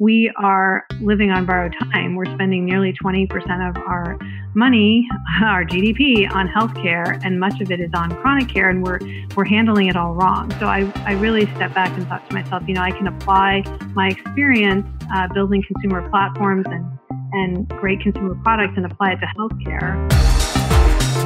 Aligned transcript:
we 0.00 0.32
are 0.38 0.86
living 1.02 1.30
on 1.30 1.44
borrowed 1.44 1.74
time. 1.92 2.16
We're 2.16 2.24
spending 2.24 2.64
nearly 2.64 2.94
20% 3.04 3.68
of 3.68 3.76
our 3.86 4.18
money, 4.54 5.06
our 5.44 5.62
GDP, 5.62 6.28
on 6.32 6.48
healthcare, 6.48 7.20
and 7.22 7.38
much 7.38 7.60
of 7.60 7.70
it 7.70 7.80
is 7.80 7.90
on 7.94 8.10
chronic 8.16 8.48
care, 8.48 8.70
and 8.70 8.82
we're 8.82 8.98
we're 9.36 9.44
handling 9.44 9.88
it 9.88 9.96
all 9.96 10.14
wrong. 10.14 10.50
So 10.58 10.66
I, 10.66 10.90
I 11.04 11.12
really 11.12 11.44
stepped 11.54 11.74
back 11.74 11.96
and 11.96 12.08
thought 12.08 12.28
to 12.28 12.34
myself, 12.34 12.62
you 12.66 12.74
know, 12.74 12.80
I 12.80 12.90
can 12.90 13.06
apply 13.06 13.62
my 13.94 14.08
experience 14.08 14.86
uh, 15.14 15.28
building 15.34 15.62
consumer 15.62 16.08
platforms 16.08 16.66
and 16.68 16.98
and 17.32 17.68
great 17.68 18.00
consumer 18.00 18.34
products 18.42 18.72
and 18.76 18.86
apply 18.86 19.12
it 19.12 19.20
to 19.20 19.26
healthcare. 19.38 20.08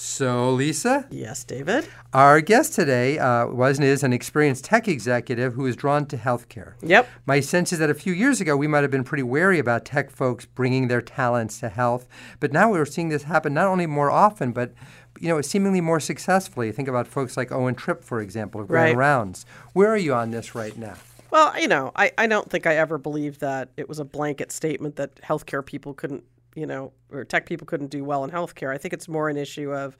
So, 0.00 0.52
Lisa? 0.52 1.06
Yes, 1.10 1.42
David? 1.42 1.88
Our 2.12 2.40
guest 2.40 2.72
today 2.72 3.18
uh, 3.18 3.48
was 3.48 3.78
and 3.78 3.86
is 3.86 4.04
an 4.04 4.12
experienced 4.12 4.64
tech 4.64 4.86
executive 4.86 5.54
who 5.54 5.66
is 5.66 5.74
drawn 5.74 6.06
to 6.06 6.16
healthcare. 6.16 6.74
Yep. 6.82 7.08
My 7.26 7.40
sense 7.40 7.72
is 7.72 7.80
that 7.80 7.90
a 7.90 7.94
few 7.94 8.12
years 8.12 8.40
ago, 8.40 8.56
we 8.56 8.68
might 8.68 8.82
have 8.82 8.92
been 8.92 9.02
pretty 9.02 9.24
wary 9.24 9.58
about 9.58 9.84
tech 9.84 10.12
folks 10.12 10.46
bringing 10.46 10.86
their 10.86 11.02
talents 11.02 11.58
to 11.60 11.68
health. 11.68 12.06
But 12.38 12.52
now 12.52 12.70
we're 12.70 12.86
seeing 12.86 13.08
this 13.08 13.24
happen 13.24 13.54
not 13.54 13.66
only 13.66 13.86
more 13.86 14.08
often, 14.08 14.52
but 14.52 14.72
you 15.18 15.28
know, 15.28 15.40
seemingly 15.40 15.80
more 15.80 15.98
successfully. 15.98 16.70
Think 16.70 16.86
about 16.86 17.08
folks 17.08 17.36
like 17.36 17.50
Owen 17.50 17.74
Tripp, 17.74 18.04
for 18.04 18.20
example, 18.20 18.60
of 18.60 18.68
Grand 18.68 18.96
right. 18.96 18.96
Rounds. 18.96 19.46
Where 19.72 19.90
are 19.90 19.96
you 19.96 20.14
on 20.14 20.30
this 20.30 20.54
right 20.54 20.76
now? 20.78 20.94
Well, 21.32 21.58
you 21.60 21.66
know, 21.66 21.90
I, 21.96 22.12
I 22.16 22.28
don't 22.28 22.48
think 22.48 22.66
I 22.68 22.76
ever 22.76 22.98
believed 22.98 23.40
that 23.40 23.70
it 23.76 23.88
was 23.88 23.98
a 23.98 24.04
blanket 24.04 24.52
statement 24.52 24.94
that 24.94 25.16
healthcare 25.16 25.66
people 25.66 25.92
couldn't 25.92 26.22
you 26.58 26.66
know, 26.66 26.92
or 27.10 27.24
tech 27.24 27.46
people 27.46 27.66
couldn't 27.66 27.90
do 27.90 28.04
well 28.04 28.24
in 28.24 28.30
healthcare. 28.30 28.74
I 28.74 28.78
think 28.78 28.92
it's 28.92 29.08
more 29.08 29.28
an 29.28 29.36
issue 29.36 29.72
of 29.72 29.96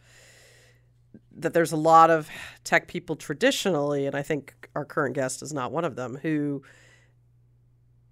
that 1.36 1.54
there's 1.54 1.72
a 1.72 1.76
lot 1.76 2.10
of 2.10 2.28
tech 2.64 2.88
people 2.88 3.16
traditionally, 3.16 4.06
and 4.06 4.16
I 4.16 4.22
think 4.22 4.68
our 4.74 4.84
current 4.84 5.14
guest 5.14 5.42
is 5.42 5.52
not 5.52 5.70
one 5.70 5.84
of 5.84 5.94
them, 5.94 6.18
who 6.20 6.62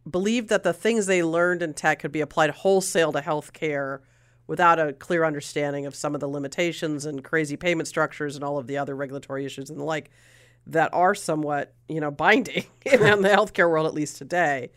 believe 0.08 0.48
that 0.48 0.62
the 0.62 0.72
things 0.72 1.06
they 1.06 1.22
learned 1.22 1.62
in 1.62 1.74
tech 1.74 1.98
could 1.98 2.12
be 2.12 2.20
applied 2.20 2.50
wholesale 2.50 3.12
to 3.12 3.20
healthcare 3.20 4.00
without 4.46 4.78
a 4.78 4.92
clear 4.92 5.24
understanding 5.24 5.86
of 5.86 5.94
some 5.94 6.14
of 6.14 6.20
the 6.20 6.28
limitations 6.28 7.04
and 7.04 7.24
crazy 7.24 7.56
payment 7.56 7.88
structures 7.88 8.36
and 8.36 8.44
all 8.44 8.58
of 8.58 8.68
the 8.68 8.78
other 8.78 8.94
regulatory 8.94 9.44
issues 9.44 9.70
and 9.70 9.80
the 9.80 9.84
like 9.84 10.10
that 10.68 10.92
are 10.92 11.14
somewhat, 11.14 11.74
you 11.88 12.00
know, 12.00 12.12
binding 12.12 12.64
in 12.86 13.00
the 13.00 13.28
healthcare 13.28 13.68
world, 13.68 13.86
at 13.86 13.94
least 13.94 14.16
today. 14.16 14.70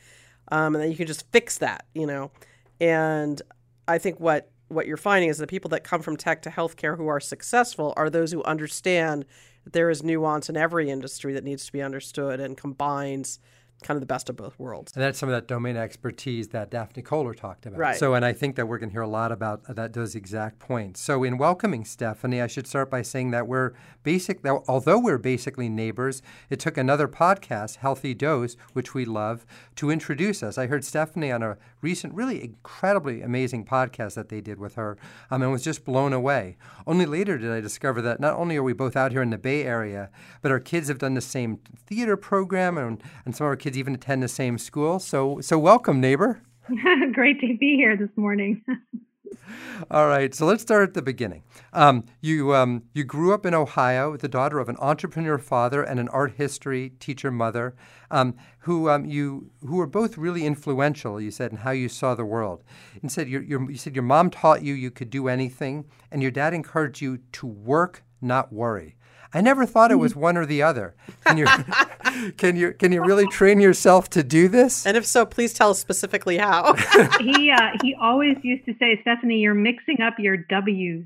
Um, 0.52 0.76
and 0.76 0.84
then 0.84 0.92
you 0.92 0.98
can 0.98 1.08
just 1.08 1.32
fix 1.32 1.60
that, 1.60 1.86
you 1.94 2.08
know. 2.08 2.32
And 2.80 3.42
I 3.90 3.98
think 3.98 4.20
what 4.20 4.52
what 4.68 4.86
you're 4.86 4.98
finding 4.98 5.32
is 5.32 5.40
the 5.40 5.48
people 5.48 5.70
that 5.70 5.84
come 5.84 6.04
from 6.04 6.16
tech 6.16 6.44
to 6.44 6.52
healthcare 6.52 6.96
who 6.96 7.08
are 7.08 7.20
successful 7.20 7.92
are 7.98 8.08
those 8.08 8.32
who 8.32 8.44
understand 8.44 9.26
that 9.64 9.74
there 9.74 9.90
is 9.90 10.04
nuance 10.04 10.48
in 10.48 10.56
every 10.56 10.92
industry 10.92 11.34
that 11.34 11.44
needs 11.44 11.66
to 11.66 11.72
be 11.72 11.82
understood 11.82 12.40
and 12.40 12.56
combines 12.56 13.40
kind 13.84 13.96
of 13.96 14.02
the 14.02 14.08
best 14.08 14.30
of 14.30 14.36
both 14.36 14.58
worlds. 14.60 14.92
And 14.94 15.04
that's 15.04 15.18
some 15.18 15.30
of 15.30 15.34
that 15.34 15.48
domain 15.48 15.78
expertise 15.78 16.50
that 16.50 16.70
Daphne 16.70 17.02
Koller 17.02 17.34
talked 17.34 17.66
about. 17.66 17.80
Right. 17.80 17.96
So, 17.96 18.14
and 18.14 18.26
I 18.26 18.34
think 18.34 18.56
that 18.56 18.68
we're 18.68 18.78
going 18.78 18.90
to 18.90 18.94
hear 18.94 19.02
a 19.02 19.08
lot 19.08 19.32
about 19.32 19.64
that 19.76 19.94
those 19.94 20.16
exact 20.16 20.60
points. 20.60 21.02
So, 21.02 21.24
in 21.24 21.38
welcoming 21.38 21.86
Stephanie, 21.86 22.42
I 22.42 22.48
should 22.48 22.68
start 22.68 22.90
by 22.90 23.02
saying 23.02 23.32
that 23.32 23.48
we're 23.48 23.74
basic. 24.04 24.42
That 24.44 24.62
although 24.68 25.00
we're 25.00 25.18
basically 25.18 25.70
neighbors, 25.70 26.22
it 26.50 26.60
took 26.60 26.78
another 26.78 27.08
podcast, 27.08 27.78
Healthy 27.78 28.14
Dose, 28.14 28.58
which 28.74 28.94
we 28.94 29.06
love, 29.06 29.46
to 29.76 29.90
introduce 29.90 30.44
us. 30.44 30.58
I 30.58 30.68
heard 30.68 30.84
Stephanie 30.84 31.32
on 31.32 31.44
a 31.44 31.58
recent, 31.82 32.14
really 32.14 32.44
incredibly 32.44 33.22
amazing 33.22 33.66
podcast 33.66 34.16
that 34.16 34.30
they 34.30 34.42
did 34.42 34.60
with 34.60 34.76
her, 34.76 34.98
um, 35.32 35.42
and 35.42 35.52
was 35.52 35.64
just 35.64 35.86
blown 35.86 36.14
away. 36.14 36.58
Only 36.86 37.06
later 37.06 37.38
did 37.38 37.52
I 37.52 37.62
discover 37.62 38.02
that 38.02 38.20
not 38.20 38.36
only 38.36 38.58
are 38.58 38.64
we 38.64 38.74
both 38.74 38.96
out 38.96 39.12
here 39.12 39.22
in 39.22 39.30
the 39.30 39.38
Bay 39.38 39.64
Area, 39.64 40.10
but 40.42 40.52
our 40.52 40.60
kids 40.60 40.88
have 40.90 40.98
done 40.98 41.14
the 41.14 41.22
same 41.22 41.60
theater 41.86 42.18
program, 42.18 42.78
and, 42.78 43.02
and 43.26 43.36
some 43.36 43.46
of 43.46 43.50
our 43.50 43.56
kids 43.56 43.69
even 43.78 43.96
attend 43.96 44.24
the 44.24 44.28
same 44.28 44.58
school. 44.58 45.00
So, 45.00 45.40
so 45.42 45.58
welcome, 45.58 46.00
neighbor. 46.00 46.42
Great 47.14 47.40
to 47.42 47.58
be 47.58 47.76
here 47.76 47.98
this 47.98 48.10
morning. 48.16 48.64
All 49.92 50.08
right, 50.08 50.34
so 50.34 50.46
let's 50.46 50.62
start 50.62 50.90
at 50.90 50.94
the 50.94 51.02
beginning. 51.02 51.44
Um, 51.74 52.06
you 52.20 52.56
um, 52.56 52.84
you 52.94 53.04
grew 53.04 53.34
up 53.34 53.46
in 53.46 53.54
Ohio, 53.54 54.18
the 54.18 54.28
daughter 54.28 54.60
of 54.60 54.70
an 54.70 54.78
entrepreneur 54.80 55.38
father 55.38 55.84
and 55.84 56.00
an 56.00 56.10
art 56.10 56.34
history 56.34 56.92
teacher 57.00 57.32
mother, 57.32 57.76
um, 58.12 58.36
who 58.60 58.90
um, 58.90 59.06
you 59.06 59.52
who 59.62 59.78
were 59.78 59.88
both 59.88 60.18
really 60.18 60.46
influential. 60.46 61.22
You 61.22 61.32
said 61.32 61.52
in 61.52 61.58
how 61.58 61.72
you 61.72 61.90
saw 61.90 62.16
the 62.16 62.26
world. 62.26 62.64
And 63.02 63.12
said 63.12 63.30
your, 63.30 63.42
your, 63.42 63.70
you 63.70 63.78
said 63.78 63.96
your 63.96 64.04
mom 64.04 64.30
taught 64.30 64.64
you 64.64 64.74
you 64.74 64.92
could 64.92 65.10
do 65.10 65.28
anything, 65.28 65.86
and 66.12 66.22
your 66.22 66.32
dad 66.32 66.54
encouraged 66.54 67.02
you 67.02 67.20
to 67.34 67.48
work, 67.48 68.04
not 68.22 68.52
worry. 68.52 68.96
I 69.34 69.42
never 69.42 69.66
thought 69.66 69.92
it 69.92 69.96
was 69.96 70.16
one 70.16 70.38
or 70.38 70.46
the 70.46 70.62
other. 70.64 70.96
Can 71.26 71.38
you 71.38 71.46
can 72.38 72.56
you 72.56 72.74
can 72.74 72.92
you 72.92 73.04
really 73.04 73.28
train 73.28 73.60
yourself 73.60 74.10
to 74.12 74.24
do 74.24 74.48
this? 74.48 74.86
And 74.86 74.98
if 74.98 75.06
so, 75.06 75.26
please 75.26 75.54
tell 75.54 75.72
us 75.72 75.80
specifically 75.80 76.38
how. 76.38 76.74
he 77.20 77.52
uh, 77.52 77.70
he 77.82 77.96
always 78.00 78.38
used 78.44 78.66
to 78.66 78.74
say, 78.80 79.00
Stephanie, 79.02 79.40
you're 79.40 79.54
mixing 79.54 80.02
up 80.02 80.16
your 80.18 80.38
W's. 80.38 81.06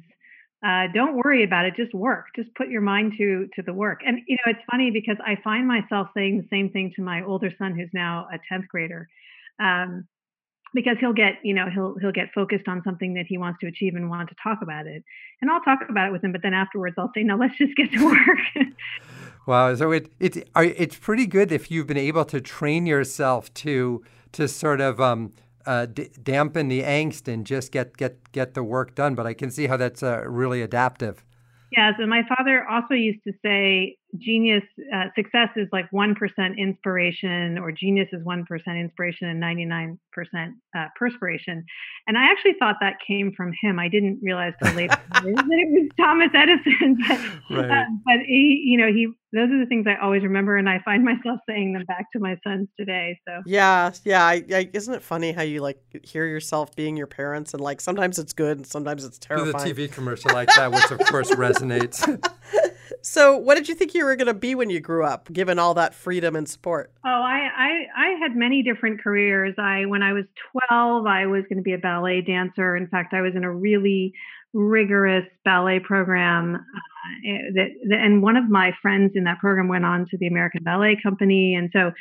Uh, 0.66 0.88
don't 0.94 1.18
worry 1.18 1.44
about 1.44 1.66
it. 1.66 1.76
Just 1.76 1.94
work. 1.94 2.28
Just 2.38 2.54
put 2.56 2.70
your 2.70 2.82
mind 2.82 3.14
to 3.18 3.50
to 3.56 3.62
the 3.62 3.74
work. 3.74 4.00
And 4.06 4.20
you 4.28 4.38
know, 4.46 4.52
it's 4.52 4.64
funny 4.72 4.92
because 4.92 5.18
I 5.26 5.38
find 5.44 5.68
myself 5.68 6.08
saying 6.16 6.38
the 6.38 6.48
same 6.56 6.70
thing 6.70 6.94
to 6.96 7.02
my 7.02 7.24
older 7.24 7.52
son, 7.58 7.76
who's 7.78 7.90
now 7.94 8.28
a 8.34 8.38
tenth 8.48 8.68
grader. 8.70 9.10
Um, 9.60 10.08
because 10.74 10.98
he'll 11.00 11.14
get 11.14 11.34
you 11.44 11.54
know 11.54 11.70
he'll 11.74 11.96
he'll 12.00 12.12
get 12.12 12.32
focused 12.34 12.68
on 12.68 12.82
something 12.84 13.14
that 13.14 13.26
he 13.28 13.38
wants 13.38 13.60
to 13.62 13.68
achieve 13.68 13.96
and 13.96 14.10
want 14.10 14.30
to 14.30 14.36
talk 14.42 14.60
about 14.62 14.88
it. 14.88 15.04
And 15.42 15.52
i'll 15.52 15.62
talk 15.62 15.80
about 15.90 16.08
it 16.08 16.12
with 16.12 16.24
him 16.24 16.32
but 16.32 16.42
then 16.42 16.54
afterwards 16.54 16.96
i'll 16.98 17.12
say 17.14 17.24
no 17.24 17.36
let's 17.36 17.58
just 17.58 17.76
get 17.76 17.92
to 17.92 18.06
work. 18.58 18.68
Wow. 19.46 19.76
So 19.76 19.92
it, 19.92 20.12
it 20.20 20.48
it's 20.56 20.96
pretty 20.96 21.26
good 21.26 21.52
if 21.52 21.70
you've 21.70 21.88
been 21.88 21.98
able 21.98 22.26
to 22.26 22.40
train 22.40 22.86
yourself 22.86 23.54
to 23.56 24.04
to 24.34 24.48
sort 24.48 24.82
of 24.82 25.02
um, 25.02 25.34
uh, 25.66 25.86
d- 25.86 26.10
dampen 26.22 26.70
the 26.70 26.82
angst 26.82 27.28
and 27.28 27.46
just 27.46 27.72
get 27.72 27.98
get 27.98 28.32
get 28.32 28.54
the 28.54 28.64
work 28.64 28.96
done. 28.96 29.16
But 29.16 29.28
i 29.28 29.34
can 29.34 29.52
see 29.52 29.68
how 29.68 29.78
that's 29.78 30.02
uh, 30.02 30.24
really 30.28 30.62
adaptive. 30.62 31.24
Yeah. 31.72 31.92
So 31.98 32.06
my 32.06 32.22
father 32.28 32.66
also 32.70 32.94
used 32.94 33.24
to 33.26 33.34
say 33.44 33.98
genius 34.20 34.64
uh, 34.94 35.06
success 35.16 35.50
is 35.56 35.68
like 35.72 35.90
1% 35.92 36.16
inspiration 36.58 37.58
or 37.58 37.72
genius 37.72 38.08
is 38.14 38.22
1% 38.24 38.44
inspiration 38.80 39.28
and 39.28 39.42
99% 39.42 39.98
uh, 40.76 40.86
perspiration. 40.98 41.66
And 42.08 42.18
i 42.18 42.32
actually 42.32 42.54
thought 42.60 42.76
that 42.82 42.96
came 43.06 43.32
from 43.36 43.54
him. 43.62 43.80
I 43.80 43.88
didn't 43.88 44.20
realize 44.22 44.54
till 44.62 44.74
later 44.74 44.96
that 45.14 45.26
it 45.26 45.82
was 45.82 45.90
thomas 45.98 46.30
edison 46.34 46.98
but, 47.50 47.58
right. 47.58 47.72
uh, 47.72 47.84
but 48.06 48.20
he 48.26 48.64
you 48.66 48.78
know 48.78 48.88
he 48.88 49.08
those 49.32 49.50
are 49.50 49.60
the 49.60 49.66
things 49.68 49.86
i 49.88 49.96
always 50.04 50.24
remember 50.24 50.58
and 50.58 50.70
i 50.70 50.80
find 50.84 51.04
myself 51.04 51.40
saying 51.48 51.74
them 51.74 51.84
back 51.86 52.06
to 52.12 52.20
my 52.20 52.38
sons 52.46 52.68
today 52.80 53.18
so. 53.28 53.42
Yeah 53.46 53.92
yeah 54.04 54.24
I, 54.24 54.44
I, 54.52 54.70
isn't 54.74 54.94
it 54.94 55.02
funny 55.02 55.32
how 55.32 55.42
you 55.44 55.62
like 55.62 55.80
hear 56.04 56.26
yourself 56.26 56.76
being 56.76 56.98
your 56.98 57.08
parents 57.08 57.54
and 57.54 57.62
like 57.62 57.82
sometimes 57.82 58.20
it's 58.20 58.34
good 58.34 58.58
and 58.58 58.68
sometimes 58.68 59.06
it's 59.06 59.20
terrifying. 59.20 59.74
The 59.74 59.88
tv 59.88 59.92
commercial 59.92 60.32
like 60.34 60.50
that 60.56 60.72
which 60.72 60.92
of 60.92 61.00
course 61.08 61.32
resonates 61.36 62.02
So, 63.02 63.38
what 63.38 63.56
did 63.56 63.68
you 63.68 63.76
think 63.76 63.94
you 63.94 64.06
were 64.06 64.16
going 64.16 64.28
to 64.28 64.34
be 64.34 64.56
when 64.56 64.70
you 64.70 64.80
grew 64.80 65.06
up, 65.06 65.32
given 65.32 65.60
all 65.60 65.74
that 65.76 65.94
freedom 65.94 66.36
and 66.36 66.48
support? 66.48 66.92
Oh, 67.06 67.10
I, 67.10 67.50
I, 67.58 67.72
I 67.98 68.08
had 68.22 68.36
many 68.36 68.64
different 68.64 69.02
careers. 69.02 69.56
I, 69.58 69.86
when 69.86 70.04
I 70.04 70.14
was 70.14 70.26
12, 70.70 71.06
I 71.06 71.26
was 71.26 71.44
going 71.50 71.58
to 71.58 71.64
be 71.64 71.74
a 71.74 71.78
ballet 71.78 72.22
dancer. 72.22 72.76
In 72.76 72.88
fact, 72.88 73.14
I 73.14 73.22
was 73.22 73.34
in 73.36 73.44
a 73.44 73.52
really 73.52 74.14
rigorous 74.54 75.26
ballet 75.44 75.80
program. 75.80 76.56
Uh, 76.56 77.30
that, 77.56 77.68
that, 77.90 78.00
and 78.00 78.22
one 78.22 78.38
of 78.38 78.50
my 78.50 78.72
friends 78.82 79.14
in 79.16 79.24
that 79.26 79.40
program 79.40 79.68
went 79.68 79.86
on 79.86 80.06
to 80.12 80.18
the 80.18 80.28
American 80.28 80.64
Ballet 80.64 80.98
Company, 81.04 81.56
and 81.56 81.70
so 81.74 81.92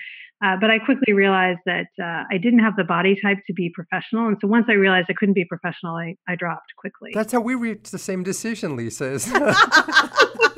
Uh, 0.43 0.57
but 0.61 0.71
I 0.71 0.81
quickly 0.81 1.13
realized 1.13 1.61
that 1.67 1.87
uh, 2.03 2.25
I 2.29 2.37
didn't 2.37 2.59
have 2.59 2.75
the 2.77 2.83
body 2.83 3.17
type 3.23 3.39
to 3.47 3.53
be 3.53 3.71
professional. 3.73 4.27
And 4.27 4.37
so 4.41 4.49
once 4.49 4.67
I 4.69 4.73
realized 4.73 5.07
I 5.09 5.13
couldn't 5.13 5.35
be 5.35 5.45
professional, 5.45 5.95
I, 5.95 6.17
I 6.29 6.35
dropped 6.35 6.75
quickly. 6.77 7.13
That's 7.15 7.33
how 7.33 7.41
we 7.41 7.55
reached 7.55 7.93
the 7.93 7.99
same 7.99 8.25
decision, 8.25 8.75
Lisa. 8.75 9.21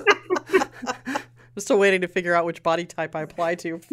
I'm 1.57 1.61
still 1.61 1.79
waiting 1.79 2.01
to 2.01 2.09
figure 2.09 2.35
out 2.35 2.45
which 2.45 2.63
body 2.63 2.85
type 2.85 3.15
I 3.15 3.23
apply 3.23 3.55
to. 3.57 3.81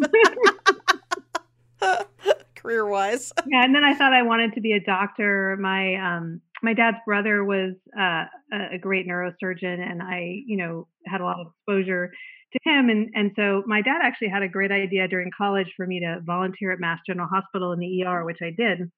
Career 2.54 2.86
wise. 2.86 3.32
Yeah, 3.46 3.64
and 3.64 3.74
then 3.74 3.84
I 3.84 3.94
thought 3.94 4.12
I 4.12 4.22
wanted 4.22 4.54
to 4.54 4.60
be 4.60 4.72
a 4.72 4.80
doctor. 4.80 5.56
My 5.60 5.94
um 5.96 6.40
my 6.62 6.74
dad's 6.74 6.98
brother 7.04 7.44
was 7.44 7.74
uh, 7.98 8.24
a 8.52 8.78
great 8.80 9.06
neurosurgeon, 9.08 9.80
and 9.80 10.00
I, 10.00 10.42
you 10.46 10.56
know, 10.56 10.86
had 11.06 11.20
a 11.20 11.24
lot 11.24 11.40
of 11.40 11.48
exposure 11.48 12.12
to 12.52 12.58
him. 12.64 12.88
And 12.88 13.10
and 13.14 13.32
so 13.36 13.64
my 13.66 13.82
dad 13.82 13.98
actually 14.02 14.28
had 14.28 14.42
a 14.42 14.48
great 14.48 14.70
idea 14.70 15.08
during 15.08 15.30
college 15.36 15.72
for 15.76 15.86
me 15.86 16.00
to 16.00 16.20
volunteer 16.24 16.72
at 16.72 16.80
Mass 16.80 17.00
General 17.06 17.28
Hospital 17.28 17.72
in 17.72 17.80
the 17.80 18.04
ER, 18.04 18.24
which 18.24 18.38
I 18.42 18.50
did. 18.56 18.90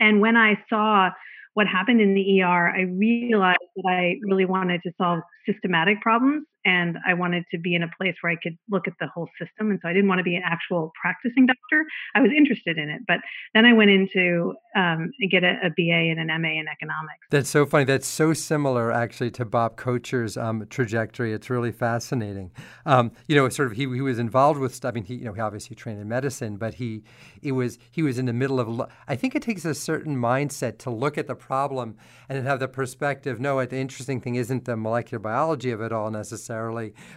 And 0.00 0.20
when 0.20 0.36
I 0.36 0.54
saw 0.68 1.10
what 1.54 1.66
happened 1.66 2.00
in 2.00 2.14
the 2.14 2.42
ER, 2.42 2.68
I 2.68 2.82
realized 2.82 3.58
that 3.76 3.88
I 3.88 4.16
really 4.22 4.44
wanted 4.44 4.80
to 4.82 4.92
solve 4.96 5.20
systematic 5.46 6.00
problems 6.00 6.46
and 6.68 6.98
I 7.06 7.14
wanted 7.14 7.44
to 7.52 7.58
be 7.58 7.74
in 7.74 7.82
a 7.82 7.88
place 7.96 8.14
where 8.20 8.30
I 8.30 8.36
could 8.36 8.58
look 8.70 8.86
at 8.86 8.92
the 9.00 9.06
whole 9.06 9.28
system. 9.40 9.70
And 9.70 9.78
so 9.82 9.88
I 9.88 9.94
didn't 9.94 10.08
want 10.08 10.18
to 10.18 10.24
be 10.24 10.36
an 10.36 10.42
actual 10.44 10.92
practicing 11.00 11.46
doctor. 11.46 11.86
I 12.14 12.20
was 12.20 12.30
interested 12.36 12.76
in 12.76 12.90
it, 12.90 13.02
but 13.08 13.20
then 13.54 13.64
I 13.64 13.72
went 13.72 13.90
into 13.90 14.54
um, 14.76 15.10
get 15.30 15.44
a, 15.44 15.56
a, 15.64 15.70
BA 15.70 16.10
and 16.10 16.20
an 16.20 16.42
MA 16.42 16.60
in 16.60 16.66
economics. 16.68 17.24
That's 17.30 17.48
so 17.48 17.64
funny. 17.64 17.84
That's 17.84 18.06
so 18.06 18.34
similar, 18.34 18.92
actually, 18.92 19.30
to 19.32 19.44
Bob 19.44 19.76
Kocher's 19.76 20.36
um, 20.36 20.66
trajectory. 20.68 21.32
It's 21.32 21.48
really 21.48 21.72
fascinating. 21.72 22.50
Um, 22.84 23.12
you 23.26 23.36
know, 23.36 23.48
sort 23.48 23.70
of 23.70 23.76
he, 23.76 23.82
he 23.82 24.00
was 24.00 24.18
involved 24.18 24.60
with. 24.60 24.74
Stuff 24.74 24.88
I 24.88 24.94
mean, 24.94 25.04
he 25.04 25.14
you 25.14 25.24
know 25.24 25.32
he 25.32 25.40
obviously 25.40 25.74
trained 25.74 26.00
in 26.00 26.08
medicine, 26.08 26.56
but 26.56 26.74
he 26.74 27.02
it 27.42 27.52
was 27.52 27.78
he 27.90 28.02
was 28.02 28.18
in 28.18 28.26
the 28.26 28.32
middle 28.32 28.60
of. 28.60 28.90
I 29.06 29.16
think 29.16 29.34
it 29.34 29.42
takes 29.42 29.64
a 29.64 29.74
certain 29.74 30.16
mindset 30.16 30.78
to 30.78 30.90
look 30.90 31.16
at 31.16 31.26
the 31.26 31.34
problem 31.34 31.96
and 32.28 32.46
have 32.46 32.60
the 32.60 32.68
perspective. 32.68 33.40
No, 33.40 33.64
the 33.64 33.76
interesting 33.76 34.20
thing 34.20 34.34
isn't 34.34 34.64
the 34.64 34.76
molecular 34.76 35.20
biology 35.20 35.70
of 35.70 35.80
it 35.80 35.92
all 35.92 36.10
necessarily, 36.10 36.57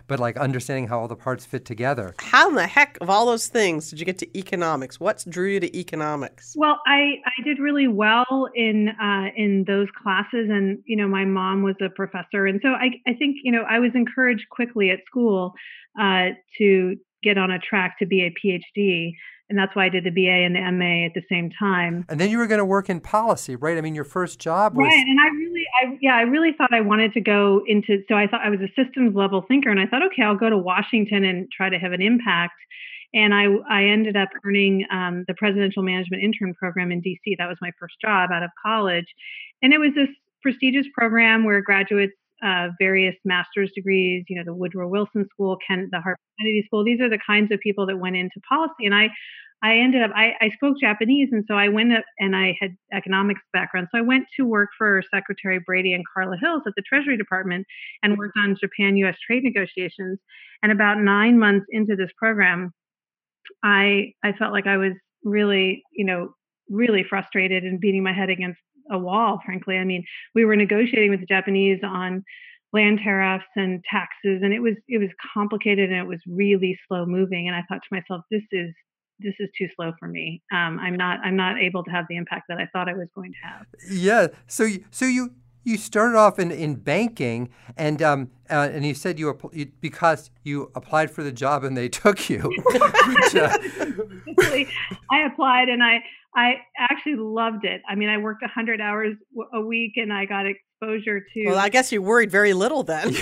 but 0.07 0.19
like 0.19 0.37
understanding 0.37 0.87
how 0.87 0.99
all 0.99 1.07
the 1.07 1.15
parts 1.15 1.45
fit 1.45 1.65
together. 1.65 2.13
How 2.19 2.49
in 2.49 2.55
the 2.55 2.67
heck 2.67 2.97
of 3.01 3.09
all 3.09 3.25
those 3.25 3.47
things 3.47 3.89
did 3.89 3.99
you 3.99 4.05
get 4.05 4.17
to 4.19 4.37
economics? 4.37 4.99
What 4.99 5.23
drew 5.27 5.49
you 5.49 5.59
to 5.59 5.77
economics? 5.77 6.53
Well, 6.55 6.79
I, 6.85 7.15
I 7.25 7.43
did 7.43 7.59
really 7.59 7.87
well 7.87 8.49
in 8.55 8.89
uh, 8.89 9.29
in 9.35 9.65
those 9.65 9.87
classes, 10.01 10.49
and 10.49 10.79
you 10.85 10.95
know 10.95 11.07
my 11.07 11.25
mom 11.25 11.63
was 11.63 11.75
a 11.81 11.89
professor, 11.89 12.45
and 12.45 12.59
so 12.63 12.69
I 12.69 12.91
I 13.07 13.13
think 13.13 13.37
you 13.43 13.51
know 13.51 13.63
I 13.69 13.79
was 13.79 13.91
encouraged 13.95 14.49
quickly 14.49 14.89
at 14.91 14.99
school 15.05 15.53
uh, 15.99 16.29
to 16.57 16.95
get 17.23 17.37
on 17.37 17.51
a 17.51 17.59
track 17.59 17.99
to 17.99 18.05
be 18.05 18.23
a 18.23 18.31
PhD 18.31 19.13
and 19.51 19.59
that's 19.59 19.75
why 19.75 19.85
I 19.85 19.89
did 19.89 20.05
the 20.05 20.11
BA 20.11 20.31
and 20.31 20.55
the 20.55 20.61
MA 20.71 21.05
at 21.05 21.13
the 21.13 21.21
same 21.29 21.51
time. 21.59 22.05
And 22.07 22.21
then 22.21 22.29
you 22.29 22.37
were 22.37 22.47
going 22.47 22.59
to 22.59 22.65
work 22.65 22.89
in 22.89 23.01
policy, 23.01 23.57
right? 23.57 23.77
I 23.77 23.81
mean, 23.81 23.93
your 23.93 24.05
first 24.05 24.39
job 24.39 24.77
was 24.77 24.85
right. 24.85 25.05
And 25.05 25.19
I 25.19 25.27
really, 25.27 25.65
I 25.83 25.97
yeah, 26.01 26.15
I 26.15 26.21
really 26.21 26.53
thought 26.57 26.73
I 26.73 26.79
wanted 26.79 27.11
to 27.13 27.21
go 27.21 27.61
into. 27.67 28.01
So 28.07 28.15
I 28.15 28.27
thought 28.27 28.39
I 28.45 28.49
was 28.49 28.61
a 28.61 28.69
systems 28.81 29.13
level 29.13 29.43
thinker, 29.45 29.69
and 29.69 29.79
I 29.79 29.87
thought, 29.87 30.03
okay, 30.07 30.23
I'll 30.23 30.37
go 30.37 30.49
to 30.49 30.57
Washington 30.57 31.25
and 31.25 31.49
try 31.51 31.69
to 31.69 31.77
have 31.77 31.91
an 31.91 32.01
impact. 32.01 32.53
And 33.13 33.33
I 33.33 33.47
I 33.69 33.83
ended 33.83 34.15
up 34.15 34.29
earning 34.45 34.85
um, 34.89 35.25
the 35.27 35.33
presidential 35.33 35.83
management 35.83 36.23
intern 36.23 36.53
program 36.53 36.93
in 36.93 37.01
DC. 37.01 37.35
That 37.37 37.49
was 37.49 37.57
my 37.61 37.71
first 37.77 37.95
job 38.01 38.29
out 38.31 38.43
of 38.43 38.51
college, 38.65 39.07
and 39.61 39.73
it 39.73 39.79
was 39.79 39.91
this 39.93 40.07
prestigious 40.41 40.87
program 40.97 41.43
where 41.43 41.61
graduates 41.61 42.13
uh, 42.43 42.69
various 42.79 43.15
master's 43.23 43.71
degrees, 43.75 44.23
you 44.27 44.35
know, 44.35 44.43
the 44.45 44.53
Woodrow 44.53 44.87
Wilson 44.87 45.25
School, 45.31 45.57
Ken, 45.65 45.89
the 45.91 45.99
Harvard 45.99 46.17
Kennedy 46.39 46.63
School. 46.65 46.83
These 46.83 47.01
are 47.01 47.09
the 47.09 47.19
kinds 47.25 47.51
of 47.51 47.59
people 47.59 47.85
that 47.87 47.97
went 47.97 48.15
into 48.15 48.39
policy. 48.49 48.85
And 48.85 48.95
I, 48.95 49.09
I 49.63 49.77
ended 49.77 50.01
up, 50.01 50.11
I, 50.15 50.33
I 50.41 50.49
spoke 50.49 50.77
Japanese. 50.81 51.29
And 51.31 51.43
so 51.47 51.53
I 51.53 51.67
went 51.67 51.93
up 51.93 52.03
and 52.17 52.35
I 52.35 52.57
had 52.59 52.71
economics 52.93 53.41
background. 53.53 53.89
So 53.91 53.99
I 53.99 54.01
went 54.01 54.25
to 54.37 54.45
work 54.45 54.69
for 54.77 55.03
Secretary 55.13 55.59
Brady 55.63 55.93
and 55.93 56.03
Carla 56.13 56.37
Hills 56.41 56.63
at 56.65 56.73
the 56.75 56.83
Treasury 56.87 57.17
Department 57.17 57.67
and 58.01 58.17
worked 58.17 58.37
on 58.37 58.57
Japan 58.59 58.97
US 58.97 59.17
trade 59.25 59.43
negotiations. 59.43 60.19
And 60.63 60.71
about 60.71 60.97
nine 60.99 61.37
months 61.37 61.67
into 61.69 61.95
this 61.95 62.09
program, 62.17 62.71
I, 63.63 64.13
I 64.23 64.31
felt 64.33 64.51
like 64.51 64.67
I 64.67 64.77
was 64.77 64.93
really, 65.23 65.83
you 65.91 66.05
know, 66.05 66.33
really 66.69 67.03
frustrated 67.07 67.63
and 67.63 67.79
beating 67.79 68.03
my 68.03 68.13
head 68.13 68.29
against 68.29 68.59
a 68.91 68.99
wall, 68.99 69.39
frankly. 69.45 69.77
I 69.77 69.83
mean, 69.83 70.03
we 70.35 70.45
were 70.45 70.55
negotiating 70.55 71.09
with 71.09 71.21
the 71.21 71.25
Japanese 71.25 71.79
on 71.83 72.23
land 72.73 72.99
tariffs 73.03 73.45
and 73.55 73.83
taxes, 73.89 74.41
and 74.43 74.53
it 74.53 74.59
was 74.59 74.75
it 74.87 74.99
was 74.99 75.09
complicated 75.33 75.89
and 75.89 75.99
it 75.99 76.07
was 76.07 76.21
really 76.27 76.77
slow 76.87 77.05
moving. 77.05 77.47
And 77.47 77.55
I 77.55 77.63
thought 77.67 77.81
to 77.81 77.95
myself, 77.95 78.23
this 78.29 78.43
is 78.51 78.73
this 79.19 79.33
is 79.39 79.49
too 79.57 79.67
slow 79.75 79.91
for 79.99 80.07
me. 80.07 80.41
Um, 80.51 80.79
I'm 80.79 80.95
not 80.95 81.19
I'm 81.23 81.35
not 81.35 81.59
able 81.59 81.83
to 81.83 81.91
have 81.91 82.05
the 82.09 82.17
impact 82.17 82.45
that 82.49 82.57
I 82.57 82.67
thought 82.73 82.89
I 82.89 82.93
was 82.93 83.07
going 83.15 83.31
to 83.31 83.47
have. 83.47 83.65
Yeah. 83.89 84.27
So 84.47 84.63
you, 84.63 84.85
so 84.91 85.05
you 85.05 85.31
you 85.63 85.77
started 85.77 86.17
off 86.17 86.39
in, 86.39 86.51
in 86.51 86.75
banking, 86.75 87.49
and 87.77 88.01
um, 88.01 88.31
uh, 88.49 88.69
and 88.71 88.85
you 88.85 88.95
said 88.95 89.19
you, 89.19 89.37
you, 89.53 89.71
because 89.79 90.31
you 90.43 90.71
applied 90.75 91.11
for 91.11 91.23
the 91.23 91.31
job 91.31 91.63
and 91.63 91.77
they 91.77 91.89
took 91.89 92.29
you. 92.29 92.39
which, 92.65 93.35
uh... 93.35 93.57
I 95.11 95.25
applied 95.31 95.69
and 95.69 95.83
I 95.83 96.03
I 96.35 96.53
actually 96.77 97.15
loved 97.17 97.65
it. 97.65 97.81
I 97.89 97.95
mean, 97.95 98.09
I 98.09 98.17
worked 98.17 98.41
100 98.41 98.79
hours 98.79 99.15
a 99.53 99.61
week 99.61 99.93
and 99.97 100.13
I 100.13 100.25
got 100.25 100.45
exposure 100.45 101.19
to. 101.19 101.45
Well, 101.45 101.57
I 101.57 101.69
guess 101.69 101.91
you 101.91 102.01
worried 102.01 102.31
very 102.31 102.53
little 102.53 102.83
then. 102.83 103.13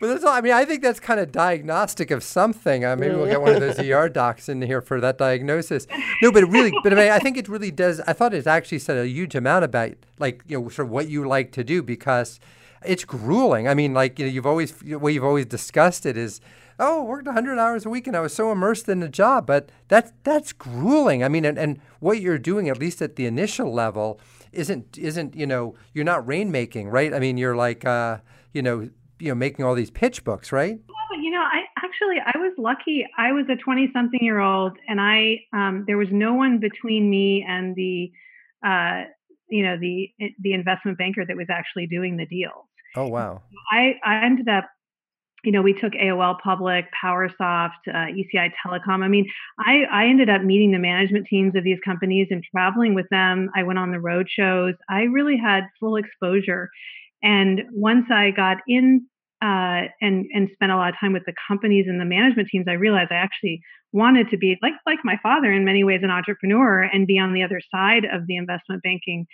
but 0.00 0.08
that's 0.08 0.24
all. 0.24 0.32
I 0.32 0.40
mean, 0.40 0.52
I 0.52 0.64
think 0.64 0.82
that's 0.82 1.00
kind 1.00 1.20
of 1.20 1.32
diagnostic 1.32 2.10
of 2.10 2.22
something. 2.22 2.84
Uh, 2.84 2.96
maybe 2.96 3.14
we'll 3.14 3.26
get 3.26 3.40
one 3.40 3.54
of 3.54 3.60
those 3.60 3.78
ER 3.90 4.08
docs 4.08 4.48
in 4.48 4.62
here 4.62 4.80
for 4.80 5.00
that 5.00 5.18
diagnosis. 5.18 5.86
No, 6.22 6.32
but 6.32 6.44
it 6.44 6.46
really, 6.46 6.72
but 6.82 6.92
I 6.92 6.96
mean, 6.96 7.10
I 7.10 7.18
think 7.18 7.36
it 7.36 7.48
really 7.48 7.70
does. 7.70 8.00
I 8.00 8.12
thought 8.12 8.32
it 8.34 8.46
actually 8.46 8.78
said 8.78 8.96
a 8.96 9.06
huge 9.06 9.34
amount 9.34 9.64
about 9.64 9.92
like 10.18 10.42
you 10.46 10.60
know 10.60 10.68
sort 10.68 10.86
of 10.86 10.92
what 10.92 11.08
you 11.08 11.26
like 11.26 11.52
to 11.52 11.64
do 11.64 11.82
because 11.82 12.40
it's 12.84 13.04
grueling. 13.04 13.68
I 13.68 13.74
mean, 13.74 13.92
like 13.92 14.18
you 14.18 14.26
know, 14.26 14.32
you've 14.32 14.46
always 14.46 14.72
the 14.72 14.96
way 14.96 15.12
you've 15.12 15.24
always 15.24 15.46
discussed 15.46 16.06
it 16.06 16.16
is 16.16 16.40
oh, 16.78 17.02
I 17.02 17.04
worked 17.04 17.26
100 17.26 17.58
hours 17.58 17.86
a 17.86 17.90
week 17.90 18.06
and 18.06 18.16
I 18.16 18.20
was 18.20 18.34
so 18.34 18.52
immersed 18.52 18.88
in 18.88 19.00
the 19.00 19.08
job. 19.08 19.46
But 19.46 19.70
that's, 19.88 20.12
that's 20.24 20.52
grueling. 20.52 21.24
I 21.24 21.28
mean, 21.28 21.44
and, 21.44 21.58
and 21.58 21.80
what 22.00 22.20
you're 22.20 22.38
doing, 22.38 22.68
at 22.68 22.78
least 22.78 23.02
at 23.02 23.16
the 23.16 23.26
initial 23.26 23.72
level, 23.72 24.20
isn't, 24.52 24.96
isn't 24.96 25.34
you 25.34 25.46
know, 25.46 25.74
you're 25.92 26.04
not 26.04 26.26
rainmaking, 26.26 26.90
right? 26.90 27.12
I 27.12 27.18
mean, 27.18 27.36
you're 27.36 27.56
like, 27.56 27.84
uh, 27.84 28.18
you 28.52 28.62
know, 28.62 28.88
you 29.18 29.28
know, 29.28 29.34
making 29.34 29.64
all 29.64 29.74
these 29.74 29.90
pitch 29.90 30.24
books, 30.24 30.52
right? 30.52 30.78
Yeah, 30.88 31.20
you 31.20 31.30
know, 31.30 31.40
I 31.40 31.62
actually 31.84 32.16
I 32.24 32.38
was 32.38 32.52
lucky. 32.58 33.06
I 33.16 33.32
was 33.32 33.46
a 33.50 33.56
20 33.56 33.90
something 33.92 34.20
year 34.22 34.40
old, 34.40 34.72
and 34.88 35.00
I 35.00 35.40
um, 35.52 35.84
there 35.86 35.96
was 35.96 36.08
no 36.10 36.34
one 36.34 36.60
between 36.60 37.10
me 37.10 37.44
and 37.46 37.74
the, 37.74 38.12
uh, 38.64 39.04
you 39.48 39.64
know, 39.64 39.76
the 39.78 40.10
the 40.40 40.52
investment 40.52 40.98
banker 40.98 41.24
that 41.26 41.36
was 41.36 41.48
actually 41.50 41.86
doing 41.86 42.16
the 42.16 42.26
deals. 42.26 42.66
Oh 42.96 43.08
wow! 43.08 43.42
I 43.70 43.94
I 44.04 44.24
ended 44.24 44.48
up 44.48 44.68
you 45.44 45.52
know, 45.52 45.62
we 45.62 45.72
took 45.72 45.92
AOL 45.92 46.36
public, 46.40 46.86
PowerSoft, 47.02 47.86
uh, 47.88 48.12
ECI 48.12 48.50
Telecom. 48.64 49.02
I 49.04 49.08
mean, 49.08 49.26
I, 49.58 49.84
I 49.90 50.06
ended 50.06 50.28
up 50.28 50.42
meeting 50.42 50.72
the 50.72 50.78
management 50.78 51.26
teams 51.28 51.54
of 51.54 51.64
these 51.64 51.78
companies 51.84 52.28
and 52.30 52.42
traveling 52.50 52.94
with 52.94 53.06
them. 53.10 53.48
I 53.54 53.62
went 53.62 53.78
on 53.78 53.92
the 53.92 54.00
road 54.00 54.26
shows. 54.28 54.74
I 54.88 55.02
really 55.02 55.36
had 55.36 55.64
full 55.78 55.96
exposure. 55.96 56.68
And 57.22 57.62
once 57.72 58.06
I 58.10 58.30
got 58.30 58.58
in 58.66 59.06
uh, 59.40 59.86
and 60.00 60.26
and 60.34 60.48
spent 60.52 60.72
a 60.72 60.76
lot 60.76 60.88
of 60.88 60.96
time 61.00 61.12
with 61.12 61.22
the 61.24 61.34
companies 61.46 61.86
and 61.88 62.00
the 62.00 62.04
management 62.04 62.48
teams, 62.48 62.66
I 62.68 62.72
realized 62.72 63.12
I 63.12 63.16
actually 63.16 63.60
wanted 63.92 64.28
to 64.30 64.36
be 64.36 64.56
like 64.62 64.74
like 64.86 64.98
my 65.04 65.16
father 65.22 65.52
in 65.52 65.64
many 65.64 65.84
ways 65.84 66.00
an 66.02 66.10
entrepreneur 66.10 66.82
and 66.82 67.06
be 67.06 67.18
on 67.18 67.32
the 67.32 67.42
other 67.42 67.60
side 67.72 68.04
of 68.04 68.26
the 68.26 68.36
investment 68.36 68.82
banking 68.82 69.26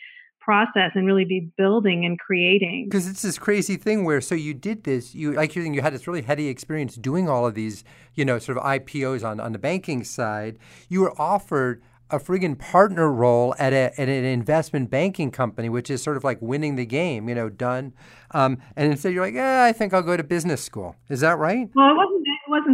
process 0.44 0.92
and 0.94 1.06
really 1.06 1.24
be 1.24 1.50
building 1.56 2.04
and 2.04 2.18
creating. 2.18 2.86
Because 2.88 3.08
it's 3.08 3.22
this 3.22 3.38
crazy 3.38 3.76
thing 3.76 4.04
where 4.04 4.20
so 4.20 4.34
you 4.34 4.54
did 4.54 4.84
this, 4.84 5.14
you 5.14 5.32
like 5.32 5.56
you 5.56 5.62
you 5.62 5.82
had 5.82 5.94
this 5.94 6.06
really 6.06 6.22
heady 6.22 6.48
experience 6.48 6.96
doing 6.96 7.28
all 7.28 7.46
of 7.46 7.54
these, 7.54 7.84
you 8.14 8.24
know, 8.24 8.38
sort 8.38 8.58
of 8.58 8.64
IPOs 8.64 9.24
on 9.24 9.40
on 9.40 9.52
the 9.52 9.58
banking 9.58 10.04
side. 10.04 10.58
You 10.88 11.00
were 11.00 11.20
offered 11.20 11.82
a 12.10 12.18
friggin' 12.18 12.58
partner 12.58 13.10
role 13.10 13.54
at, 13.58 13.72
a, 13.72 13.98
at 14.00 14.08
an 14.08 14.24
investment 14.24 14.90
banking 14.90 15.30
company, 15.30 15.68
which 15.68 15.90
is 15.90 16.02
sort 16.02 16.16
of 16.16 16.24
like 16.24 16.40
winning 16.40 16.76
the 16.76 16.86
game, 16.86 17.28
you 17.28 17.34
know, 17.34 17.48
done. 17.48 17.92
Um, 18.32 18.58
and 18.76 18.92
instead 18.92 19.12
you're 19.12 19.24
like, 19.24 19.34
yeah, 19.34 19.64
I 19.64 19.72
think 19.72 19.94
I'll 19.94 20.02
go 20.02 20.16
to 20.16 20.22
business 20.22 20.62
school. 20.62 20.96
Is 21.08 21.20
that 21.20 21.38
right? 21.38 21.68
Well, 21.74 21.90
it 21.90 21.96
wasn't 21.96 22.23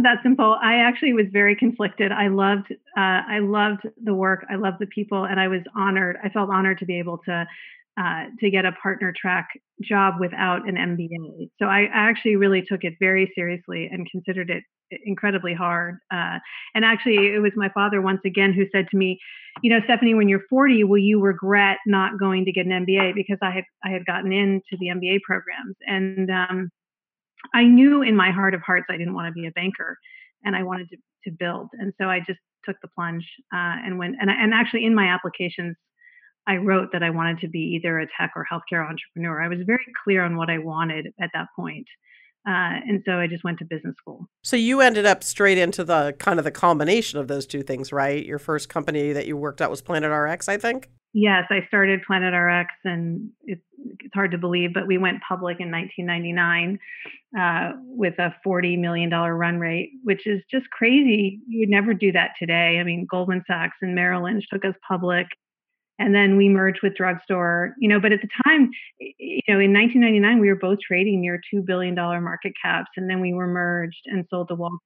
wasn't 0.01 0.17
that 0.17 0.23
simple. 0.23 0.57
I 0.61 0.75
actually 0.75 1.13
was 1.13 1.25
very 1.31 1.55
conflicted. 1.55 2.11
I 2.11 2.27
loved 2.27 2.71
uh, 2.71 3.21
I 3.27 3.39
loved 3.39 3.81
the 4.03 4.13
work. 4.13 4.45
I 4.49 4.55
loved 4.55 4.77
the 4.79 4.87
people, 4.87 5.25
and 5.25 5.39
I 5.39 5.47
was 5.47 5.61
honored. 5.75 6.17
I 6.23 6.29
felt 6.29 6.49
honored 6.49 6.79
to 6.79 6.85
be 6.85 6.99
able 6.99 7.19
to 7.25 7.47
uh, 7.97 8.23
to 8.39 8.49
get 8.49 8.65
a 8.65 8.71
partner 8.71 9.13
track 9.15 9.49
job 9.81 10.15
without 10.19 10.67
an 10.67 10.75
MBA. 10.75 11.49
So 11.59 11.65
I 11.65 11.87
actually 11.93 12.35
really 12.35 12.61
took 12.61 12.83
it 12.83 12.93
very 12.99 13.31
seriously 13.35 13.89
and 13.91 14.09
considered 14.09 14.49
it 14.49 14.63
incredibly 15.05 15.53
hard. 15.53 15.97
Uh, 16.11 16.39
and 16.73 16.83
actually, 16.83 17.33
it 17.33 17.41
was 17.41 17.51
my 17.55 17.69
father 17.69 18.01
once 18.01 18.21
again 18.25 18.53
who 18.53 18.65
said 18.71 18.87
to 18.91 18.97
me, 18.97 19.19
"You 19.61 19.71
know, 19.71 19.81
Stephanie, 19.85 20.15
when 20.15 20.29
you're 20.29 20.45
40, 20.49 20.83
will 20.85 20.97
you 20.97 21.21
regret 21.21 21.77
not 21.85 22.19
going 22.19 22.45
to 22.45 22.51
get 22.51 22.65
an 22.65 22.85
MBA?" 22.85 23.13
Because 23.13 23.37
I 23.41 23.51
had 23.51 23.65
I 23.85 23.89
had 23.89 24.05
gotten 24.05 24.31
into 24.31 24.77
the 24.79 24.87
MBA 24.87 25.21
programs, 25.21 25.75
and 25.85 26.29
um, 26.31 26.71
I 27.53 27.63
knew 27.63 28.01
in 28.01 28.15
my 28.15 28.31
heart 28.31 28.53
of 28.53 28.61
hearts 28.61 28.85
I 28.89 28.97
didn't 28.97 29.13
want 29.13 29.27
to 29.27 29.33
be 29.33 29.47
a 29.47 29.51
banker. 29.51 29.97
and 30.43 30.55
I 30.55 30.63
wanted 30.63 30.89
to, 30.89 30.97
to 31.25 31.35
build. 31.37 31.69
And 31.73 31.93
so 31.99 32.05
I 32.05 32.19
just 32.19 32.39
took 32.65 32.77
the 32.81 32.87
plunge 32.89 33.25
uh, 33.53 33.77
and 33.85 33.97
went. 33.97 34.15
And, 34.19 34.29
and 34.29 34.53
actually, 34.53 34.85
in 34.85 34.95
my 34.95 35.07
applications, 35.07 35.75
I 36.47 36.57
wrote 36.57 36.89
that 36.93 37.03
I 37.03 37.09
wanted 37.09 37.39
to 37.39 37.47
be 37.47 37.79
either 37.79 37.99
a 37.99 38.07
tech 38.19 38.31
or 38.35 38.45
healthcare 38.51 38.87
entrepreneur. 38.87 39.41
I 39.41 39.47
was 39.47 39.59
very 39.65 39.85
clear 40.03 40.23
on 40.23 40.35
what 40.37 40.49
I 40.49 40.57
wanted 40.57 41.07
at 41.21 41.29
that 41.33 41.47
point. 41.55 41.87
Uh, 42.47 42.81
and 42.87 43.03
so 43.05 43.19
I 43.19 43.27
just 43.27 43.43
went 43.43 43.59
to 43.59 43.65
business 43.65 43.95
school. 43.97 44.27
So 44.43 44.55
you 44.55 44.81
ended 44.81 45.05
up 45.05 45.23
straight 45.23 45.59
into 45.59 45.83
the 45.83 46.15
kind 46.17 46.39
of 46.39 46.43
the 46.43 46.51
combination 46.51 47.19
of 47.19 47.27
those 47.27 47.45
two 47.45 47.61
things, 47.61 47.93
right? 47.93 48.25
Your 48.25 48.39
first 48.39 48.67
company 48.67 49.13
that 49.13 49.27
you 49.27 49.37
worked 49.37 49.61
at 49.61 49.69
was 49.69 49.83
Planet 49.83 50.11
RX, 50.11 50.49
I 50.49 50.57
think. 50.57 50.89
Yes, 51.13 51.45
I 51.49 51.65
started 51.67 52.03
Planet 52.07 52.33
RX, 52.33 52.73
and 52.85 53.31
it's, 53.43 53.61
it's 53.99 54.13
hard 54.13 54.31
to 54.31 54.37
believe, 54.37 54.73
but 54.73 54.87
we 54.87 54.97
went 54.97 55.21
public 55.27 55.59
in 55.59 55.69
1999 55.69 56.79
uh, 57.37 57.73
with 57.83 58.17
a 58.17 58.33
40 58.43 58.77
million 58.77 59.09
dollar 59.09 59.35
run 59.35 59.59
rate, 59.59 59.91
which 60.03 60.25
is 60.25 60.41
just 60.49 60.69
crazy. 60.69 61.41
You 61.47 61.61
would 61.61 61.69
never 61.69 61.93
do 61.93 62.13
that 62.13 62.31
today. 62.39 62.77
I 62.79 62.83
mean, 62.83 63.05
Goldman 63.09 63.43
Sachs 63.45 63.77
and 63.81 63.93
Merrill 63.93 64.23
Lynch 64.23 64.45
took 64.49 64.63
us 64.63 64.75
public 64.87 65.27
and 66.01 66.15
then 66.15 66.35
we 66.35 66.49
merged 66.49 66.79
with 66.81 66.95
drugstore 66.95 67.75
you 67.77 67.87
know 67.87 67.99
but 67.99 68.11
at 68.11 68.19
the 68.21 68.27
time 68.43 68.71
you 68.99 69.41
know 69.47 69.59
in 69.59 69.73
1999 69.73 70.39
we 70.39 70.49
were 70.49 70.55
both 70.55 70.79
trading 70.79 71.21
near 71.21 71.39
$2 71.53 71.65
billion 71.65 71.93
market 71.95 72.53
caps 72.61 72.89
and 72.97 73.09
then 73.09 73.21
we 73.21 73.33
were 73.33 73.47
merged 73.47 74.01
and 74.05 74.25
sold 74.29 74.47
to 74.47 74.55
wall 74.55 74.77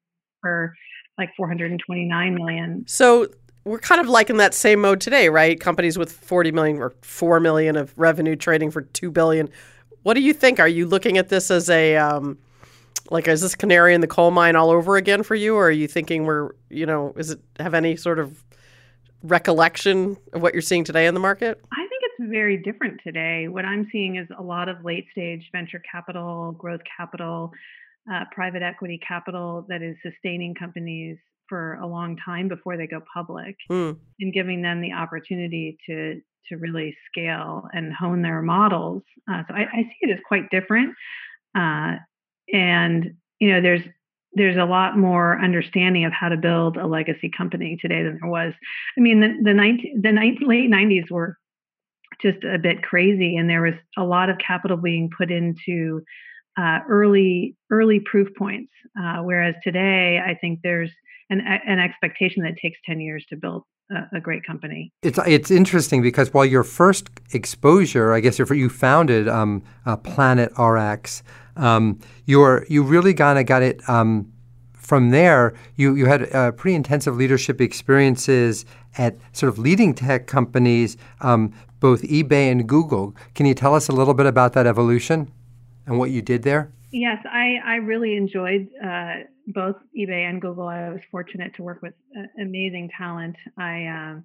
for 0.42 0.74
like 1.18 1.30
429 1.38 2.36
million 2.36 2.84
so 2.88 3.28
we're 3.66 3.80
kind 3.80 4.00
of 4.00 4.08
like 4.08 4.30
in 4.30 4.38
that 4.38 4.54
same 4.54 4.82
mode 4.82 5.02
today 5.02 5.30
right 5.30 5.60
companies 5.60 5.98
with 5.98 6.12
40 6.12 6.52
million 6.52 6.82
or 6.82 6.94
4 7.02 7.40
million 7.40 7.76
of 7.76 7.98
revenue 7.98 8.36
trading 8.36 8.72
for 8.72 8.82
2 8.82 9.12
billion 9.12 9.50
what 10.04 10.14
do 10.14 10.22
you 10.22 10.34
think 10.34 10.60
are 10.60 10.68
you 10.68 10.86
looking 10.86 11.18
at 11.18 11.30
this 11.30 11.52
as 11.52 11.70
a 11.70 11.98
um, 11.98 12.38
like 13.10 13.28
is 13.28 13.42
this 13.42 13.56
canary 13.56 13.94
in 13.94 14.02
the 14.02 14.08
coal 14.08 14.32
mine 14.32 14.56
all 14.56 14.70
over 14.70 14.96
again 14.96 15.24
for 15.24 15.36
you 15.36 15.56
or 15.56 15.68
are 15.68 15.72
you 15.72 15.88
thinking 15.88 16.26
we're 16.26 16.52
you 16.70 16.86
know 16.86 17.14
is 17.18 17.32
it 17.32 17.40
have 17.60 17.74
any 17.74 17.96
sort 17.96 18.20
of 18.20 18.44
recollection 19.26 20.18
of 20.34 20.42
what 20.42 20.54
you're 20.54 20.62
seeing 20.62 20.84
today 20.84 21.08
in 21.08 21.14
the 21.14 21.20
market? 21.20 21.60
I 21.72 21.88
think 21.88 22.02
it's 22.04 22.30
very 22.30 22.58
different 22.58 23.00
today. 23.04 23.48
What 23.48 23.66
I'm 23.66 23.88
seeing 23.92 24.18
is 24.18 24.28
a 24.38 24.42
lot 24.42 24.70
of 24.70 24.84
late 24.84 25.06
stage 25.12 25.42
venture 25.52 25.82
capital, 25.92 26.52
growth 26.54 26.82
capital, 26.98 27.52
uh, 28.12 28.26
private 28.32 28.62
equity 28.62 29.00
capital 29.06 29.66
that 29.68 29.82
is 29.82 29.96
sustaining 30.04 30.54
companies 30.54 31.18
for 31.48 31.76
a 31.76 31.88
long 31.88 32.18
time 32.24 32.48
before 32.48 32.78
they 32.78 32.88
go 32.88 33.02
public 33.14 33.56
mm. 33.70 33.98
and 34.20 34.34
giving 34.34 34.62
them 34.62 34.82
the 34.82 34.94
opportunity 34.94 35.78
to 35.88 36.22
to 36.50 36.58
really 36.58 36.96
scale 37.10 37.68
and 37.74 37.92
hone 37.94 38.22
their 38.22 38.42
models. 38.42 39.02
Uh, 39.32 39.42
so 39.48 39.56
I, 39.56 39.62
I, 39.62 39.82
see 39.82 39.98
it 40.02 40.12
as 40.12 40.20
quite 40.28 40.50
different. 40.52 40.94
Uh, 41.58 41.96
and 42.54 43.16
you 43.40 43.52
know, 43.52 43.62
there's 43.62 43.82
there's 44.34 44.58
a 44.58 44.66
lot 44.66 44.98
more 44.98 45.42
understanding 45.42 46.06
of 46.06 46.12
how 46.12 46.30
to 46.30 46.38
build 46.38 46.78
a 46.78 46.86
legacy 46.86 47.32
company 47.36 47.78
today 47.82 48.04
than 48.04 48.20
there 48.22 48.30
was. 48.30 48.54
I 48.98 49.02
mean, 49.02 49.22
the 49.22 49.34
the, 49.42 49.54
19, 49.54 50.02
the 50.02 50.12
19, 50.12 50.48
late 50.48 50.70
90s 50.70 51.10
were 51.10 51.38
just 52.22 52.44
a 52.44 52.58
bit 52.58 52.84
crazy, 52.84 53.38
and 53.38 53.50
there 53.50 53.62
was 53.62 53.76
a 53.98 54.04
lot 54.04 54.30
of 54.30 54.38
capital 54.38 54.78
being 54.78 55.10
put 55.16 55.32
into 55.32 56.04
uh, 56.58 56.80
early 56.90 57.56
early 57.72 58.00
proof 58.00 58.28
points. 58.38 58.72
Uh, 59.00 59.18
whereas 59.18 59.56
today, 59.64 60.22
I 60.26 60.36
think 60.36 60.60
there's 60.64 60.92
an 61.30 61.42
an 61.42 61.80
expectation 61.80 62.44
that 62.44 62.58
takes 62.62 62.78
10 62.86 63.00
years 63.00 63.26
to 63.30 63.36
build 63.36 63.64
a, 63.92 64.18
a 64.18 64.20
great 64.20 64.46
company. 64.46 64.92
It's 65.02 65.20
it's 65.26 65.52
interesting 65.52 66.02
because 66.02 66.34
while 66.34 66.46
your 66.46 66.64
first 66.64 67.10
exposure, 67.32 68.14
I 68.14 68.20
guess, 68.20 68.40
you 68.40 68.70
founded 68.70 69.28
um, 69.28 69.64
uh, 69.86 69.98
Planet 69.98 70.52
RX 70.58 71.24
um, 71.58 72.00
you're 72.26 72.66
you 72.70 72.84
really 72.84 73.14
kind 73.14 73.40
of 73.40 73.46
got 73.46 73.62
it 73.62 73.88
um, 73.90 74.32
from 74.74 75.10
there. 75.10 75.54
You 75.76 75.96
you 75.96 76.06
had 76.06 76.34
uh, 76.34 76.52
pretty 76.52 76.76
intensive 76.76 77.16
leadership 77.16 77.62
experiences 77.62 78.66
at 78.98 79.18
sort 79.34 79.52
of 79.52 79.60
leading 79.60 79.94
tech 79.94 80.28
companies, 80.28 80.98
um, 81.22 81.54
both 81.80 82.02
eBay 82.04 82.52
and 82.52 82.68
Google. 82.68 83.16
Can 83.34 83.46
you 83.46 83.54
tell 83.54 83.76
us 83.76 83.90
a 83.90 83.92
little 83.92 84.14
bit 84.14 84.26
about 84.26 84.54
that 84.54 84.68
evolution 84.68 85.32
and 85.86 86.00
what 86.00 86.12
you 86.12 86.22
did 86.22 86.44
there? 86.44 86.72
Yes, 86.98 87.18
I, 87.30 87.58
I 87.66 87.76
really 87.76 88.16
enjoyed 88.16 88.70
uh, 88.82 89.16
both 89.48 89.76
eBay 90.00 90.30
and 90.30 90.42
Google. 90.42 90.70
I 90.70 90.92
was 90.92 91.02
fortunate 91.12 91.54
to 91.56 91.62
work 91.62 91.82
with 91.82 91.94
uh, 92.18 92.42
amazing 92.42 92.90
talent. 92.98 93.36
I 93.58 93.86
um, 93.88 94.24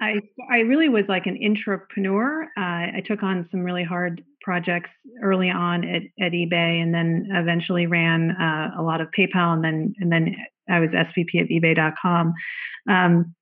I 0.00 0.14
I 0.50 0.56
really 0.62 0.88
was 0.88 1.04
like 1.08 1.26
an 1.26 1.38
entrepreneur. 1.40 2.42
Uh, 2.56 2.96
I 2.96 3.02
took 3.06 3.22
on 3.22 3.46
some 3.52 3.60
really 3.60 3.84
hard 3.84 4.24
projects 4.42 4.90
early 5.22 5.50
on 5.50 5.84
at, 5.84 6.02
at 6.20 6.32
eBay, 6.32 6.82
and 6.82 6.92
then 6.92 7.28
eventually 7.30 7.86
ran 7.86 8.32
uh, 8.32 8.72
a 8.76 8.82
lot 8.82 9.00
of 9.00 9.06
PayPal, 9.16 9.54
and 9.54 9.62
then 9.62 9.94
and 10.00 10.10
then 10.10 10.34
I 10.68 10.80
was 10.80 10.90
SVP 10.90 11.40
of 11.40 11.46
eBay.com. 11.46 12.34
Um, 12.90 13.36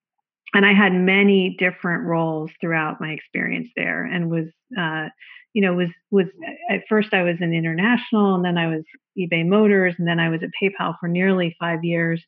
and 0.52 0.66
I 0.66 0.74
had 0.74 0.92
many 0.92 1.56
different 1.58 2.04
roles 2.04 2.50
throughout 2.60 3.00
my 3.00 3.12
experience 3.12 3.68
there, 3.76 4.04
and 4.04 4.30
was 4.30 4.48
uh, 4.78 5.08
you 5.56 5.62
know 5.62 5.72
was 5.72 5.88
was 6.10 6.26
at 6.70 6.82
first 6.86 7.14
I 7.14 7.22
was 7.22 7.36
in 7.40 7.54
international, 7.54 8.34
and 8.34 8.44
then 8.44 8.58
I 8.58 8.66
was 8.66 8.84
eBay 9.18 9.44
Motors, 9.46 9.94
and 9.98 10.06
then 10.06 10.20
I 10.20 10.28
was 10.28 10.42
at 10.42 10.50
PayPal 10.62 10.94
for 11.00 11.08
nearly 11.08 11.56
five 11.58 11.82
years, 11.82 12.22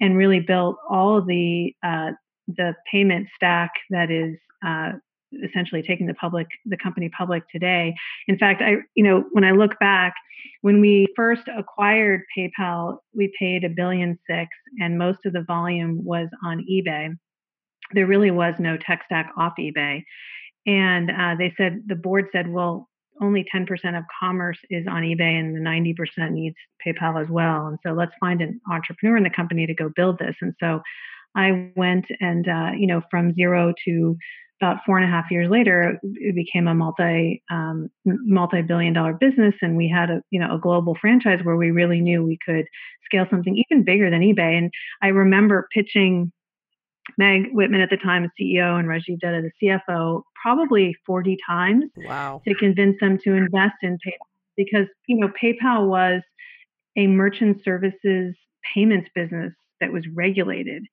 and 0.00 0.16
really 0.16 0.40
built 0.40 0.76
all 0.88 1.22
the 1.22 1.74
uh, 1.86 2.12
the 2.48 2.74
payment 2.90 3.28
stack 3.36 3.70
that 3.90 4.10
is 4.10 4.38
uh, 4.66 4.92
essentially 5.44 5.82
taking 5.82 6.06
the 6.06 6.14
public 6.14 6.46
the 6.64 6.78
company 6.78 7.10
public 7.10 7.42
today. 7.52 7.94
In 8.28 8.38
fact 8.38 8.62
i 8.62 8.76
you 8.94 9.04
know 9.04 9.24
when 9.32 9.44
i 9.44 9.50
look 9.50 9.78
back 9.78 10.14
when 10.62 10.80
we 10.80 11.06
first 11.14 11.42
acquired 11.58 12.22
paypal 12.36 12.96
we 13.14 13.30
paid 13.38 13.64
a 13.64 13.68
billion 13.68 14.18
six 14.26 14.48
and 14.80 14.96
most 14.96 15.18
of 15.26 15.34
the 15.34 15.44
volume 15.46 16.02
was 16.02 16.28
on 16.42 16.64
ebay. 16.70 17.14
There 17.92 18.06
really 18.06 18.30
was 18.30 18.54
no 18.58 18.78
tech 18.78 19.02
stack 19.04 19.30
off 19.36 19.52
ebay 19.60 20.02
and 20.66 21.10
uh, 21.10 21.34
they 21.38 21.52
said 21.56 21.82
the 21.86 21.94
board 21.94 22.26
said 22.32 22.48
well 22.48 22.88
only 23.20 23.46
10% 23.54 23.68
of 23.96 24.04
commerce 24.20 24.58
is 24.70 24.86
on 24.88 25.02
ebay 25.02 25.38
and 25.38 25.54
the 25.54 25.60
90% 25.60 26.32
needs 26.32 26.56
paypal 26.84 27.22
as 27.22 27.28
well. 27.30 27.68
And 27.68 27.78
so 27.86 27.92
let's 27.92 28.10
find 28.18 28.40
an 28.40 28.60
entrepreneur 28.68 29.16
in 29.16 29.22
the 29.22 29.30
company 29.30 29.66
to 29.66 29.74
go 29.74 29.88
build 29.94 30.18
this. 30.18 30.34
And 30.40 30.52
so 30.58 30.80
I 31.36 31.70
went 31.76 32.06
and, 32.20 32.48
uh, 32.48 32.70
you 32.76 32.88
know, 32.88 33.02
from 33.10 33.32
zero 33.34 33.72
to 33.84 34.16
about 34.60 34.78
four 34.86 34.98
and 34.98 35.06
a 35.06 35.10
half 35.10 35.30
years 35.30 35.50
later, 35.50 35.98
it 36.02 36.34
became 36.34 36.68
a 36.68 36.74
multi 36.74 37.42
um, 37.50 37.88
multi 38.04 38.62
billion 38.62 38.92
dollar 38.92 39.12
business, 39.12 39.54
and 39.60 39.76
we 39.76 39.88
had 39.88 40.10
a 40.10 40.22
you 40.30 40.40
know 40.40 40.54
a 40.54 40.58
global 40.58 40.96
franchise 41.00 41.40
where 41.42 41.56
we 41.56 41.70
really 41.70 42.00
knew 42.00 42.22
we 42.22 42.38
could 42.46 42.66
scale 43.04 43.26
something 43.30 43.62
even 43.68 43.84
bigger 43.84 44.10
than 44.10 44.22
eBay. 44.22 44.56
And 44.56 44.70
I 45.02 45.08
remember 45.08 45.68
pitching 45.72 46.32
Meg 47.18 47.52
Whitman 47.52 47.80
at 47.80 47.90
the 47.90 47.96
time, 47.96 48.30
CEO, 48.40 48.78
and 48.78 48.88
Rajiv 48.88 49.20
Dutta, 49.22 49.42
the 49.42 49.80
CFO, 49.88 50.22
probably 50.40 50.96
40 51.06 51.36
times 51.46 51.84
wow. 51.96 52.42
to 52.46 52.54
convince 52.54 52.98
them 53.00 53.18
to 53.24 53.32
invest 53.32 53.76
in 53.82 53.94
PayPal 53.94 54.26
because 54.56 54.86
you 55.06 55.18
know 55.18 55.28
PayPal 55.42 55.88
was 55.88 56.22
a 56.96 57.06
merchant 57.06 57.62
services 57.64 58.36
payments 58.74 59.08
business 59.14 59.52
that 59.80 59.92
was 59.92 60.04
regulated 60.14 60.84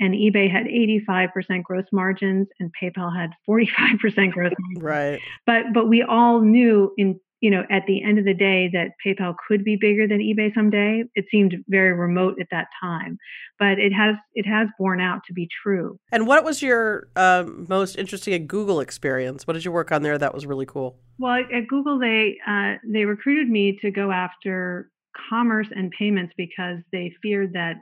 and 0.00 0.14
eBay 0.14 0.50
had 0.50 0.64
85% 0.64 1.62
gross 1.62 1.84
margins 1.92 2.48
and 2.58 2.72
PayPal 2.82 3.14
had 3.14 3.30
45% 3.48 4.32
gross 4.32 4.52
margins. 4.58 4.82
Right. 4.82 5.20
But 5.46 5.66
but 5.74 5.88
we 5.88 6.02
all 6.02 6.40
knew 6.40 6.92
in 6.96 7.20
you 7.40 7.50
know 7.50 7.64
at 7.70 7.82
the 7.86 8.02
end 8.02 8.18
of 8.18 8.24
the 8.24 8.34
day 8.34 8.70
that 8.72 8.92
PayPal 9.04 9.34
could 9.48 9.64
be 9.64 9.76
bigger 9.80 10.06
than 10.06 10.18
eBay 10.18 10.54
someday. 10.54 11.04
It 11.14 11.26
seemed 11.30 11.54
very 11.68 11.92
remote 11.92 12.36
at 12.40 12.48
that 12.50 12.68
time, 12.80 13.18
but 13.58 13.78
it 13.78 13.92
has 13.92 14.16
it 14.34 14.46
has 14.46 14.68
borne 14.78 15.00
out 15.00 15.22
to 15.26 15.32
be 15.32 15.48
true. 15.62 15.98
And 16.12 16.26
what 16.26 16.44
was 16.44 16.62
your 16.62 17.08
uh, 17.16 17.44
most 17.46 17.96
interesting 17.96 18.34
at 18.34 18.46
Google 18.46 18.80
experience? 18.80 19.46
What 19.46 19.54
did 19.54 19.64
you 19.64 19.72
work 19.72 19.92
on 19.92 20.02
there 20.02 20.18
that 20.18 20.34
was 20.34 20.46
really 20.46 20.66
cool? 20.66 20.98
Well, 21.18 21.42
at 21.52 21.66
Google 21.68 21.98
they 21.98 22.36
uh, 22.46 22.74
they 22.86 23.04
recruited 23.04 23.48
me 23.48 23.78
to 23.82 23.90
go 23.90 24.10
after 24.10 24.90
commerce 25.28 25.68
and 25.74 25.90
payments 25.98 26.32
because 26.36 26.78
they 26.92 27.12
feared 27.22 27.52
that 27.54 27.76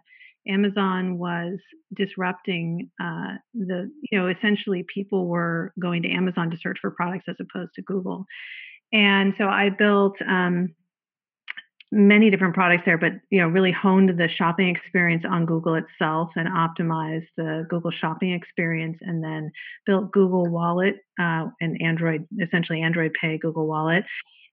Amazon 0.49 1.19
was 1.19 1.59
disrupting 1.95 2.91
uh, 3.01 3.35
the, 3.55 3.91
you 4.11 4.19
know, 4.19 4.29
essentially 4.29 4.85
people 4.93 5.27
were 5.27 5.73
going 5.79 6.03
to 6.03 6.11
Amazon 6.11 6.51
to 6.51 6.57
search 6.57 6.79
for 6.81 6.91
products 6.91 7.27
as 7.29 7.37
opposed 7.39 7.75
to 7.75 7.83
Google. 7.83 8.25
And 8.93 9.35
so 9.37 9.45
I 9.45 9.71
built 9.71 10.17
um, 10.27 10.75
many 11.91 12.31
different 12.31 12.55
products 12.55 12.83
there, 12.85 12.99
but 12.99 13.13
you 13.31 13.41
know, 13.41 13.49
really 13.49 13.73
honed 13.73 14.11
the 14.11 14.29
shopping 14.29 14.69
experience 14.69 15.25
on 15.29 15.47
Google 15.47 15.75
itself 15.75 16.31
and 16.37 16.49
optimized 16.49 17.27
the 17.37 17.67
Google 17.69 17.91
shopping 17.91 18.33
experience, 18.33 18.99
and 19.01 19.23
then 19.23 19.51
built 19.87 20.13
Google 20.13 20.47
Wallet 20.47 20.97
uh, 21.21 21.47
and 21.61 21.81
Android, 21.83 22.27
essentially 22.43 22.83
Android 22.83 23.13
Pay, 23.21 23.39
Google 23.39 23.67
Wallet, 23.67 24.05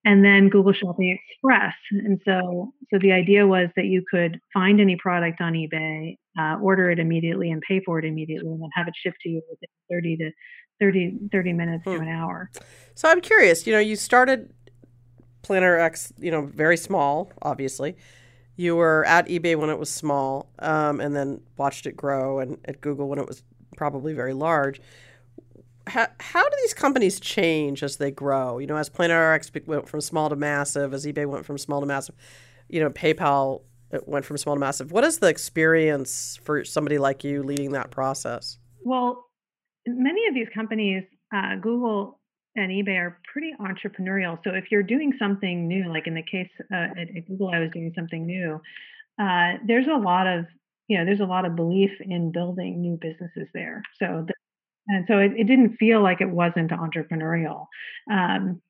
and 0.06 0.24
then 0.24 0.50
Google 0.50 0.72
Shopping 0.74 1.18
Express. 1.18 1.74
And 1.92 2.22
so, 2.26 2.74
so 2.94 3.00
the 3.00 3.12
idea 3.12 3.46
was 3.48 3.70
that 3.76 3.86
you 3.86 4.04
could 4.10 4.40
find 4.54 4.80
any 4.80 4.96
product 4.96 5.42
on 5.42 5.54
eBay, 5.54 6.18
uh, 6.40 6.58
order 6.62 6.92
it 6.92 7.00
immediately, 7.00 7.52
and 7.52 7.62
pay 7.68 7.82
for 7.84 8.00
it 8.00 8.06
immediately, 8.06 8.52
and 8.52 8.62
then 8.62 8.70
have 8.74 8.88
it 8.88 8.94
shipped 8.96 9.20
to 9.22 9.30
you 9.30 9.42
within 9.50 9.70
30 9.92 10.18
to 10.18 10.32
30, 10.80 11.30
30 11.32 11.54
minutes 11.54 11.84
hmm. 11.84 11.94
to 11.94 12.00
an 12.00 12.08
hour. 12.08 12.50
So 12.96 13.10
I'm 13.10 13.22
curious. 13.22 13.66
You 13.68 13.74
know, 13.74 13.80
you 13.80 13.96
started 13.96 14.54
PlanetRx, 15.44 16.14
you 16.20 16.32
know, 16.32 16.42
very 16.42 16.78
small, 16.78 17.32
obviously. 17.42 17.96
You 18.56 18.76
were 18.76 19.06
at 19.06 19.28
eBay 19.28 19.56
when 19.58 19.70
it 19.70 19.78
was 19.78 19.90
small, 19.90 20.50
um, 20.60 21.02
and 21.02 21.16
then 21.16 21.42
watched 21.58 21.86
it 21.86 21.98
grow, 21.98 22.40
and 22.40 22.58
at 22.66 22.80
Google 22.80 23.10
when 23.10 23.20
it 23.20 23.28
was 23.28 23.44
probably 23.76 24.14
very 24.14 24.34
large. 24.34 24.80
How, 25.88 26.08
how 26.20 26.44
do 26.44 26.56
these 26.62 26.74
companies 26.74 27.20
change 27.20 27.84
as 27.84 27.98
they 27.98 28.12
grow? 28.12 28.58
You 28.58 28.66
know, 28.66 28.78
as 28.78 28.90
PlanetRx 28.90 29.68
went 29.68 29.88
from 29.88 30.02
small 30.02 30.30
to 30.30 30.36
massive, 30.36 30.94
as 30.94 31.06
eBay 31.06 31.28
went 31.28 31.46
from 31.46 31.58
small 31.58 31.82
to 31.82 31.86
massive, 31.86 32.16
you 32.70 32.80
know, 32.80 32.90
PayPal 32.90 33.62
went 34.06 34.26
from 34.26 34.38
small 34.38 34.56
to 34.56 34.60
massive. 34.60 34.92
What 34.92 35.04
is 35.04 35.20
the 35.20 35.28
experience 35.28 36.40
for 36.44 36.64
somebody 36.64 36.98
like 36.98 37.24
you 37.24 37.44
leading 37.44 37.72
that 37.74 37.92
process? 37.92 38.58
Well, 38.84 39.25
many 39.88 40.28
of 40.28 40.34
these 40.34 40.48
companies, 40.54 41.04
uh, 41.34 41.56
Google 41.56 42.20
and 42.56 42.72
eBay 42.72 42.98
are 42.98 43.20
pretty 43.32 43.54
entrepreneurial. 43.60 44.40
So 44.44 44.52
if 44.52 44.72
you're 44.72 44.84
doing 44.84 45.14
something 45.20 45.68
new, 45.68 45.90
like 45.90 46.08
in 46.08 46.16
the 46.16 46.24
case 46.24 46.50
uh, 46.72 46.88
at, 46.98 47.16
at, 47.16 47.28
Google, 47.28 47.50
I 47.54 47.60
was 47.60 47.70
doing 47.72 47.92
something 47.96 48.26
new. 48.26 48.62
Uh, 49.20 49.54
there's 49.66 49.88
a 49.88 49.98
lot 49.98 50.28
of 50.28 50.46
you 50.88 50.98
know 50.98 51.06
there's 51.06 51.20
a 51.20 51.26
lot 51.26 51.46
of 51.46 51.56
belief 51.56 51.92
in 52.00 52.32
building 52.32 52.82
new 52.82 52.98
businesses 53.02 53.48
there. 53.54 53.82
So 54.00 54.26
the, 54.28 54.34
and 54.88 55.06
so 55.08 55.18
it, 55.18 55.32
it, 55.36 55.46
didn't 55.46 55.78
feel 55.78 56.02
like 56.02 56.22
it 56.22 56.30
wasn't 56.30 56.72
entrepreneurial. 56.72 57.66
Um, 58.12 58.62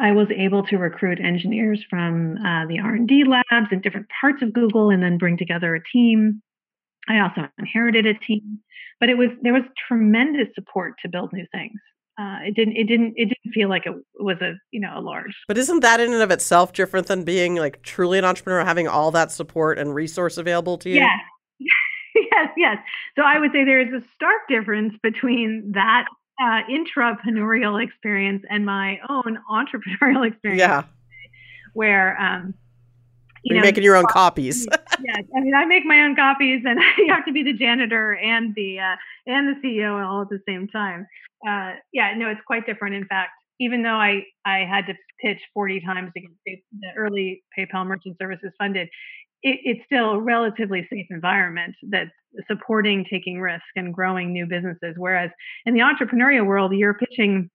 I 0.00 0.12
was 0.12 0.28
able 0.34 0.64
to 0.66 0.78
recruit 0.78 1.20
engineers 1.20 1.84
from 1.90 2.38
uh, 2.38 2.66
the 2.66 2.78
R&D 2.78 3.24
labs 3.24 3.68
in 3.70 3.80
different 3.82 4.06
parts 4.18 4.42
of 4.42 4.54
Google 4.54 4.88
and 4.88 5.02
then 5.02 5.18
bring 5.18 5.36
together 5.36 5.74
a 5.74 5.82
team. 5.92 6.42
I 7.08 7.20
also 7.20 7.48
inherited 7.58 8.06
a 8.06 8.14
team, 8.14 8.60
but 9.00 9.08
it 9.08 9.16
was 9.16 9.30
there 9.42 9.52
was 9.52 9.62
tremendous 9.88 10.48
support 10.54 10.94
to 11.02 11.08
build 11.08 11.32
new 11.32 11.46
things. 11.52 11.80
Uh, 12.20 12.38
it 12.46 12.54
didn't 12.54 12.76
it 12.76 12.84
didn't 12.84 13.14
it 13.16 13.26
didn't 13.26 13.52
feel 13.54 13.68
like 13.68 13.86
it 13.86 13.94
was 14.20 14.36
a 14.42 14.52
you 14.70 14.78
know 14.78 14.92
a 14.94 15.00
large 15.00 15.34
but 15.48 15.56
isn't 15.56 15.80
that 15.80 15.98
in 15.98 16.12
and 16.12 16.22
of 16.22 16.30
itself 16.30 16.74
different 16.74 17.06
than 17.06 17.24
being 17.24 17.54
like 17.54 17.82
truly 17.82 18.18
an 18.18 18.24
entrepreneur 18.24 18.62
having 18.62 18.86
all 18.86 19.10
that 19.10 19.32
support 19.32 19.78
and 19.78 19.94
resource 19.94 20.36
available 20.36 20.76
to 20.78 20.88
you? 20.88 20.96
Yes. 20.96 21.20
Yes 22.14 22.50
yes. 22.58 22.76
So 23.16 23.22
i 23.22 23.38
would 23.38 23.52
say 23.52 23.64
there 23.64 23.80
is 23.80 23.92
a 23.92 24.04
stark 24.14 24.46
difference 24.46 24.94
between 25.02 25.72
that 25.74 26.04
uh, 26.40 26.60
intrapreneurial 26.70 27.82
experience 27.82 28.44
and 28.50 28.66
my 28.66 28.98
own 29.08 29.38
entrepreneurial 29.50 30.26
experience 30.26 30.60
yeah. 30.60 30.82
where 31.72 32.20
um 32.20 32.54
you 33.44 33.58
are 33.58 33.60
making 33.60 33.84
your 33.84 33.96
own 33.96 34.06
copies. 34.06 34.66
yeah, 35.04 35.16
I 35.36 35.40
mean, 35.40 35.54
I 35.54 35.64
make 35.64 35.84
my 35.84 36.00
own 36.00 36.16
copies, 36.16 36.62
and 36.64 36.80
you 36.98 37.08
have 37.12 37.24
to 37.26 37.32
be 37.32 37.42
the 37.42 37.52
janitor 37.52 38.14
and 38.14 38.54
the 38.54 38.78
uh, 38.78 38.96
and 39.26 39.56
the 39.56 39.66
CEO 39.66 40.04
all 40.04 40.22
at 40.22 40.28
the 40.28 40.40
same 40.46 40.68
time. 40.68 41.06
Uh, 41.46 41.72
yeah, 41.92 42.14
no, 42.16 42.28
it's 42.28 42.40
quite 42.46 42.66
different. 42.66 42.94
In 42.94 43.06
fact, 43.06 43.30
even 43.60 43.82
though 43.82 43.96
I 43.96 44.24
I 44.44 44.60
had 44.60 44.86
to 44.86 44.94
pitch 45.20 45.38
40 45.54 45.80
times 45.80 46.12
to 46.14 46.20
get 46.20 46.58
the 46.72 46.88
early 46.96 47.42
PayPal 47.58 47.86
Merchant 47.86 48.16
Services 48.20 48.50
funded, 48.58 48.88
it, 49.42 49.60
it's 49.64 49.80
still 49.86 50.10
a 50.10 50.20
relatively 50.20 50.86
safe 50.90 51.06
environment 51.10 51.74
that's 51.90 52.10
supporting 52.48 53.04
taking 53.10 53.40
risk 53.40 53.64
and 53.76 53.92
growing 53.92 54.32
new 54.32 54.46
businesses. 54.46 54.94
Whereas 54.96 55.30
in 55.66 55.74
the 55.74 55.80
entrepreneurial 55.80 56.46
world, 56.46 56.72
you're 56.74 56.94
pitching 56.94 57.50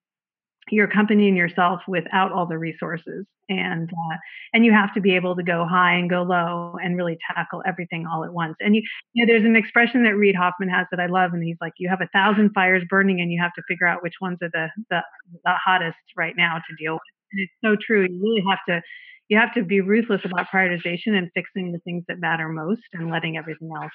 your 0.70 0.88
company 0.88 1.28
and 1.28 1.38
yourself 1.38 1.82
without 1.88 2.32
all 2.32 2.46
the 2.46 2.58
resources. 2.58 3.26
And 3.50 3.90
uh, 3.90 4.18
and 4.54 4.66
you 4.66 4.74
have 4.74 4.94
to 4.94 5.00
be 5.00 5.16
able 5.16 5.36
to 5.36 5.44
go 5.44 5.66
high 5.66 5.94
and 5.94 6.10
go 6.10 6.24
low 6.24 6.76
and 6.84 6.98
really 6.98 7.18
tackle 7.34 7.64
everything 7.66 8.06
all 8.06 8.26
at 8.26 8.34
once. 8.34 8.56
And 8.60 8.76
you, 8.76 8.82
you 9.14 9.26
know 9.26 9.32
there's 9.32 9.46
an 9.46 9.56
expression 9.56 10.04
that 10.04 10.16
Reid 10.16 10.36
Hoffman 10.36 10.70
has 10.70 10.86
that 10.92 11.00
i 11.00 11.06
love 11.06 11.34
and 11.34 11.42
he's 11.42 11.56
like 11.62 11.72
you 11.78 11.88
have 11.88 12.02
a 12.02 12.08
thousand 12.08 12.52
fires 12.52 12.84
burning 12.90 13.22
and 13.22 13.32
you 13.32 13.42
have 13.42 13.54
to 13.54 13.62
figure 13.68 13.88
out 13.88 14.04
which 14.04 14.16
ones 14.20 14.38
are 14.42 14.50
the 14.52 14.68
the, 14.90 15.02
the 15.46 15.54
hottest 15.64 15.98
right 16.18 16.34
now 16.36 16.56
to 16.56 16.76
deal 16.76 16.94
with. 16.94 17.02
And 17.32 17.42
it's 17.42 17.54
so 17.64 17.78
true. 17.80 18.06
You 18.10 18.22
really 18.22 18.44
have 18.50 18.60
to 18.68 18.82
you 19.30 19.38
have 19.38 19.54
to 19.54 19.64
be 19.64 19.80
ruthless 19.80 20.22
about 20.26 20.48
prioritization 20.54 21.18
and 21.18 21.30
fixing 21.34 21.72
the 21.72 21.80
things 21.80 22.04
that 22.10 22.20
matter 22.20 22.50
most 22.50 22.82
and 22.94 23.10
letting 23.10 23.38
everything 23.38 23.70
else 23.76 23.92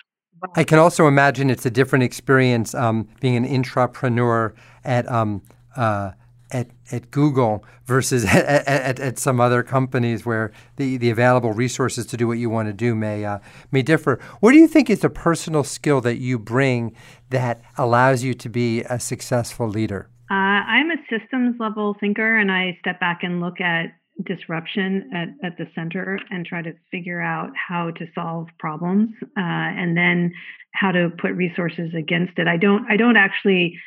I 0.55 0.65
can 0.65 0.79
also 0.79 1.07
imagine 1.07 1.51
it's 1.51 1.67
a 1.67 1.71
different 1.71 2.05
experience 2.05 2.75
um, 2.75 3.09
being 3.21 3.37
an 3.37 3.47
intrapreneur 3.47 4.55
at 4.85 5.11
um, 5.11 5.43
uh, 5.77 6.13
at, 6.53 6.69
at 6.93 7.11
Google 7.11 7.65
versus 7.87 8.25
at, 8.27 8.67
at, 8.69 9.01
at, 9.01 9.19
some 9.19 9.41
other 9.41 9.63
companies 9.63 10.25
where 10.25 10.53
the, 10.77 10.97
the 10.99 11.11
available 11.11 11.53
resources 11.53 12.07
to 12.07 12.17
do 12.17 12.27
what 12.29 12.39
you 12.39 12.51
want 12.51 12.69
to 12.69 12.73
do 12.73 12.95
may 12.95 13.25
uh, 13.25 13.39
may 13.71 13.83
differ. 13.83 14.21
What 14.41 14.53
do 14.53 14.59
you 14.59 14.69
think 14.69 14.91
is 14.91 15.01
the 15.01 15.11
personal 15.11 15.65
skill 15.65 16.01
that 16.03 16.19
you 16.19 16.39
bring 16.39 16.95
that 17.31 17.63
allows 17.77 18.23
you 18.23 18.35
to 18.35 18.49
be 18.49 18.83
a 18.83 19.01
successful 19.01 19.69
leader? 19.69 20.09
Uh, 20.31 20.35
I'm 20.35 20.91
a 20.91 20.97
systems 21.11 21.57
level 21.59 21.97
thinker, 21.99 22.39
and 22.39 22.51
I 22.51 22.77
step 22.81 23.01
back 23.01 23.21
and 23.23 23.41
look 23.41 23.61
at 23.61 23.87
disruption 24.25 25.11
at, 25.15 25.29
at 25.45 25.59
the 25.59 25.67
center 25.75 26.19
and 26.31 26.45
try 26.47 26.63
to 26.63 26.73
figure 26.91 27.21
out 27.21 27.51
how 27.57 27.91
to 27.93 28.07
solve 28.15 28.47
problems 28.59 29.11
uh, 29.23 29.41
and 29.41 29.97
then 29.97 30.33
how 30.75 30.93
to 30.93 31.11
put 31.19 31.33
resources 31.33 31.93
against 31.97 32.39
it. 32.39 32.47
I 32.47 32.57
don't 32.57 32.91
I 32.91 32.97
don't 32.97 33.17
actually 33.17 33.79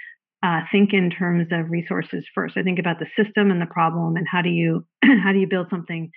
uh, 0.46 0.62
think 0.72 0.94
in 0.94 1.10
terms 1.10 1.48
of 1.52 1.72
resources 1.72 2.24
first. 2.36 2.56
I 2.56 2.62
think 2.62 2.78
about 2.78 3.00
the 3.00 3.08
system 3.18 3.50
and 3.50 3.60
the 3.60 3.66
problem 3.66 4.16
and 4.16 4.28
how 4.30 4.42
do 4.42 4.50
you 4.50 4.86
how 5.24 5.32
do 5.32 5.40
you 5.40 5.48
build 5.48 5.68
something 5.70 6.12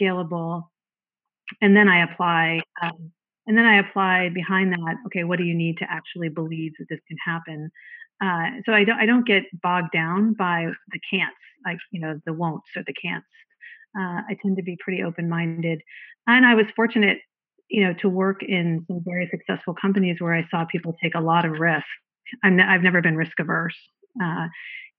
scalable, 0.00 0.64
and 1.60 1.76
then 1.76 1.88
I 1.88 2.04
apply. 2.04 2.60
Um, 2.80 3.12
and 3.48 3.58
then 3.58 3.64
I 3.64 3.80
apply 3.80 4.28
behind 4.32 4.72
that. 4.72 4.96
Okay, 5.06 5.24
what 5.24 5.38
do 5.38 5.44
you 5.44 5.54
need 5.54 5.78
to 5.78 5.86
actually 5.90 6.28
believe 6.28 6.72
that 6.78 6.86
this 6.88 7.00
can 7.08 7.16
happen? 7.26 7.70
Uh, 8.22 8.62
so 8.64 8.72
I 8.72 8.84
don't 8.84 9.00
I 9.00 9.06
don't 9.06 9.26
get 9.26 9.44
bogged 9.62 9.92
down 9.92 10.34
by 10.34 10.68
the 10.92 11.00
can'ts, 11.12 11.34
like 11.66 11.78
you 11.90 12.00
know 12.00 12.20
the 12.24 12.32
won'ts 12.32 12.68
or 12.76 12.84
the 12.86 12.94
can'ts. 12.94 13.26
Uh, 13.98 14.22
I 14.30 14.36
tend 14.40 14.56
to 14.58 14.62
be 14.62 14.78
pretty 14.78 15.02
open 15.02 15.28
minded, 15.28 15.82
and 16.28 16.46
I 16.46 16.54
was 16.54 16.66
fortunate, 16.76 17.18
you 17.68 17.84
know, 17.84 17.94
to 17.94 18.08
work 18.08 18.44
in 18.44 18.84
some 18.86 19.00
very 19.04 19.28
successful 19.28 19.74
companies 19.74 20.18
where 20.20 20.34
I 20.34 20.46
saw 20.52 20.64
people 20.66 20.94
take 21.02 21.16
a 21.16 21.20
lot 21.20 21.44
of 21.44 21.58
risk 21.58 21.84
I'm 22.42 22.58
n- 22.58 22.68
I've 22.68 22.82
never 22.82 23.00
been 23.00 23.16
risk 23.16 23.38
averse. 23.38 23.76
Uh, 24.22 24.48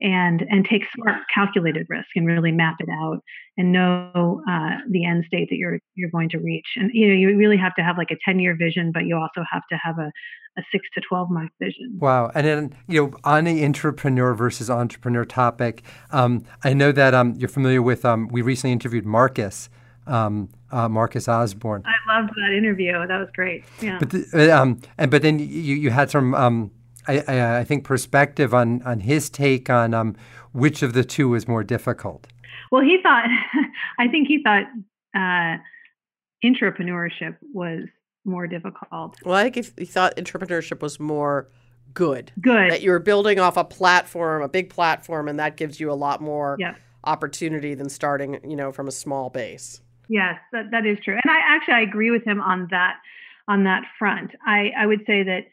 and 0.04 0.46
and 0.50 0.66
take 0.70 0.84
smart 0.94 1.22
calculated 1.34 1.88
risk 1.90 2.08
and 2.16 2.28
really 2.28 2.52
map 2.52 2.76
it 2.80 2.90
out 2.90 3.20
and 3.58 3.72
know 3.72 4.42
uh, 4.50 4.72
the 4.90 5.06
end 5.06 5.24
state 5.26 5.48
that 5.50 5.56
you're 5.56 5.80
you're 5.96 6.10
going 6.10 6.30
to 6.30 6.38
reach 6.40 6.66
and 6.76 6.92
you 6.94 7.08
know 7.08 7.14
you 7.14 7.36
really 7.38 7.58
have 7.58 7.74
to 7.76 7.82
have 7.82 7.98
like 7.98 8.12
a 8.12 8.18
10 8.26 8.40
year 8.40 8.56
vision 8.56 8.92
but 8.94 9.06
you 9.06 9.16
also 9.16 9.44
have 9.52 9.64
to 9.72 9.78
have 9.82 9.98
a, 9.98 10.12
a 10.58 10.64
6 10.72 10.88
to 10.96 11.02
12 11.08 11.30
month 11.32 11.52
vision 11.60 11.98
wow 12.00 12.30
and 12.36 12.46
then 12.46 12.76
you 12.88 13.02
know 13.02 13.18
on 13.24 13.46
the 13.46 13.64
entrepreneur 13.64 14.34
versus 14.34 14.70
entrepreneur 14.70 15.26
topic 15.26 15.84
um, 16.12 16.44
i 16.64 16.74
know 16.74 16.92
that 16.92 17.14
um, 17.14 17.34
you're 17.38 17.50
familiar 17.50 17.82
with 17.82 18.04
um, 18.04 18.28
we 18.28 18.42
recently 18.42 18.74
interviewed 18.74 19.06
marcus 19.06 19.70
um, 20.06 20.50
uh, 20.70 20.90
Marcus 20.90 21.30
Osborne. 21.30 21.82
I 21.86 22.20
loved 22.20 22.34
that 22.36 22.54
interview. 22.54 22.92
That 22.92 23.20
was 23.20 23.30
great. 23.34 23.64
Yeah. 23.80 24.00
But 24.00 24.10
the, 24.10 24.52
um, 24.52 24.82
and 24.98 25.10
but 25.10 25.22
then 25.22 25.40
you 25.40 25.46
you 25.48 25.92
had 25.92 26.12
some 26.12 26.36
um, 26.36 26.72
I, 27.08 27.24
I, 27.28 27.60
I, 27.60 27.64
think 27.64 27.84
perspective 27.84 28.54
on 28.54 28.82
on 28.84 29.02
his 29.02 29.30
take 29.30 29.70
on 29.70 29.94
um, 29.94 30.16
which 30.52 30.84
of 30.84 30.94
the 30.94 31.04
two 31.04 31.30
was 31.30 31.48
more 31.48 31.64
difficult. 31.64 32.28
Well, 32.72 32.82
he 32.82 33.00
thought, 33.02 33.26
I 34.00 34.08
think 34.08 34.28
he 34.28 34.42
thought 34.42 34.64
uh, 35.16 35.58
intrapreneurship 36.44 37.38
was 37.54 37.88
more 38.26 38.48
difficult. 38.48 39.16
Well, 39.24 39.36
I 39.36 39.50
think 39.50 39.78
he 39.78 39.86
thought 39.86 40.16
entrepreneurship 40.16 40.82
was 40.82 41.00
more 41.00 41.50
good. 41.94 42.32
Good. 42.42 42.72
That 42.72 42.82
you're 42.82 43.00
building 43.00 43.40
off 43.40 43.58
a 43.58 43.64
platform, 43.64 44.42
a 44.42 44.50
big 44.50 44.70
platform, 44.70 45.28
and 45.28 45.40
that 45.40 45.58
gives 45.58 45.80
you 45.80 45.92
a 45.92 45.94
lot 45.94 46.22
more 46.22 46.56
yep. 46.60 46.78
opportunity 47.04 47.76
than 47.76 47.90
starting, 47.90 48.40
you 48.48 48.56
know, 48.56 48.72
from 48.72 48.88
a 48.88 48.92
small 48.92 49.30
base. 49.30 49.82
Yes, 50.10 50.36
that, 50.52 50.72
that 50.72 50.86
is 50.86 50.98
true. 51.04 51.18
And 51.24 51.32
I 51.32 51.56
actually 51.56 51.76
I 51.76 51.82
agree 51.82 52.12
with 52.12 52.24
him 52.24 52.42
on 52.42 52.68
that 52.72 52.96
on 53.48 53.66
that 53.66 53.84
front. 54.00 54.32
I, 54.46 54.72
I 54.78 54.86
would 54.86 55.02
say 55.06 55.24
that 55.24 55.48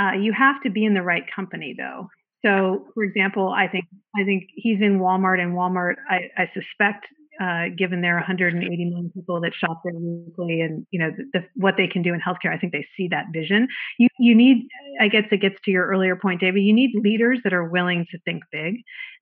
uh, 0.00 0.12
you 0.12 0.32
have 0.32 0.62
to 0.62 0.70
be 0.70 0.84
in 0.84 0.94
the 0.94 1.02
right 1.02 1.24
company, 1.34 1.74
though. 1.76 2.08
So, 2.44 2.86
for 2.94 3.04
example, 3.04 3.50
I 3.50 3.68
think 3.68 3.84
I 4.16 4.24
think 4.24 4.44
he's 4.54 4.80
in 4.80 4.98
Walmart, 4.98 5.40
and 5.40 5.52
Walmart, 5.52 5.96
I, 6.08 6.30
I 6.38 6.50
suspect, 6.54 7.06
uh, 7.40 7.66
given 7.76 8.00
their 8.00 8.14
180 8.14 8.84
million 8.86 9.10
people 9.14 9.40
that 9.42 9.52
shop 9.54 9.82
there 9.84 9.92
weekly, 9.94 10.62
and 10.62 10.86
you 10.90 11.00
know 11.00 11.10
the, 11.10 11.40
the, 11.40 11.46
what 11.56 11.74
they 11.76 11.86
can 11.86 12.02
do 12.02 12.14
in 12.14 12.20
healthcare, 12.20 12.52
I 12.52 12.58
think 12.58 12.72
they 12.72 12.86
see 12.96 13.08
that 13.08 13.26
vision. 13.32 13.68
You 13.98 14.08
you 14.18 14.34
need, 14.34 14.68
I 15.00 15.08
guess, 15.08 15.24
it 15.30 15.42
gets 15.42 15.56
to 15.64 15.70
your 15.70 15.86
earlier 15.86 16.16
point, 16.16 16.40
David. 16.40 16.62
You 16.62 16.72
need 16.72 16.92
leaders 16.94 17.40
that 17.44 17.52
are 17.52 17.64
willing 17.64 18.06
to 18.10 18.18
think 18.20 18.42
big, 18.50 18.76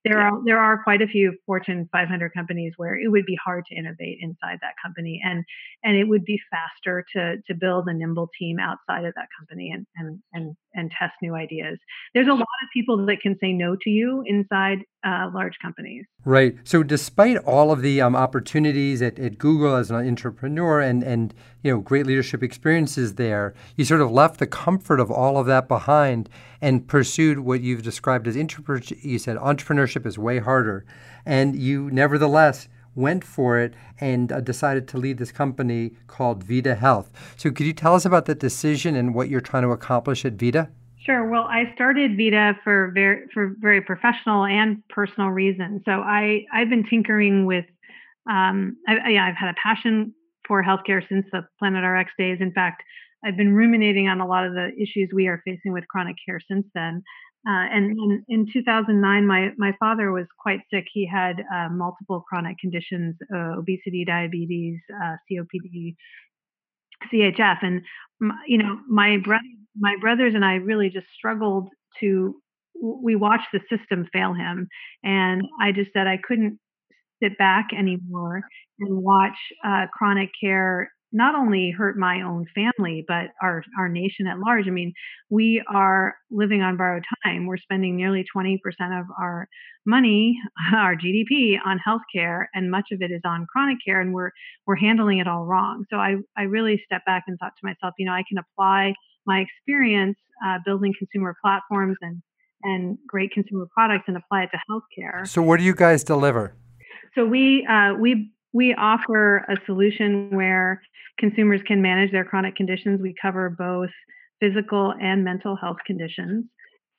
there 0.05 0.19
are 0.19 0.39
there 0.45 0.57
are 0.57 0.81
quite 0.83 1.01
a 1.01 1.07
few 1.07 1.33
Fortune 1.45 1.89
500 1.91 2.33
companies 2.33 2.73
where 2.77 2.95
it 2.95 3.09
would 3.09 3.25
be 3.25 3.37
hard 3.43 3.65
to 3.69 3.75
innovate 3.75 4.19
inside 4.21 4.59
that 4.61 4.75
company, 4.83 5.21
and 5.23 5.43
and 5.83 5.97
it 5.97 6.05
would 6.05 6.23
be 6.23 6.39
faster 6.49 7.05
to 7.15 7.37
to 7.47 7.53
build 7.53 7.87
a 7.87 7.93
nimble 7.93 8.29
team 8.39 8.57
outside 8.59 9.05
of 9.05 9.13
that 9.15 9.27
company 9.37 9.71
and 9.73 9.85
and 9.95 10.19
and 10.33 10.55
and 10.73 10.91
test 10.97 11.13
new 11.21 11.35
ideas. 11.35 11.77
There's 12.13 12.27
a 12.27 12.33
lot 12.33 12.41
of 12.41 12.69
people 12.73 13.05
that 13.05 13.21
can 13.21 13.37
say 13.41 13.51
no 13.51 13.75
to 13.81 13.89
you 13.89 14.23
inside 14.25 14.79
uh, 15.03 15.29
large 15.33 15.57
companies. 15.61 16.05
Right. 16.25 16.55
So 16.63 16.83
despite 16.83 17.37
all 17.37 17.71
of 17.71 17.81
the 17.81 18.01
um, 18.01 18.15
opportunities 18.15 19.01
at, 19.01 19.17
at 19.17 19.37
Google 19.37 19.75
as 19.75 19.89
an 19.89 19.97
entrepreneur 19.97 20.81
and 20.81 21.03
and 21.03 21.33
you 21.63 21.71
know 21.71 21.79
great 21.79 22.05
leadership 22.05 22.41
experiences 22.43 23.15
there, 23.15 23.53
you 23.75 23.85
sort 23.85 24.01
of 24.01 24.11
left 24.11 24.39
the 24.39 24.47
comfort 24.47 24.99
of 24.99 25.11
all 25.11 25.37
of 25.37 25.45
that 25.47 25.67
behind 25.67 26.29
and 26.61 26.87
pursued 26.87 27.39
what 27.39 27.61
you've 27.61 27.83
described 27.83 28.27
as 28.27 28.37
entrepreneur. 28.37 28.81
You 29.01 29.19
said 29.19 29.37
entrepreneurship 29.37 30.05
is 30.05 30.17
way 30.17 30.39
harder, 30.39 30.85
and 31.25 31.55
you 31.55 31.89
nevertheless 31.91 32.67
went 32.95 33.23
for 33.23 33.59
it 33.59 33.73
and 33.99 34.31
uh, 34.31 34.41
decided 34.41 34.87
to 34.89 34.97
lead 34.97 35.17
this 35.17 35.31
company 35.31 35.91
called 36.07 36.43
Vida 36.43 36.75
Health. 36.75 37.11
So, 37.37 37.51
could 37.51 37.65
you 37.65 37.73
tell 37.73 37.95
us 37.95 38.05
about 38.05 38.25
that 38.25 38.39
decision 38.39 38.95
and 38.95 39.15
what 39.15 39.29
you're 39.29 39.41
trying 39.41 39.63
to 39.63 39.69
accomplish 39.69 40.25
at 40.25 40.33
Vida? 40.33 40.69
Sure. 41.05 41.29
Well, 41.29 41.43
I 41.43 41.71
started 41.75 42.17
Vida 42.17 42.57
for 42.63 42.91
very 42.93 43.23
for 43.33 43.55
very 43.59 43.81
professional 43.81 44.45
and 44.45 44.83
personal 44.89 45.29
reasons. 45.29 45.81
So 45.85 45.91
I 45.91 46.45
I've 46.53 46.69
been 46.69 46.85
tinkering 46.87 47.45
with 47.45 47.65
um, 48.29 48.77
I, 48.87 49.09
yeah 49.09 49.25
I've 49.25 49.37
had 49.37 49.49
a 49.49 49.55
passion 49.63 50.13
for 50.47 50.61
healthcare 50.61 51.01
since 51.07 51.25
the 51.31 51.47
Planet 51.57 51.83
RX 51.83 52.11
days. 52.17 52.39
In 52.41 52.51
fact, 52.51 52.83
I've 53.23 53.37
been 53.37 53.53
ruminating 53.53 54.07
on 54.07 54.21
a 54.21 54.27
lot 54.27 54.45
of 54.45 54.53
the 54.53 54.71
issues 54.79 55.09
we 55.13 55.27
are 55.27 55.41
facing 55.45 55.73
with 55.73 55.87
chronic 55.87 56.15
care 56.25 56.39
since 56.47 56.65
then. 56.73 57.03
Uh, 57.47 57.67
and 57.71 57.91
in, 57.97 58.25
in, 58.27 58.47
2009, 58.51 59.25
my, 59.25 59.51
my 59.57 59.73
father 59.79 60.11
was 60.11 60.25
quite 60.41 60.59
sick. 60.71 60.85
He 60.91 61.07
had 61.07 61.41
uh, 61.53 61.69
multiple 61.69 62.25
chronic 62.27 62.57
conditions, 62.57 63.15
uh, 63.33 63.57
obesity, 63.57 64.03
diabetes, 64.03 64.77
uh, 64.93 65.15
COPD, 65.31 65.95
CHF. 67.11 67.57
And, 67.61 67.81
you 68.45 68.57
know, 68.57 68.77
my, 68.89 69.17
brother, 69.17 69.43
my 69.77 69.95
brothers 70.01 70.33
and 70.35 70.43
I 70.43 70.55
really 70.55 70.89
just 70.89 71.07
struggled 71.15 71.69
to, 72.01 72.35
we 72.75 73.15
watched 73.15 73.47
the 73.53 73.61
system 73.69 74.05
fail 74.11 74.33
him. 74.33 74.67
And 75.03 75.43
I 75.61 75.71
just 75.71 75.91
said 75.93 76.07
I 76.07 76.17
couldn't 76.17 76.59
sit 77.23 77.37
back 77.37 77.69
anymore 77.77 78.41
and 78.79 79.01
watch 79.01 79.37
uh, 79.65 79.85
chronic 79.93 80.29
care 80.41 80.91
not 81.11 81.35
only 81.35 81.71
hurt 81.71 81.97
my 81.97 82.21
own 82.21 82.45
family 82.53 83.03
but 83.07 83.27
our 83.41 83.63
our 83.77 83.89
nation 83.89 84.27
at 84.27 84.39
large. 84.39 84.67
I 84.67 84.71
mean 84.71 84.93
we 85.29 85.63
are 85.71 86.15
living 86.31 86.61
on 86.61 86.77
borrowed 86.77 87.03
time. 87.23 87.45
We're 87.45 87.57
spending 87.57 87.95
nearly 87.95 88.25
20% 88.35 88.57
of 88.99 89.05
our 89.19 89.47
money 89.85 90.37
our 90.75 90.95
gdp 90.95 91.57
on 91.65 91.79
healthcare 91.87 92.45
and 92.53 92.69
much 92.69 92.87
of 92.91 93.01
it 93.01 93.11
is 93.11 93.21
on 93.25 93.47
chronic 93.51 93.77
care 93.85 94.01
and 94.01 94.13
we're 94.13 94.31
we're 94.67 94.75
handling 94.75 95.19
it 95.19 95.27
all 95.27 95.45
wrong. 95.45 95.85
So 95.89 95.97
i 95.97 96.15
i 96.37 96.43
really 96.43 96.81
stepped 96.85 97.05
back 97.05 97.23
and 97.27 97.37
thought 97.39 97.53
to 97.59 97.67
myself 97.67 97.93
you 97.97 98.05
know 98.05 98.13
i 98.13 98.23
can 98.27 98.37
apply 98.37 98.93
my 99.25 99.39
experience 99.39 100.17
uh, 100.45 100.57
building 100.65 100.93
consumer 100.97 101.35
platforms 101.43 101.97
and 102.01 102.21
and 102.63 102.97
great 103.07 103.31
consumer 103.31 103.67
products 103.73 104.05
and 104.07 104.17
apply 104.17 104.43
it 104.43 104.49
to 104.51 104.59
healthcare. 104.69 105.27
So 105.27 105.41
what 105.41 105.57
do 105.57 105.63
you 105.63 105.73
guys 105.73 106.03
deliver? 106.03 106.55
So 107.15 107.25
we 107.25 107.65
uh, 107.65 107.93
we 107.99 108.31
we 108.53 108.73
offer 108.75 109.45
a 109.49 109.55
solution 109.65 110.29
where 110.31 110.81
consumers 111.19 111.61
can 111.67 111.81
manage 111.81 112.11
their 112.11 112.25
chronic 112.25 112.55
conditions. 112.55 112.99
We 113.01 113.13
cover 113.21 113.49
both 113.49 113.89
physical 114.39 114.93
and 115.01 115.23
mental 115.23 115.55
health 115.55 115.77
conditions. 115.85 116.45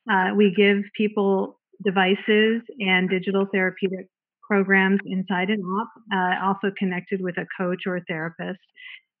Uh, 0.09 0.29
we 0.35 0.53
give 0.55 0.83
people 0.95 1.59
devices 1.83 2.61
and 2.79 3.09
digital 3.09 3.47
therapeutic 3.51 4.07
programs 4.47 4.99
inside 5.05 5.49
an 5.49 5.61
app, 5.79 5.87
uh, 6.13 6.45
also 6.45 6.71
connected 6.77 7.21
with 7.21 7.37
a 7.37 7.45
coach 7.57 7.83
or 7.85 7.97
a 7.97 8.03
therapist. 8.07 8.59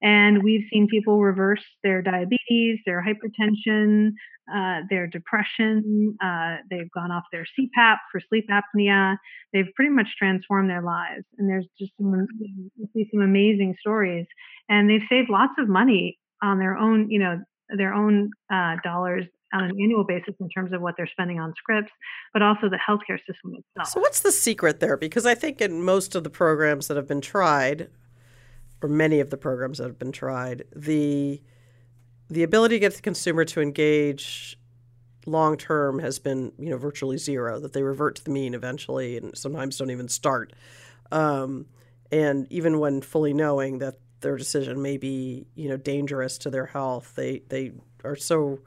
And 0.01 0.43
we've 0.43 0.65
seen 0.71 0.87
people 0.89 1.21
reverse 1.21 1.63
their 1.83 2.01
diabetes, 2.01 2.79
their 2.85 3.03
hypertension, 3.03 4.11
uh, 4.53 4.81
their 4.89 5.07
depression. 5.07 6.17
Uh, 6.23 6.57
they've 6.69 6.91
gone 6.91 7.11
off 7.11 7.23
their 7.31 7.45
CPAP 7.59 7.97
for 8.11 8.19
sleep 8.29 8.47
apnea. 8.49 9.17
They've 9.53 9.69
pretty 9.75 9.91
much 9.91 10.07
transformed 10.17 10.69
their 10.69 10.81
lives. 10.81 11.23
And 11.37 11.47
there's 11.49 11.67
just 11.79 11.91
some, 11.97 12.27
see 12.93 13.07
some 13.13 13.21
amazing 13.21 13.75
stories. 13.79 14.25
And 14.69 14.89
they've 14.89 15.07
saved 15.09 15.29
lots 15.29 15.53
of 15.59 15.69
money 15.69 16.17
on 16.41 16.57
their 16.57 16.75
own, 16.77 17.09
you 17.09 17.19
know, 17.19 17.39
their 17.77 17.93
own 17.93 18.31
uh, 18.51 18.75
dollars 18.83 19.25
on 19.53 19.65
an 19.65 19.71
annual 19.81 20.03
basis 20.03 20.33
in 20.39 20.49
terms 20.49 20.73
of 20.73 20.81
what 20.81 20.95
they're 20.97 21.09
spending 21.11 21.39
on 21.39 21.53
scripts, 21.57 21.91
but 22.33 22.41
also 22.41 22.69
the 22.69 22.77
healthcare 22.77 23.17
system 23.19 23.53
itself. 23.53 23.89
So, 23.89 23.99
what's 23.99 24.21
the 24.21 24.31
secret 24.31 24.79
there? 24.79 24.97
Because 24.97 25.25
I 25.25 25.35
think 25.35 25.61
in 25.61 25.83
most 25.83 26.15
of 26.15 26.23
the 26.23 26.29
programs 26.29 26.87
that 26.87 26.97
have 26.97 27.07
been 27.07 27.21
tried, 27.21 27.89
or 28.81 28.89
many 28.89 29.19
of 29.19 29.29
the 29.29 29.37
programs 29.37 29.77
that 29.77 29.85
have 29.85 29.99
been 29.99 30.11
tried, 30.11 30.63
the 30.75 31.41
the 32.29 32.43
ability 32.43 32.75
to 32.75 32.79
get 32.79 32.95
the 32.95 33.01
consumer 33.01 33.43
to 33.43 33.61
engage 33.61 34.57
long 35.25 35.57
term 35.57 35.99
has 35.99 36.19
been 36.19 36.51
you 36.57 36.69
know 36.69 36.77
virtually 36.77 37.17
zero. 37.17 37.59
That 37.59 37.73
they 37.73 37.83
revert 37.83 38.15
to 38.17 38.23
the 38.23 38.31
mean 38.31 38.53
eventually, 38.53 39.17
and 39.17 39.37
sometimes 39.37 39.77
don't 39.77 39.91
even 39.91 40.07
start. 40.07 40.53
Um, 41.11 41.67
and 42.11 42.47
even 42.51 42.79
when 42.79 43.01
fully 43.01 43.33
knowing 43.33 43.79
that 43.79 43.95
their 44.21 44.37
decision 44.37 44.81
may 44.81 44.97
be 44.97 45.47
you 45.55 45.69
know 45.69 45.77
dangerous 45.77 46.37
to 46.39 46.49
their 46.49 46.67
health, 46.67 47.13
they 47.15 47.41
they 47.49 47.73
are 48.03 48.15
so 48.15 48.59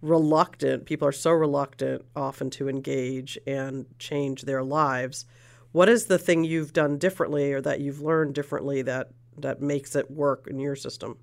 reluctant. 0.00 0.84
People 0.84 1.08
are 1.08 1.12
so 1.12 1.32
reluctant 1.32 2.04
often 2.14 2.50
to 2.50 2.68
engage 2.68 3.38
and 3.46 3.86
change 3.98 4.42
their 4.42 4.62
lives. 4.62 5.24
What 5.72 5.88
is 5.88 6.06
the 6.06 6.18
thing 6.18 6.44
you've 6.44 6.72
done 6.72 6.98
differently, 6.98 7.52
or 7.52 7.60
that 7.62 7.80
you've 7.80 8.00
learned 8.00 8.34
differently 8.34 8.82
that 8.82 9.10
that 9.38 9.60
makes 9.60 9.94
it 9.96 10.10
work 10.10 10.46
in 10.48 10.58
your 10.58 10.76
system? 10.76 11.18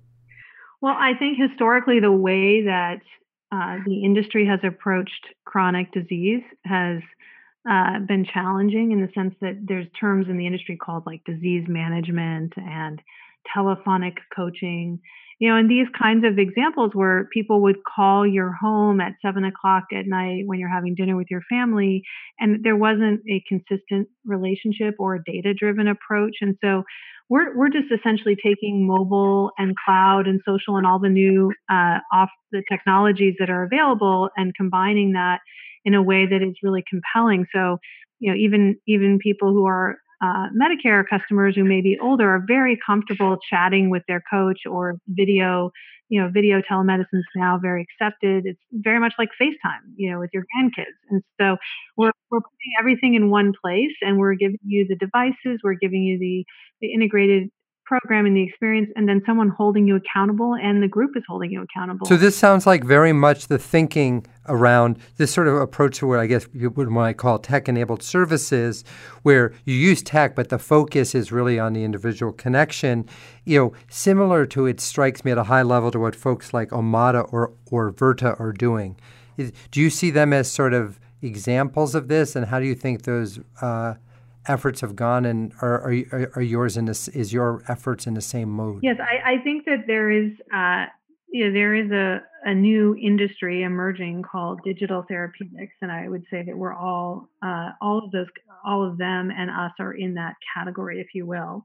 Well, 0.80 0.96
I 0.98 1.12
think 1.18 1.38
historically 1.38 2.00
the 2.00 2.12
way 2.12 2.64
that 2.64 3.00
uh, 3.52 3.78
the 3.86 4.04
industry 4.04 4.46
has 4.46 4.60
approached 4.64 5.26
chronic 5.44 5.92
disease 5.92 6.42
has 6.64 7.00
uh, 7.70 8.00
been 8.00 8.24
challenging 8.24 8.90
in 8.90 9.00
the 9.00 9.08
sense 9.14 9.34
that 9.40 9.58
there's 9.62 9.86
terms 9.98 10.26
in 10.28 10.36
the 10.36 10.46
industry 10.46 10.76
called 10.76 11.04
like 11.06 11.22
disease 11.24 11.64
management 11.68 12.52
and 12.56 13.00
telephonic 13.54 14.16
coaching 14.34 15.00
you 15.42 15.48
know, 15.48 15.56
and 15.56 15.68
these 15.68 15.88
kinds 16.00 16.24
of 16.24 16.38
examples 16.38 16.92
where 16.94 17.28
people 17.32 17.62
would 17.62 17.78
call 17.82 18.24
your 18.24 18.52
home 18.52 19.00
at 19.00 19.14
seven 19.20 19.44
o'clock 19.44 19.82
at 19.92 20.06
night 20.06 20.44
when 20.46 20.60
you're 20.60 20.68
having 20.68 20.94
dinner 20.94 21.16
with 21.16 21.26
your 21.32 21.40
family, 21.50 22.04
and 22.38 22.62
there 22.62 22.76
wasn't 22.76 23.20
a 23.28 23.42
consistent 23.48 24.06
relationship 24.24 24.94
or 25.00 25.16
a 25.16 25.24
data 25.24 25.52
driven 25.52 25.88
approach. 25.88 26.36
And 26.42 26.56
so 26.62 26.84
we're, 27.28 27.58
we're 27.58 27.70
just 27.70 27.90
essentially 27.92 28.36
taking 28.36 28.86
mobile 28.86 29.50
and 29.58 29.74
cloud 29.84 30.28
and 30.28 30.40
social 30.46 30.76
and 30.76 30.86
all 30.86 31.00
the 31.00 31.08
new 31.08 31.52
uh, 31.68 31.98
off 32.12 32.30
the 32.52 32.62
technologies 32.70 33.34
that 33.40 33.50
are 33.50 33.64
available 33.64 34.28
and 34.36 34.54
combining 34.54 35.14
that 35.14 35.40
in 35.84 35.94
a 35.94 36.02
way 36.04 36.24
that 36.24 36.40
is 36.40 36.54
really 36.62 36.84
compelling. 36.88 37.46
So, 37.52 37.78
you 38.20 38.30
know, 38.30 38.36
even 38.38 38.76
even 38.86 39.18
people 39.18 39.50
who 39.52 39.66
are 39.66 39.96
uh, 40.22 40.46
Medicare 40.56 41.04
customers 41.08 41.56
who 41.56 41.64
may 41.64 41.80
be 41.80 41.98
older 42.00 42.28
are 42.28 42.44
very 42.46 42.78
comfortable 42.86 43.38
chatting 43.50 43.90
with 43.90 44.02
their 44.06 44.22
coach 44.30 44.60
or 44.70 44.96
video. 45.08 45.70
You 46.08 46.20
know, 46.20 46.30
video 46.32 46.60
telemedicine 46.60 47.06
is 47.14 47.24
now 47.34 47.58
very 47.60 47.86
accepted. 47.88 48.44
It's 48.44 48.60
very 48.70 49.00
much 49.00 49.14
like 49.18 49.30
FaceTime, 49.40 49.80
you 49.96 50.10
know, 50.10 50.18
with 50.18 50.30
your 50.34 50.44
grandkids. 50.44 50.94
And 51.10 51.22
so 51.40 51.56
we're 51.96 52.12
we're 52.30 52.40
putting 52.40 52.72
everything 52.78 53.14
in 53.14 53.30
one 53.30 53.52
place, 53.64 53.94
and 54.02 54.18
we're 54.18 54.34
giving 54.34 54.58
you 54.64 54.86
the 54.88 54.96
devices, 54.96 55.60
we're 55.64 55.74
giving 55.80 56.02
you 56.02 56.18
the 56.18 56.44
the 56.80 56.92
integrated 56.92 57.48
program 57.92 58.24
and 58.24 58.34
the 58.34 58.42
experience 58.42 58.90
and 58.96 59.06
then 59.06 59.20
someone 59.26 59.50
holding 59.50 59.86
you 59.86 59.96
accountable 59.96 60.54
and 60.54 60.82
the 60.82 60.88
group 60.88 61.14
is 61.14 61.22
holding 61.28 61.50
you 61.50 61.62
accountable. 61.62 62.06
So 62.06 62.16
this 62.16 62.34
sounds 62.34 62.66
like 62.66 62.84
very 62.84 63.12
much 63.12 63.48
the 63.48 63.58
thinking 63.58 64.26
around 64.48 64.98
this 65.18 65.30
sort 65.30 65.46
of 65.46 65.56
approach 65.56 65.98
to 65.98 66.06
what 66.06 66.18
I 66.18 66.26
guess 66.26 66.46
you 66.54 66.70
would 66.70 66.88
might 66.88 67.18
call 67.18 67.38
tech 67.38 67.68
enabled 67.68 68.02
services 68.02 68.82
where 69.24 69.52
you 69.66 69.74
use 69.74 70.02
tech 70.02 70.34
but 70.34 70.48
the 70.48 70.58
focus 70.58 71.14
is 71.14 71.30
really 71.32 71.58
on 71.58 71.74
the 71.74 71.84
individual 71.84 72.32
connection. 72.32 73.06
You 73.44 73.58
know, 73.58 73.72
similar 73.90 74.46
to 74.46 74.64
it 74.64 74.80
strikes 74.80 75.22
me 75.22 75.32
at 75.32 75.38
a 75.38 75.44
high 75.44 75.62
level 75.62 75.90
to 75.90 75.98
what 75.98 76.16
folks 76.16 76.54
like 76.54 76.70
Omada 76.70 77.30
or 77.30 77.52
or 77.70 77.92
Virta 77.92 78.40
are 78.40 78.52
doing. 78.52 78.96
Do 79.70 79.80
you 79.80 79.90
see 79.90 80.10
them 80.10 80.32
as 80.32 80.50
sort 80.50 80.72
of 80.72 80.98
examples 81.20 81.94
of 81.94 82.08
this 82.08 82.34
and 82.36 82.46
how 82.46 82.58
do 82.58 82.64
you 82.64 82.74
think 82.74 83.02
those 83.02 83.38
uh, 83.60 83.94
efforts 84.46 84.80
have 84.80 84.96
gone 84.96 85.24
and 85.24 85.52
are, 85.60 85.90
are, 85.90 86.32
are 86.36 86.42
yours 86.42 86.76
in 86.76 86.86
this 86.86 87.08
is 87.08 87.32
your 87.32 87.62
efforts 87.68 88.06
in 88.06 88.14
the 88.14 88.20
same 88.20 88.48
mode 88.48 88.80
yes 88.82 88.96
i, 89.00 89.34
I 89.34 89.42
think 89.42 89.64
that 89.66 89.84
there 89.86 90.10
is 90.10 90.32
uh, 90.54 90.86
you 91.28 91.46
know, 91.46 91.52
there 91.52 91.74
is 91.74 91.90
a, 91.90 92.20
a 92.44 92.54
new 92.54 92.94
industry 92.96 93.62
emerging 93.62 94.22
called 94.22 94.60
digital 94.64 95.04
therapeutics 95.08 95.74
and 95.80 95.90
i 95.90 96.08
would 96.08 96.24
say 96.30 96.42
that 96.42 96.56
we're 96.56 96.74
all 96.74 97.28
uh, 97.44 97.70
all 97.80 97.98
of 97.98 98.10
those 98.10 98.26
all 98.64 98.86
of 98.86 98.98
them 98.98 99.30
and 99.36 99.50
us 99.50 99.72
are 99.78 99.92
in 99.92 100.14
that 100.14 100.34
category 100.54 101.00
if 101.00 101.08
you 101.14 101.26
will 101.26 101.64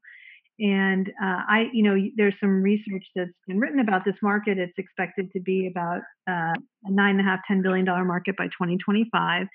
and 0.59 1.07
uh, 1.21 1.41
I, 1.47 1.65
you 1.71 1.83
know, 1.83 1.95
there's 2.15 2.33
some 2.39 2.63
research 2.63 3.05
that's 3.15 3.29
been 3.47 3.59
written 3.59 3.79
about 3.79 4.05
this 4.05 4.15
market. 4.23 4.57
It's 4.57 4.77
expected 4.77 5.31
to 5.33 5.39
be 5.39 5.67
about 5.67 6.01
uh, 6.27 6.53
a 6.83 6.91
nine 6.91 7.19
and 7.19 7.21
a 7.21 7.23
half, 7.23 7.39
ten 7.47 7.61
billion 7.61 7.85
dollar 7.85 8.03
market 8.03 8.35
by 8.35 8.45
2025. 8.45 9.47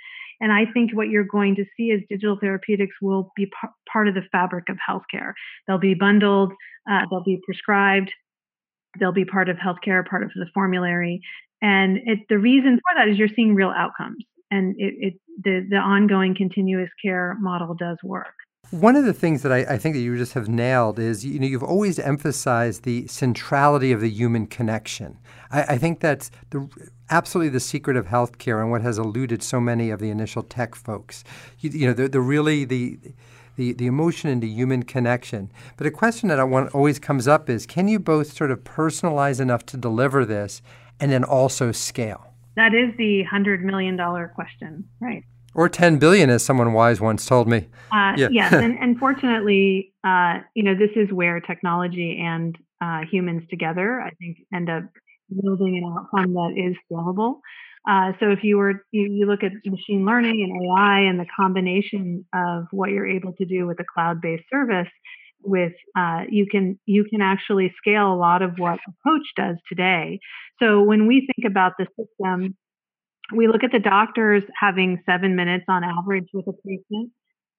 And 0.42 0.52
I 0.52 0.66
think 0.74 0.90
what 0.92 1.08
you're 1.08 1.24
going 1.24 1.54
to 1.54 1.64
see 1.76 1.84
is 1.84 2.02
digital 2.10 2.36
therapeutics 2.38 2.96
will 3.00 3.30
be 3.36 3.48
part 3.90 4.08
of 4.08 4.14
the 4.14 4.24
fabric 4.32 4.64
of 4.68 4.76
healthcare. 4.86 5.32
They'll 5.66 5.78
be 5.78 5.94
bundled, 5.94 6.52
uh, 6.90 7.02
they'll 7.08 7.22
be 7.22 7.40
prescribed, 7.46 8.12
they'll 8.98 9.12
be 9.12 9.24
part 9.24 9.48
of 9.48 9.56
healthcare, 9.56 10.04
part 10.06 10.24
of 10.24 10.30
the 10.34 10.46
formulary. 10.52 11.20
And 11.62 11.98
it, 12.04 12.18
the 12.28 12.38
reason 12.38 12.76
for 12.78 12.98
that 12.98 13.08
is 13.08 13.18
you're 13.18 13.28
seeing 13.28 13.54
real 13.54 13.70
outcomes, 13.70 14.24
and 14.50 14.74
it, 14.78 14.94
it 14.98 15.14
the 15.44 15.64
the 15.70 15.76
ongoing 15.76 16.34
continuous 16.34 16.90
care 17.00 17.36
model 17.40 17.74
does 17.74 17.98
work. 18.02 18.34
One 18.70 18.96
of 18.96 19.04
the 19.04 19.12
things 19.12 19.42
that 19.42 19.52
I, 19.52 19.74
I, 19.74 19.76
think 19.76 19.94
that 19.94 20.00
you 20.00 20.16
just 20.16 20.32
have 20.32 20.48
nailed 20.48 20.98
is 20.98 21.26
you 21.26 21.38
know 21.38 21.46
you've 21.46 21.62
always 21.62 21.98
emphasized 21.98 22.84
the 22.84 23.06
centrality 23.06 23.92
of 23.92 24.00
the 24.00 24.08
human 24.08 24.46
connection. 24.46 25.18
I, 25.50 25.62
I 25.74 25.78
think 25.78 26.00
that's 26.00 26.30
the 26.48 26.66
absolutely 27.10 27.50
the 27.50 27.60
secret 27.60 27.98
of 27.98 28.06
healthcare 28.06 28.62
and 28.62 28.70
what 28.70 28.80
has 28.80 28.98
eluded 28.98 29.42
so 29.42 29.60
many 29.60 29.90
of 29.90 30.00
the 30.00 30.08
initial 30.08 30.42
tech 30.42 30.74
folks. 30.74 31.22
You, 31.58 31.68
you 31.68 31.86
know, 31.86 31.92
the, 31.92 32.08
the 32.08 32.22
really 32.22 32.64
the 32.64 32.98
the, 33.56 33.74
the 33.74 33.86
emotion 33.86 34.30
into 34.30 34.46
human 34.46 34.84
connection. 34.84 35.52
But 35.76 35.86
a 35.86 35.90
question 35.90 36.30
that 36.30 36.40
I 36.40 36.44
want 36.44 36.74
always 36.74 36.98
comes 36.98 37.28
up 37.28 37.50
is 37.50 37.66
can 37.66 37.88
you 37.88 37.98
both 37.98 38.32
sort 38.32 38.50
of 38.50 38.64
personalize 38.64 39.38
enough 39.38 39.66
to 39.66 39.76
deliver 39.76 40.24
this 40.24 40.62
and 40.98 41.12
then 41.12 41.24
also 41.24 41.72
scale? 41.72 42.32
That 42.56 42.72
is 42.72 42.96
the 42.96 43.24
$100 43.30 43.60
million 43.60 43.98
question, 44.34 44.88
right? 44.98 45.24
Or 45.54 45.68
10 45.68 45.98
billion, 45.98 46.30
as 46.30 46.42
someone 46.42 46.72
wise 46.72 47.00
once 47.00 47.26
told 47.26 47.48
me. 47.48 47.68
Uh, 47.92 48.14
yeah. 48.16 48.28
Yes, 48.30 48.52
and, 48.52 48.78
and 48.78 48.98
fortunately, 48.98 49.92
uh, 50.04 50.38
you 50.54 50.62
know, 50.62 50.74
this 50.74 50.90
is 50.96 51.12
where 51.12 51.40
technology 51.40 52.18
and 52.22 52.56
uh, 52.80 53.00
humans 53.10 53.42
together, 53.50 54.00
I 54.00 54.10
think, 54.18 54.38
end 54.54 54.70
up 54.70 54.84
building 55.42 55.78
an 55.78 55.84
outcome 55.84 56.34
that 56.34 56.54
is 56.56 56.76
scalable. 56.90 57.40
Uh, 57.88 58.12
so 58.20 58.30
if 58.30 58.40
you 58.44 58.58
were 58.58 58.84
you, 58.92 59.02
you, 59.10 59.26
look 59.26 59.42
at 59.42 59.52
machine 59.66 60.04
learning 60.06 60.42
and 60.42 60.70
AI 60.70 61.00
and 61.00 61.18
the 61.18 61.26
combination 61.36 62.24
of 62.32 62.66
what 62.70 62.90
you're 62.90 63.08
able 63.08 63.32
to 63.32 63.44
do 63.44 63.66
with 63.66 63.80
a 63.80 63.84
cloud-based 63.92 64.44
service, 64.52 64.88
with 65.42 65.72
uh, 65.96 66.20
you 66.30 66.46
can 66.46 66.78
you 66.86 67.04
can 67.04 67.20
actually 67.20 67.74
scale 67.76 68.12
a 68.12 68.14
lot 68.14 68.42
of 68.42 68.52
what 68.58 68.78
approach 68.86 69.26
does 69.36 69.56
today. 69.68 70.20
So 70.60 70.82
when 70.82 71.08
we 71.08 71.28
think 71.34 71.50
about 71.50 71.72
the 71.76 71.86
system, 71.98 72.56
we 73.34 73.48
look 73.48 73.64
at 73.64 73.72
the 73.72 73.78
doctors 73.78 74.42
having 74.60 75.02
seven 75.06 75.36
minutes 75.36 75.64
on 75.68 75.82
average 75.84 76.28
with 76.32 76.46
a 76.46 76.52
patient 76.66 77.10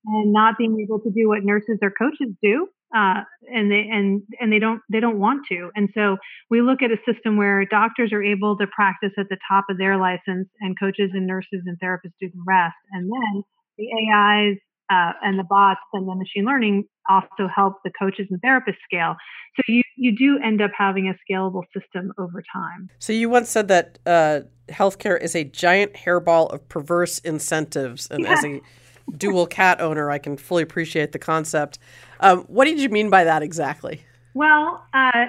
and 0.06 0.34
not 0.34 0.58
being 0.58 0.78
able 0.84 1.00
to 1.00 1.10
do 1.10 1.28
what 1.30 1.44
nurses 1.44 1.80
or 1.82 1.92
coaches 1.92 2.34
do 2.42 2.68
uh, 2.96 3.22
and 3.52 3.72
they 3.72 3.90
and 3.92 4.22
and 4.40 4.54
they 4.54 4.60
don't 4.60 4.82
they 4.92 5.00
don't 5.00 5.20
want 5.20 5.48
to. 5.50 5.72
And 5.76 5.90
so 5.96 6.18
we 6.50 6.62
look 6.62 6.84
at 6.84 6.92
a 6.92 6.98
system 7.12 7.38
where 7.38 7.66
doctors 7.66 8.14
are 8.14 8.24
able 8.24 8.56
to 8.58 8.68
practice 8.68 9.12
at 9.18 9.30
the 9.30 9.38
top 9.50 9.66
of 9.70 9.78
their 9.78 9.98
license, 9.98 10.48
and 10.60 10.80
coaches 10.80 11.10
and 11.14 11.26
nurses 11.26 11.64
and 11.66 11.78
therapists 11.80 12.14
do 12.22 12.30
the 12.30 12.44
rest. 12.48 12.76
And 12.92 13.10
then 13.12 13.44
the 13.78 13.88
AIs 14.14 14.58
uh, 14.92 15.14
and 15.24 15.40
the 15.40 15.44
bots 15.44 15.82
and 15.94 16.08
the 16.08 16.16
machine 16.16 16.46
learning 16.46 16.84
also 17.10 17.48
help 17.54 17.76
the 17.84 17.92
coaches 18.00 18.28
and 18.30 18.42
therapists 18.42 18.78
scale. 18.84 19.16
So 19.56 19.62
you 19.68 19.84
you 19.96 20.16
do 20.16 20.39
end 20.44 20.62
up 20.62 20.72
having 20.78 21.08
a 21.08 21.16
scalable 21.24 21.63
system 21.78 22.12
over 22.18 22.44
time. 22.54 22.89
So 23.00 23.13
you 23.13 23.30
once 23.30 23.50
said 23.50 23.68
that 23.68 24.00
uh, 24.06 24.42
healthcare 24.70 25.22
is 25.22 25.36
a 25.36 25.44
giant 25.44 25.94
hairball 25.94 26.52
of 26.54 26.68
perverse 26.70 27.20
incentives, 27.20 28.08
and 28.10 28.24
yeah. 28.24 28.34
as 28.34 28.44
a 28.44 28.62
dual 29.18 29.46
cat 29.46 29.82
owner, 29.82 30.10
I 30.10 30.18
can 30.18 30.38
fully 30.38 30.63
appreciate 30.63 31.12
the 31.12 31.20
concept. 31.20 31.78
Um, 32.20 32.42
what 32.44 32.66
did 32.66 32.80
you 32.80 32.89
mean 32.89 33.10
by 33.10 33.26
that 33.26 33.44
exactly? 33.44 34.02
Well, 34.34 34.84
uh, 34.94 35.26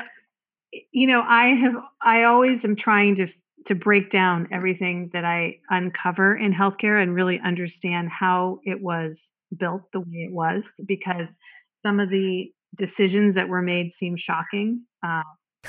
you 0.93 1.07
know, 1.07 1.21
I 1.21 1.55
have 1.63 1.83
I 2.03 2.25
always 2.25 2.59
am 2.65 2.77
trying 2.77 3.17
to 3.17 3.27
to 3.69 3.75
break 3.75 4.13
down 4.13 4.49
everything 4.53 5.11
that 5.13 5.25
I 5.25 5.59
uncover 5.71 6.37
in 6.37 6.53
healthcare 6.53 7.03
and 7.03 7.15
really 7.15 7.41
understand 7.45 8.09
how 8.11 8.61
it 8.65 8.81
was 8.81 9.17
built 9.59 9.83
the 9.93 10.01
way 10.01 10.27
it 10.29 10.33
was 10.33 10.63
because 10.87 11.27
some 11.85 12.01
of 12.01 12.11
the 12.11 12.47
decisions 12.77 13.37
that 13.37 13.49
were 13.49 13.63
made 13.63 13.93
seem 14.01 14.17
shocking 14.17 14.83
uh, 15.07 15.23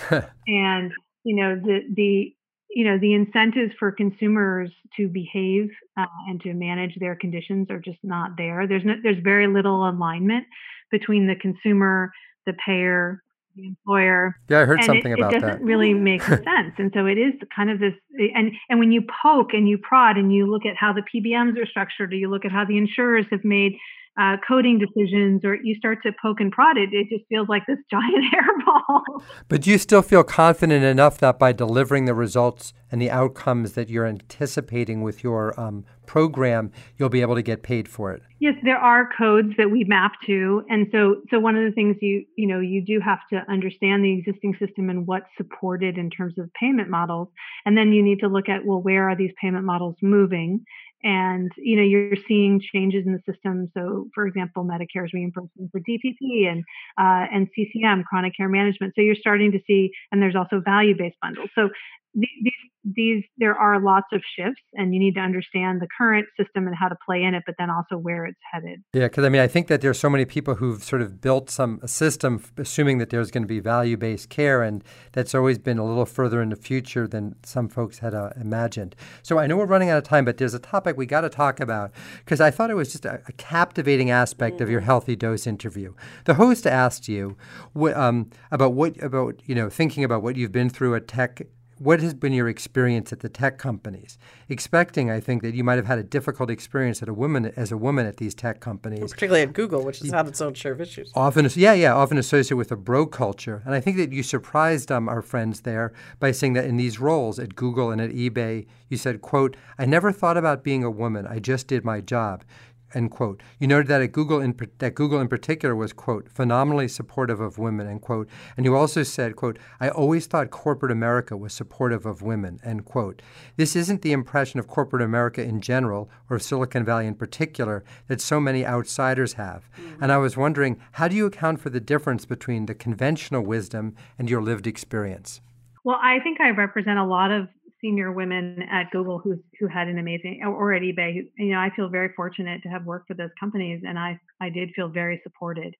and 0.48 0.92
you 1.24 1.36
know 1.36 1.56
the 1.56 1.82
the 1.96 2.34
you 2.70 2.84
know 2.84 2.98
the 3.00 3.14
incentives 3.14 3.74
for 3.80 3.92
consumers 3.92 4.72
to 4.98 5.08
behave 5.08 5.70
uh, 5.98 6.06
and 6.28 6.42
to 6.42 6.54
manage 6.54 6.96
their 7.00 7.16
conditions 7.16 7.68
are 7.70 7.80
just 7.80 8.00
not 8.04 8.32
there. 8.38 8.68
There's 8.68 8.84
no, 8.84 8.96
there's 9.02 9.22
very 9.24 9.48
little 9.48 9.90
alignment 9.90 10.46
between 10.92 11.28
the 11.28 11.36
consumer 11.36 12.12
the 12.46 12.54
payer 12.66 13.24
the 13.56 13.66
employer 13.68 14.36
yeah 14.50 14.60
i 14.60 14.66
heard 14.66 14.84
something 14.84 15.14
it, 15.14 15.20
about 15.20 15.32
that. 15.32 15.38
it 15.38 15.42
doesn't 15.42 15.64
really 15.64 15.94
make 16.12 16.22
sense. 16.22 16.74
And 16.78 16.92
so 16.94 17.06
it 17.06 17.18
is 17.18 17.34
kind 17.56 17.70
of 17.70 17.80
this 17.80 17.94
and 18.36 18.52
and 18.70 18.80
when 18.80 18.92
you 18.92 19.02
poke 19.24 19.54
and 19.54 19.68
you 19.68 19.78
prod 19.78 20.18
and 20.18 20.34
you 20.34 20.46
look 20.46 20.66
at 20.66 20.76
how 20.76 20.94
the 20.94 21.02
pbms 21.02 21.60
are 21.62 21.66
structured 21.66 22.12
or 22.12 22.16
you 22.16 22.30
look 22.30 22.46
at 22.46 22.52
how 22.52 22.66
the 22.66 22.78
insurers 22.78 23.26
have 23.32 23.44
made 23.44 23.78
uh, 24.20 24.38
coding 24.48 24.80
decisions 24.80 25.44
or 25.44 25.58
you 25.62 25.76
start 25.76 26.00
to 26.04 26.12
poke 26.22 26.40
and 26.40 26.52
prod 26.52 26.78
it, 26.78 26.90
it 26.94 27.08
just 27.10 27.28
feels 27.28 27.50
like 27.50 27.64
this 27.68 27.78
giant 27.92 28.26
hairball. 28.34 29.02
But 29.48 29.62
do 29.62 29.72
you 29.72 29.78
still 29.78 30.02
feel 30.02 30.24
confident 30.24 30.84
enough 30.84 31.18
that 31.20 31.38
by 31.38 31.52
delivering 31.52 32.06
the 32.06 32.14
results 32.14 32.74
and 32.92 33.02
the 33.02 33.12
outcomes 33.12 33.74
that 33.74 33.90
you're 33.90 34.06
anticipating 34.06 35.02
with 35.02 35.24
your 35.24 35.60
um, 35.60 35.86
program, 36.06 36.72
you'll 36.98 37.10
be 37.10 37.22
able 37.22 37.36
to 37.36 37.42
get 37.42 37.62
paid 37.62 37.90
for 37.90 38.14
it? 38.14 38.22
Yes, 38.40 38.56
there 38.64 38.78
are 38.78 39.10
codes 39.18 39.50
that 39.58 39.72
we 39.72 39.84
map 39.86 40.14
to, 40.28 40.64
and 40.70 40.88
so 40.92 41.22
so 41.32 41.40
one 41.40 41.56
of 41.56 41.64
the 41.64 41.72
things 41.72 41.96
you 42.02 42.24
you 42.36 42.48
know 42.48 42.60
you 42.60 42.84
do 42.86 43.00
have 43.00 43.20
to 43.32 43.42
understand 43.52 44.04
the 44.04 44.14
existing 44.14 44.56
system 44.60 44.90
and 44.90 45.08
what's 45.08 45.26
supported 45.36 45.98
in 45.98 46.10
terms 46.10 46.38
of 46.38 46.54
payment 46.54 46.90
models, 46.90 47.30
and 47.66 47.78
then 47.78 47.92
you 47.92 48.04
need 48.04 48.20
to 48.20 48.28
look 48.28 48.50
at 48.50 48.66
well 48.66 48.82
where 48.82 49.10
are 49.10 49.16
these 49.16 49.32
payment 49.42 49.66
models 49.66 49.96
moving 50.02 50.64
and 51.06 51.52
you 51.58 51.78
know 51.78 51.84
you're 51.84 52.18
seeing 52.28 52.60
changes 52.60 53.06
in 53.06 53.14
the 53.14 53.32
system. 53.32 53.72
So 53.74 54.08
for 54.14 54.28
example 54.28 54.66
medicare's 54.66 55.14
reimbursement 55.14 55.72
for 55.72 55.80
dpp 55.80 56.50
and 56.52 56.64
uh, 57.00 57.28
and 57.32 57.48
ccm 57.58 58.04
chronic 58.04 58.36
care 58.36 58.50
management. 58.50 58.94
So 58.96 59.02
you're 59.02 59.16
starting 59.16 59.52
to 59.54 59.60
see 59.66 59.92
and 60.12 60.22
there's 60.22 60.36
also 60.36 60.60
value 60.60 60.96
based 60.98 61.18
bundles. 61.22 61.50
So 61.56 61.70
these 62.16 62.54
these 62.96 63.24
there 63.38 63.58
are 63.58 63.82
lots 63.82 64.06
of 64.12 64.22
shifts 64.38 64.62
and 64.74 64.94
you 64.94 65.00
need 65.00 65.16
to 65.16 65.20
understand 65.20 65.82
the 65.82 65.88
current 65.98 66.28
system 66.40 66.68
and 66.68 66.76
how 66.76 66.88
to 66.88 66.96
play 67.06 67.24
in 67.24 67.34
it 67.34 67.42
but 67.46 67.56
then 67.58 67.70
also 67.70 67.98
where 67.98 68.26
it's 68.26 68.40
headed 68.52 68.80
yeah 68.94 69.06
because 69.06 69.26
i 69.26 69.30
mean 69.30 69.42
i 69.42 69.48
think 69.48 69.68
that 69.68 69.82
there's 69.82 69.98
so 69.98 70.10
many 70.10 70.24
people 70.24 70.56
who've 70.56 70.84
sort 70.84 71.02
of 71.02 71.20
built 71.20 71.50
some 71.50 71.80
a 71.82 71.88
system 71.88 72.44
assuming 72.58 73.00
that 73.00 73.10
there's 73.10 73.32
going 73.32 73.42
to 73.42 73.48
be 73.48 73.60
value-based 73.60 74.30
care 74.30 74.62
and 74.62 74.84
that's 75.14 75.34
always 75.34 75.58
been 75.58 75.80
a 75.80 75.86
little 75.86 76.06
further 76.06 76.42
in 76.42 76.50
the 76.50 76.56
future 76.56 77.08
than 77.08 77.36
some 77.44 77.68
folks 77.68 78.00
had 78.00 78.14
uh, 78.14 78.30
imagined 78.40 78.96
so 79.24 79.40
i 79.40 79.48
know 79.48 79.58
we're 79.58 79.66
running 79.66 79.90
out 79.90 79.98
of 79.98 80.04
time 80.04 80.24
but 80.24 80.38
there's 80.38 80.54
a 80.54 80.60
topic 80.60 80.96
we 80.96 81.08
got 81.08 81.22
to 81.22 81.30
talk 81.30 81.60
about 81.60 81.92
because 82.20 82.40
i 82.40 82.52
thought 82.52 82.70
it 82.70 82.76
was 82.76 82.92
just 82.92 83.06
a, 83.06 83.22
a 83.28 83.32
captivating 83.34 84.12
aspect 84.12 84.56
mm-hmm. 84.56 84.64
of 84.64 84.70
your 84.70 84.82
mm-hmm. 84.82 84.86
healthy 84.86 85.16
dose 85.16 85.48
interview 85.48 85.94
the 86.26 86.36
host 86.36 86.68
asked 86.68 87.08
you 87.08 87.36
what, 87.74 87.96
um, 87.96 88.30
about 88.52 88.74
what 88.74 89.02
about 89.02 89.42
you 89.46 89.56
know 89.56 89.70
thinking 89.70 90.04
about 90.04 90.22
what 90.22 90.36
you've 90.36 90.52
been 90.52 90.70
through 90.70 90.94
at 90.94 91.08
tech 91.08 91.42
what 91.78 92.00
has 92.00 92.14
been 92.14 92.34
your 92.34 92.48
experience 92.48 93.12
at 93.12 93.20
the 93.20 93.30
tech 93.30 93.58
companies? 93.58 94.18
Expecting, 94.48 95.12
I 95.12 95.20
think, 95.20 95.42
that 95.42 95.54
you 95.54 95.64
might 95.64 95.76
have 95.76 95.88
had 95.88 96.00
a 96.00 96.04
difficult 96.04 96.50
experience 96.50 97.02
as 97.02 97.10
a 97.10 97.14
woman 97.14 97.52
as 97.56 97.72
a 97.72 97.78
woman 97.78 98.06
at 98.06 98.18
these 98.18 98.34
tech 98.34 98.60
companies, 98.60 99.00
well, 99.00 99.10
particularly 99.10 99.42
at 99.42 99.54
Google, 99.54 99.84
which 99.84 100.00
has 100.00 100.12
had 100.12 100.28
its 100.28 100.42
own 100.42 100.54
share 100.54 100.72
of 100.72 100.82
issues. 100.82 101.12
Often, 101.16 101.50
yeah, 101.56 101.74
yeah, 101.74 101.94
often 101.94 102.18
associated 102.18 102.58
with 102.58 102.72
a 102.72 102.76
bro 102.76 103.06
culture, 103.06 103.62
and 103.66 103.74
I 103.74 103.80
think 103.80 103.98
that 103.98 104.12
you 104.12 104.24
surprised 104.24 104.92
um, 104.92 105.10
our 105.10 105.22
friends 105.22 105.62
there 105.62 105.94
by 106.20 106.32
saying 106.32 106.54
that 106.54 106.66
in 106.66 106.78
these 106.78 107.00
roles 107.00 107.40
at 107.40 107.56
Google 107.56 107.92
and 107.92 108.00
at 108.00 108.12
eBay, 108.12 108.68
you 108.90 108.98
said, 108.98 109.22
"quote 109.22 109.58
I 109.78 109.86
never 109.86 110.12
thought 110.12 110.38
about 110.38 110.64
being 110.64 110.84
a 110.84 110.92
woman. 110.92 111.28
I 111.28 111.40
just 111.40 111.68
did 111.68 111.84
my 111.84 112.02
job." 112.02 112.44
End 112.94 113.12
quote. 113.12 113.42
You 113.60 113.68
noted 113.68 113.88
that 113.88 114.02
at 114.02 114.12
Google 114.12 114.40
in, 114.40 114.56
that 114.78 114.96
Google 114.96 115.20
in 115.20 115.28
particular 115.28 115.76
was, 115.76 115.94
quote, 115.94 116.30
phenomenally 116.30 116.88
supportive 116.88 117.40
of 117.40 117.58
women, 117.58 117.88
end 117.88 118.02
quote. 118.02 118.30
And 118.56 118.66
you 118.66 118.76
also 118.76 119.04
said, 119.04 119.36
quote, 119.36 119.60
I 119.80 119.90
always 119.90 120.28
thought 120.28 120.52
corporate 120.52 120.92
America 120.92 121.36
was 121.36 121.54
supportive 121.54 122.06
of 122.06 122.22
women, 122.22 122.60
end 122.64 122.86
quote. 122.86 123.22
This 123.58 123.76
isn't 123.76 124.02
the 124.02 124.12
impression 124.12 124.60
of 124.60 124.68
corporate 124.68 125.02
America 125.02 125.42
in 125.44 125.62
general, 125.62 126.10
or 126.30 126.38
of 126.38 126.44
Silicon 126.44 126.86
Valley 126.86 127.08
in 127.08 127.16
particular, 127.16 127.84
that 128.08 128.22
so 128.22 128.40
many 128.40 128.66
outsiders 128.66 129.34
have. 129.34 129.70
Mm-hmm. 129.78 130.04
And 130.04 130.12
I 130.12 130.18
was 130.18 130.38
wondering, 130.38 130.80
how 130.94 131.08
do 131.08 131.16
you 131.16 131.26
account 131.26 131.60
for 131.60 131.70
the 131.70 131.80
difference 131.80 132.26
between 132.26 132.66
the 132.66 132.76
conventional 132.76 133.42
wisdom 133.44 133.96
and 134.18 134.30
your 134.30 134.42
lived 134.42 134.68
experience? 134.68 135.42
Well, 135.84 136.00
I 136.02 136.20
think 136.24 136.42
I 136.42 136.50
represent 136.50 136.98
a 136.98 137.06
lot 137.06 137.32
of 137.32 137.48
senior 137.82 138.12
women 138.12 138.64
at 138.72 138.92
Google 138.92 139.20
who 139.20 139.42
who 139.60 139.68
had 139.68 139.88
an 139.88 140.00
amazing 140.00 140.42
or 140.46 140.74
at 140.74 140.82
eBay. 140.82 141.22
You 141.38 141.54
know, 141.54 141.60
I 141.60 141.70
feel 141.76 141.90
very 141.90 142.10
fortunate 142.16 142.62
to 142.64 142.70
have 142.70 142.86
worked 142.86 143.08
for 143.08 143.14
those 143.14 143.32
companies, 143.40 143.82
and 143.88 143.98
I 144.00 144.20
I 144.42 144.50
did 144.50 144.72
feel 144.76 144.90
very 144.90 145.20
supported. 145.24 145.76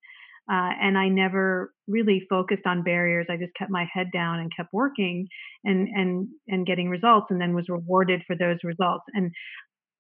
Uh, 0.48 0.70
and 0.80 0.96
I 0.96 1.10
never 1.10 1.74
really 1.88 2.22
focused 2.30 2.68
on 2.68 2.84
barriers. 2.84 3.26
I 3.32 3.38
just 3.38 3.56
kept 3.56 3.72
my 3.72 3.88
head 3.92 4.12
down 4.14 4.40
and 4.40 4.56
kept 4.56 4.72
working 4.74 5.28
and 5.64 5.88
and 5.88 6.28
and 6.48 6.68
getting 6.68 6.90
results, 6.90 7.28
and 7.30 7.42
then 7.42 7.56
was 7.56 7.70
rewarded 7.70 8.22
for 8.28 8.36
those 8.36 8.58
results. 8.64 9.06
And 9.14 9.32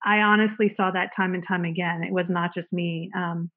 I 0.05 0.17
honestly 0.19 0.73
saw 0.77 0.91
that 0.91 1.09
time 1.17 1.33
and 1.33 1.43
time 1.47 1.65
again. 1.65 2.03
It 2.03 2.13
was 2.13 2.27
not 2.29 2.51
just 2.53 2.71
me. 2.71 3.09
Um, 3.17 3.49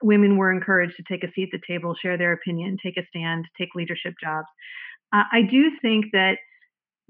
women 0.00 0.36
were 0.36 0.52
encouraged 0.52 0.94
to 0.96 1.02
take 1.10 1.24
a 1.24 1.32
seat 1.34 1.50
at 1.52 1.60
the 1.60 1.66
table, 1.74 1.94
share 2.00 2.16
their 2.16 2.32
opinion, 2.32 2.76
take 2.82 2.96
a 2.96 3.06
stand, 3.08 3.46
take 3.58 3.70
leadership 3.74 4.14
jobs. 4.22 4.46
Uh, 5.12 5.24
I 5.30 5.42
do 5.42 5.70
think 5.82 6.06
that 6.12 6.38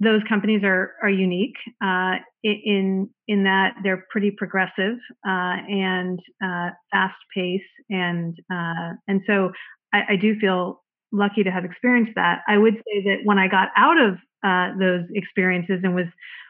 those 0.03 0.23
companies 0.29 0.63
are 0.65 0.93
are 1.03 1.11
unique 1.11 1.57
uh, 1.83 2.17
in 2.43 3.09
in 3.29 3.45
that 3.45 3.75
they're 3.83 4.05
pretty 4.11 4.31
progressive 4.31 4.97
uh, 5.27 5.57
and 5.69 6.19
uh, 6.45 6.71
fast 6.91 7.15
pace 7.35 7.61
and 7.89 8.37
uh, 8.53 8.95
and 9.07 9.23
so 9.27 9.51
I, 9.93 10.01
I, 10.11 10.17
do 10.17 10.39
feel 10.41 10.83
lucky 11.13 11.45
to 11.45 11.51
have 11.51 11.65
experienced 11.65 12.13
that. 12.17 12.41
I 12.49 12.59
would 12.59 12.75
say 12.75 13.05
that 13.05 13.19
when 13.25 13.39
I 13.39 13.49
got 13.49 13.69
out 13.77 14.01
of 14.01 14.15
uh, 14.45 14.77
those 14.79 15.05
experiences 15.15 15.81
and 15.85 15.95
was 15.95 16.07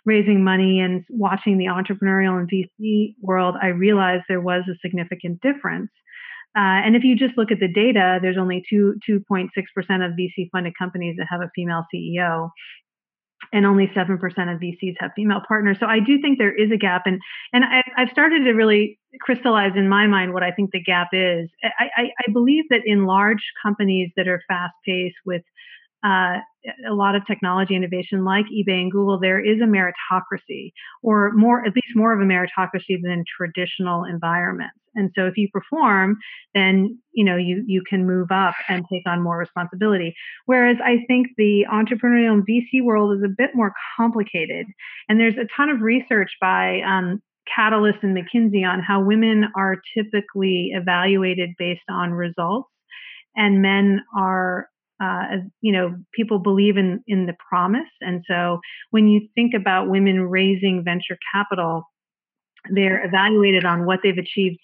raising 0.06 0.42
money 0.42 0.80
and 0.80 1.04
watching 1.10 1.58
the 1.58 1.66
entrepreneurial 1.66 2.38
and 2.38 2.48
VC 2.48 3.14
world, 3.20 3.56
I 3.60 3.68
realized 3.68 4.24
there 4.28 4.40
was 4.40 4.62
a 4.68 4.78
significant 4.80 5.40
difference. 5.42 5.90
Uh, 6.54 6.84
and 6.84 6.96
if 6.96 7.02
you 7.02 7.16
just 7.16 7.36
look 7.38 7.50
at 7.50 7.60
the 7.60 7.68
data, 7.68 8.18
there's 8.20 8.36
only 8.38 8.62
two 8.68 8.94
2.6% 9.08 9.48
of 10.04 10.12
VC 10.12 10.50
funded 10.52 10.74
companies 10.78 11.16
that 11.18 11.26
have 11.30 11.40
a 11.40 11.50
female 11.54 11.84
CEO, 11.94 12.50
and 13.52 13.66
only 13.66 13.86
7% 13.94 14.14
of 14.14 14.60
VCs 14.60 14.94
have 14.98 15.10
female 15.14 15.42
partners. 15.46 15.76
So 15.78 15.86
I 15.86 16.00
do 16.00 16.20
think 16.20 16.38
there 16.38 16.54
is 16.54 16.70
a 16.72 16.76
gap. 16.76 17.02
And, 17.04 17.20
and 17.52 17.64
I, 17.64 17.82
have 17.96 18.08
started 18.10 18.44
to 18.44 18.52
really 18.52 18.98
crystallize 19.20 19.72
in 19.76 19.88
my 19.88 20.06
mind 20.06 20.32
what 20.32 20.42
I 20.42 20.50
think 20.50 20.70
the 20.72 20.82
gap 20.82 21.08
is. 21.12 21.50
I, 21.62 21.84
I, 21.96 22.02
I 22.26 22.32
believe 22.32 22.64
that 22.70 22.80
in 22.84 23.04
large 23.04 23.42
companies 23.62 24.10
that 24.16 24.26
are 24.26 24.42
fast 24.48 24.74
paced 24.86 25.16
with 25.26 25.42
uh, 26.04 26.38
a 26.88 26.94
lot 26.94 27.14
of 27.14 27.26
technology 27.26 27.74
innovation 27.74 28.24
like 28.24 28.46
eBay 28.46 28.80
and 28.80 28.92
Google, 28.92 29.18
there 29.18 29.40
is 29.40 29.60
a 29.60 29.64
meritocracy, 29.64 30.72
or 31.02 31.32
more, 31.32 31.64
at 31.64 31.74
least 31.74 31.94
more 31.94 32.12
of 32.12 32.20
a 32.20 32.24
meritocracy 32.24 33.00
than 33.02 33.24
traditional 33.36 34.04
environments. 34.04 34.76
And 34.94 35.10
so, 35.16 35.26
if 35.26 35.36
you 35.36 35.48
perform, 35.52 36.18
then 36.54 36.98
you 37.12 37.24
know 37.24 37.36
you 37.36 37.64
you 37.66 37.82
can 37.88 38.06
move 38.06 38.30
up 38.30 38.54
and 38.68 38.84
take 38.92 39.02
on 39.06 39.22
more 39.22 39.38
responsibility. 39.38 40.14
Whereas 40.46 40.76
I 40.84 41.04
think 41.06 41.28
the 41.36 41.64
entrepreneurial 41.72 42.32
and 42.32 42.46
VC 42.46 42.82
world 42.82 43.16
is 43.16 43.24
a 43.24 43.34
bit 43.34 43.50
more 43.54 43.72
complicated, 43.96 44.66
and 45.08 45.18
there's 45.18 45.36
a 45.36 45.48
ton 45.56 45.70
of 45.70 45.80
research 45.80 46.32
by 46.40 46.80
um, 46.82 47.22
Catalyst 47.54 47.98
and 48.02 48.16
McKinsey 48.16 48.66
on 48.66 48.80
how 48.80 49.02
women 49.02 49.46
are 49.56 49.76
typically 49.96 50.72
evaluated 50.74 51.50
based 51.58 51.80
on 51.88 52.12
results, 52.12 52.68
and 53.34 53.62
men 53.62 54.02
are 54.14 54.68
uh, 55.02 55.38
you 55.60 55.72
know, 55.72 55.96
people 56.14 56.38
believe 56.38 56.76
in 56.76 57.02
in 57.06 57.26
the 57.26 57.34
promise, 57.48 57.90
and 58.00 58.22
so 58.28 58.60
when 58.90 59.08
you 59.08 59.28
think 59.34 59.52
about 59.54 59.90
women 59.90 60.20
raising 60.20 60.84
venture 60.84 61.18
capital, 61.34 61.84
they're 62.70 63.04
evaluated 63.04 63.64
on 63.64 63.86
what 63.86 64.00
they've 64.02 64.18
achieved 64.18 64.58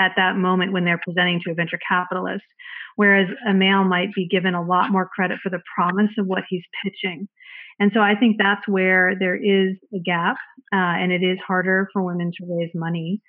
at 0.00 0.12
that 0.16 0.36
moment 0.36 0.72
when 0.72 0.84
they're 0.84 1.00
presenting 1.04 1.40
to 1.44 1.50
a 1.52 1.54
venture 1.54 1.78
capitalist, 1.86 2.44
whereas 2.96 3.28
a 3.48 3.52
male 3.52 3.84
might 3.84 4.12
be 4.14 4.26
given 4.26 4.54
a 4.54 4.62
lot 4.62 4.90
more 4.90 5.08
credit 5.14 5.38
for 5.42 5.50
the 5.50 5.60
promise 5.76 6.10
of 6.18 6.26
what 6.26 6.42
he's 6.48 6.64
pitching. 6.82 7.28
And 7.78 7.90
so 7.94 8.00
I 8.00 8.14
think 8.14 8.36
that's 8.38 8.66
where 8.66 9.14
there 9.18 9.36
is 9.36 9.76
a 9.94 10.00
gap, 10.04 10.36
uh, 10.72 10.96
and 11.00 11.12
it 11.12 11.22
is 11.22 11.38
harder 11.46 11.88
for 11.92 12.02
women 12.02 12.30
to 12.38 12.46
raise 12.46 12.70
money. 12.74 13.20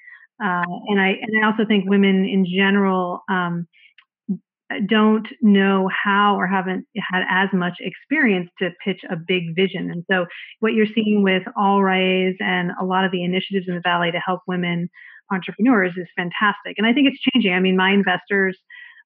Uh, 0.43 0.65
and 0.87 0.99
I 0.99 1.09
and 1.21 1.43
I 1.43 1.47
also 1.47 1.65
think 1.67 1.89
women 1.89 2.25
in 2.25 2.45
general 2.45 3.23
um, 3.29 3.67
don't 4.87 5.27
know 5.41 5.89
how 5.89 6.35
or 6.35 6.47
haven't 6.47 6.85
had 7.11 7.23
as 7.29 7.49
much 7.53 7.73
experience 7.79 8.49
to 8.59 8.69
pitch 8.83 9.01
a 9.09 9.15
big 9.15 9.55
vision. 9.55 9.89
And 9.91 10.03
so, 10.09 10.25
what 10.59 10.73
you're 10.73 10.85
seeing 10.85 11.23
with 11.23 11.43
All 11.55 11.83
Raise 11.83 12.35
and 12.39 12.71
a 12.79 12.85
lot 12.85 13.05
of 13.05 13.11
the 13.11 13.23
initiatives 13.23 13.67
in 13.67 13.75
the 13.75 13.81
Valley 13.81 14.11
to 14.11 14.19
help 14.19 14.41
women 14.47 14.89
entrepreneurs 15.31 15.93
is 15.97 16.07
fantastic. 16.15 16.75
And 16.77 16.85
I 16.85 16.93
think 16.93 17.07
it's 17.07 17.19
changing. 17.33 17.53
I 17.53 17.59
mean, 17.59 17.77
my 17.77 17.91
investors, 17.91 18.57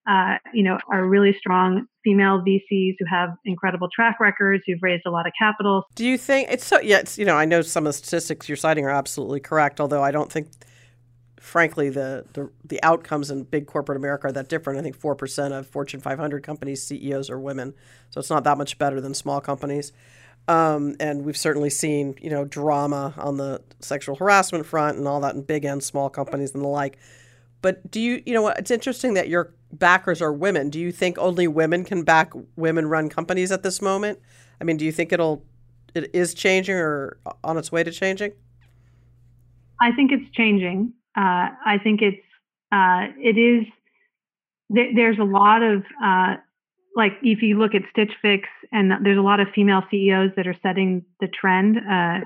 uh, 0.09 0.37
you 0.53 0.63
know, 0.63 0.77
are 0.91 1.05
really 1.05 1.33
strong 1.33 1.85
female 2.03 2.41
VCs 2.41 2.95
who 2.99 3.05
have 3.09 3.29
incredible 3.45 3.87
track 3.93 4.19
records, 4.19 4.63
who've 4.65 4.81
raised 4.81 5.03
a 5.05 5.11
lot 5.11 5.27
of 5.27 5.33
capital. 5.37 5.83
Do 5.95 6.05
you 6.05 6.17
think 6.17 6.49
it's 6.51 6.65
so? 6.65 6.79
Yeah, 6.79 6.99
it's, 6.99 7.17
you 7.17 7.25
know, 7.25 7.35
I 7.35 7.45
know 7.45 7.61
some 7.61 7.85
of 7.85 7.89
the 7.89 7.97
statistics 7.97 8.49
you're 8.49 8.55
citing 8.55 8.85
are 8.85 8.91
absolutely 8.91 9.39
correct, 9.39 9.79
although 9.79 10.03
I 10.03 10.11
don't 10.11 10.31
think 10.31 10.47
frankly, 11.45 11.89
the, 11.89 12.25
the, 12.33 12.49
the 12.63 12.81
outcomes 12.81 13.29
in 13.29 13.43
big 13.43 13.67
corporate 13.67 13.97
America 13.97 14.27
are 14.27 14.31
that 14.31 14.49
different. 14.49 14.79
I 14.79 14.81
think 14.81 14.99
4% 14.99 15.51
of 15.51 15.67
Fortune 15.67 16.01
500 16.01 16.41
companies' 16.41 16.81
CEOs 16.81 17.29
are 17.29 17.39
women. 17.39 17.75
So 18.09 18.19
it's 18.19 18.31
not 18.31 18.43
that 18.45 18.57
much 18.57 18.79
better 18.79 18.99
than 18.99 19.13
small 19.13 19.39
companies. 19.39 19.93
Um, 20.47 20.95
and 20.99 21.23
we've 21.23 21.37
certainly 21.37 21.69
seen, 21.69 22.15
you 22.19 22.31
know, 22.31 22.45
drama 22.45 23.13
on 23.17 23.37
the 23.37 23.61
sexual 23.79 24.15
harassment 24.15 24.65
front 24.65 24.97
and 24.97 25.07
all 25.07 25.21
that 25.21 25.35
in 25.35 25.43
big 25.43 25.65
and 25.65 25.83
small 25.83 26.09
companies 26.09 26.51
and 26.55 26.63
the 26.63 26.67
like. 26.67 26.97
But 27.61 27.91
do 27.91 28.01
you, 28.01 28.23
you 28.25 28.33
know, 28.33 28.47
it's 28.47 28.71
interesting 28.71 29.13
that 29.13 29.27
your 29.27 29.53
backers 29.71 30.23
are 30.23 30.33
women. 30.33 30.71
Do 30.71 30.79
you 30.79 30.91
think 30.91 31.19
only 31.19 31.47
women 31.47 31.83
can 31.85 32.03
back 32.03 32.33
women 32.55 32.87
run 32.87 33.07
companies 33.07 33.51
at 33.51 33.61
this 33.61 33.83
moment? 33.83 34.19
I 34.59 34.63
mean, 34.63 34.77
do 34.77 34.85
you 34.85 34.91
think 34.91 35.13
it'll, 35.13 35.43
it 35.93 36.09
is 36.13 36.33
changing 36.33 36.75
or 36.75 37.17
on 37.43 37.57
its 37.57 37.71
way 37.71 37.83
to 37.83 37.91
changing? 37.91 38.33
I 39.79 39.91
think 39.91 40.11
it's 40.11 40.29
changing. 40.35 40.93
Uh, 41.15 41.49
I 41.65 41.77
think 41.83 42.01
it's 42.01 42.21
uh, 42.71 43.07
it 43.17 43.37
is 43.37 43.65
th- 44.73 44.95
there's 44.95 45.19
a 45.19 45.23
lot 45.23 45.61
of 45.63 45.83
uh, 46.03 46.35
like 46.95 47.13
if 47.21 47.41
you 47.41 47.57
look 47.57 47.75
at 47.75 47.83
Stitch 47.91 48.11
Fix 48.21 48.47
and 48.71 48.91
there's 49.03 49.17
a 49.17 49.21
lot 49.21 49.39
of 49.39 49.47
female 49.53 49.83
CEOs 49.91 50.31
that 50.37 50.47
are 50.47 50.55
setting 50.61 51.05
the 51.19 51.27
trend 51.27 51.77
uh, 51.77 52.19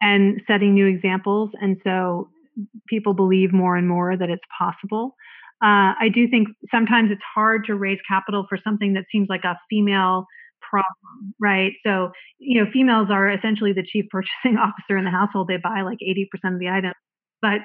and 0.00 0.40
setting 0.46 0.74
new 0.74 0.86
examples, 0.86 1.50
and 1.60 1.76
so 1.84 2.28
people 2.88 3.14
believe 3.14 3.52
more 3.52 3.76
and 3.76 3.88
more 3.88 4.16
that 4.16 4.30
it's 4.30 4.42
possible. 4.56 5.14
Uh, 5.62 5.92
I 6.00 6.08
do 6.12 6.26
think 6.28 6.48
sometimes 6.70 7.10
it's 7.10 7.22
hard 7.34 7.66
to 7.66 7.74
raise 7.74 7.98
capital 8.08 8.46
for 8.48 8.58
something 8.64 8.94
that 8.94 9.04
seems 9.12 9.28
like 9.28 9.44
a 9.44 9.58
female 9.68 10.24
problem, 10.70 11.34
right? 11.38 11.72
So, 11.84 12.12
you 12.38 12.62
know, 12.62 12.70
females 12.72 13.08
are 13.10 13.30
essentially 13.30 13.72
the 13.72 13.82
chief 13.82 14.06
purchasing 14.10 14.56
officer 14.58 14.96
in 14.96 15.04
the 15.04 15.10
household. 15.10 15.48
They 15.48 15.58
buy 15.58 15.82
like 15.82 15.98
80% 16.02 16.54
of 16.54 16.60
the 16.60 16.68
items. 16.68 16.94
But 17.42 17.60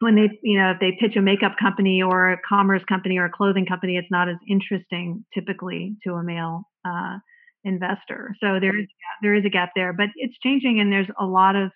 when 0.00 0.14
they 0.14 0.28
you 0.42 0.58
know 0.58 0.72
if 0.72 0.80
they 0.80 0.96
pitch 1.00 1.16
a 1.16 1.22
makeup 1.22 1.56
company 1.60 2.02
or 2.02 2.32
a 2.32 2.38
commerce 2.48 2.82
company 2.88 3.18
or 3.18 3.24
a 3.24 3.30
clothing 3.30 3.66
company 3.66 3.96
it's 3.96 4.10
not 4.10 4.28
as 4.28 4.36
interesting 4.48 5.24
typically 5.34 5.96
to 6.04 6.14
a 6.14 6.22
male 6.22 6.62
uh, 6.84 7.16
investor. 7.64 8.34
So 8.40 8.58
there 8.60 8.78
is 8.78 8.86
there 9.22 9.34
is 9.34 9.44
a 9.44 9.50
gap 9.50 9.70
there 9.74 9.92
but 9.92 10.06
it's 10.16 10.36
changing 10.42 10.80
and 10.80 10.92
there's 10.92 11.08
a 11.20 11.26
lot 11.26 11.56
of 11.56 11.70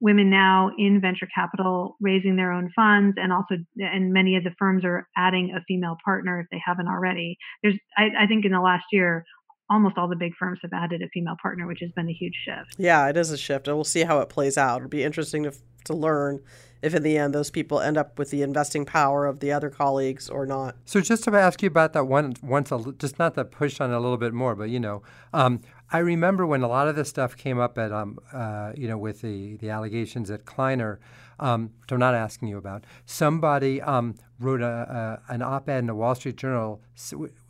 women 0.00 0.30
now 0.30 0.70
in 0.78 1.00
venture 1.00 1.28
capital 1.34 1.96
raising 2.00 2.36
their 2.36 2.52
own 2.52 2.70
funds 2.74 3.16
and 3.20 3.32
also 3.32 3.56
and 3.76 4.12
many 4.12 4.36
of 4.36 4.44
the 4.44 4.50
firms 4.58 4.84
are 4.84 5.08
adding 5.16 5.52
a 5.56 5.62
female 5.66 5.96
partner 6.04 6.40
if 6.40 6.46
they 6.50 6.60
haven't 6.64 6.88
already. 6.88 7.36
There's 7.62 7.78
I, 7.96 8.08
I 8.20 8.26
think 8.26 8.44
in 8.44 8.52
the 8.52 8.60
last 8.60 8.84
year 8.92 9.24
almost 9.70 9.98
all 9.98 10.08
the 10.08 10.16
big 10.16 10.32
firms 10.38 10.58
have 10.62 10.72
added 10.72 11.02
a 11.02 11.08
female 11.12 11.36
partner 11.42 11.66
which 11.66 11.80
has 11.80 11.90
been 11.92 12.08
a 12.08 12.12
huge 12.12 12.34
shift. 12.44 12.76
Yeah 12.78 13.08
it 13.08 13.16
is 13.16 13.30
a 13.30 13.38
shift 13.38 13.68
and 13.68 13.76
we'll 13.76 13.84
see 13.84 14.02
how 14.02 14.20
it 14.20 14.28
plays 14.28 14.58
out. 14.58 14.78
It'll 14.78 14.88
be 14.88 15.04
interesting 15.04 15.44
to 15.44 15.52
to 15.84 15.94
learn 15.94 16.40
if 16.82 16.94
in 16.94 17.02
the 17.02 17.18
end 17.18 17.34
those 17.34 17.50
people 17.50 17.80
end 17.80 17.96
up 17.96 18.18
with 18.18 18.30
the 18.30 18.42
investing 18.42 18.84
power 18.84 19.26
of 19.26 19.40
the 19.40 19.52
other 19.52 19.70
colleagues 19.70 20.28
or 20.28 20.46
not. 20.46 20.76
So 20.84 21.00
just 21.00 21.24
to 21.24 21.36
ask 21.36 21.62
you 21.62 21.68
about 21.68 21.92
that 21.92 22.06
one, 22.06 22.34
once 22.42 22.72
a, 22.72 22.92
just 22.98 23.18
not 23.18 23.34
to 23.34 23.44
push 23.44 23.80
on 23.80 23.92
a 23.92 24.00
little 24.00 24.16
bit 24.16 24.32
more, 24.32 24.54
but 24.54 24.70
you 24.70 24.80
know, 24.80 25.02
um, 25.32 25.60
I 25.90 25.98
remember 25.98 26.46
when 26.46 26.62
a 26.62 26.68
lot 26.68 26.88
of 26.88 26.96
this 26.96 27.08
stuff 27.08 27.36
came 27.36 27.58
up 27.58 27.78
at, 27.78 27.92
um, 27.92 28.18
uh, 28.32 28.72
you 28.76 28.88
know, 28.88 28.98
with 28.98 29.22
the 29.22 29.56
the 29.56 29.70
allegations 29.70 30.30
at 30.30 30.44
Kleiner. 30.44 31.00
Um, 31.40 31.70
which 31.82 31.92
I'm 31.92 32.00
not 32.00 32.16
asking 32.16 32.48
you 32.48 32.58
about. 32.58 32.82
Somebody 33.06 33.80
um, 33.80 34.16
wrote 34.40 34.60
a, 34.60 35.20
a, 35.28 35.32
an 35.32 35.40
op-ed 35.40 35.78
in 35.78 35.86
the 35.86 35.94
Wall 35.94 36.16
Street 36.16 36.34
Journal 36.34 36.82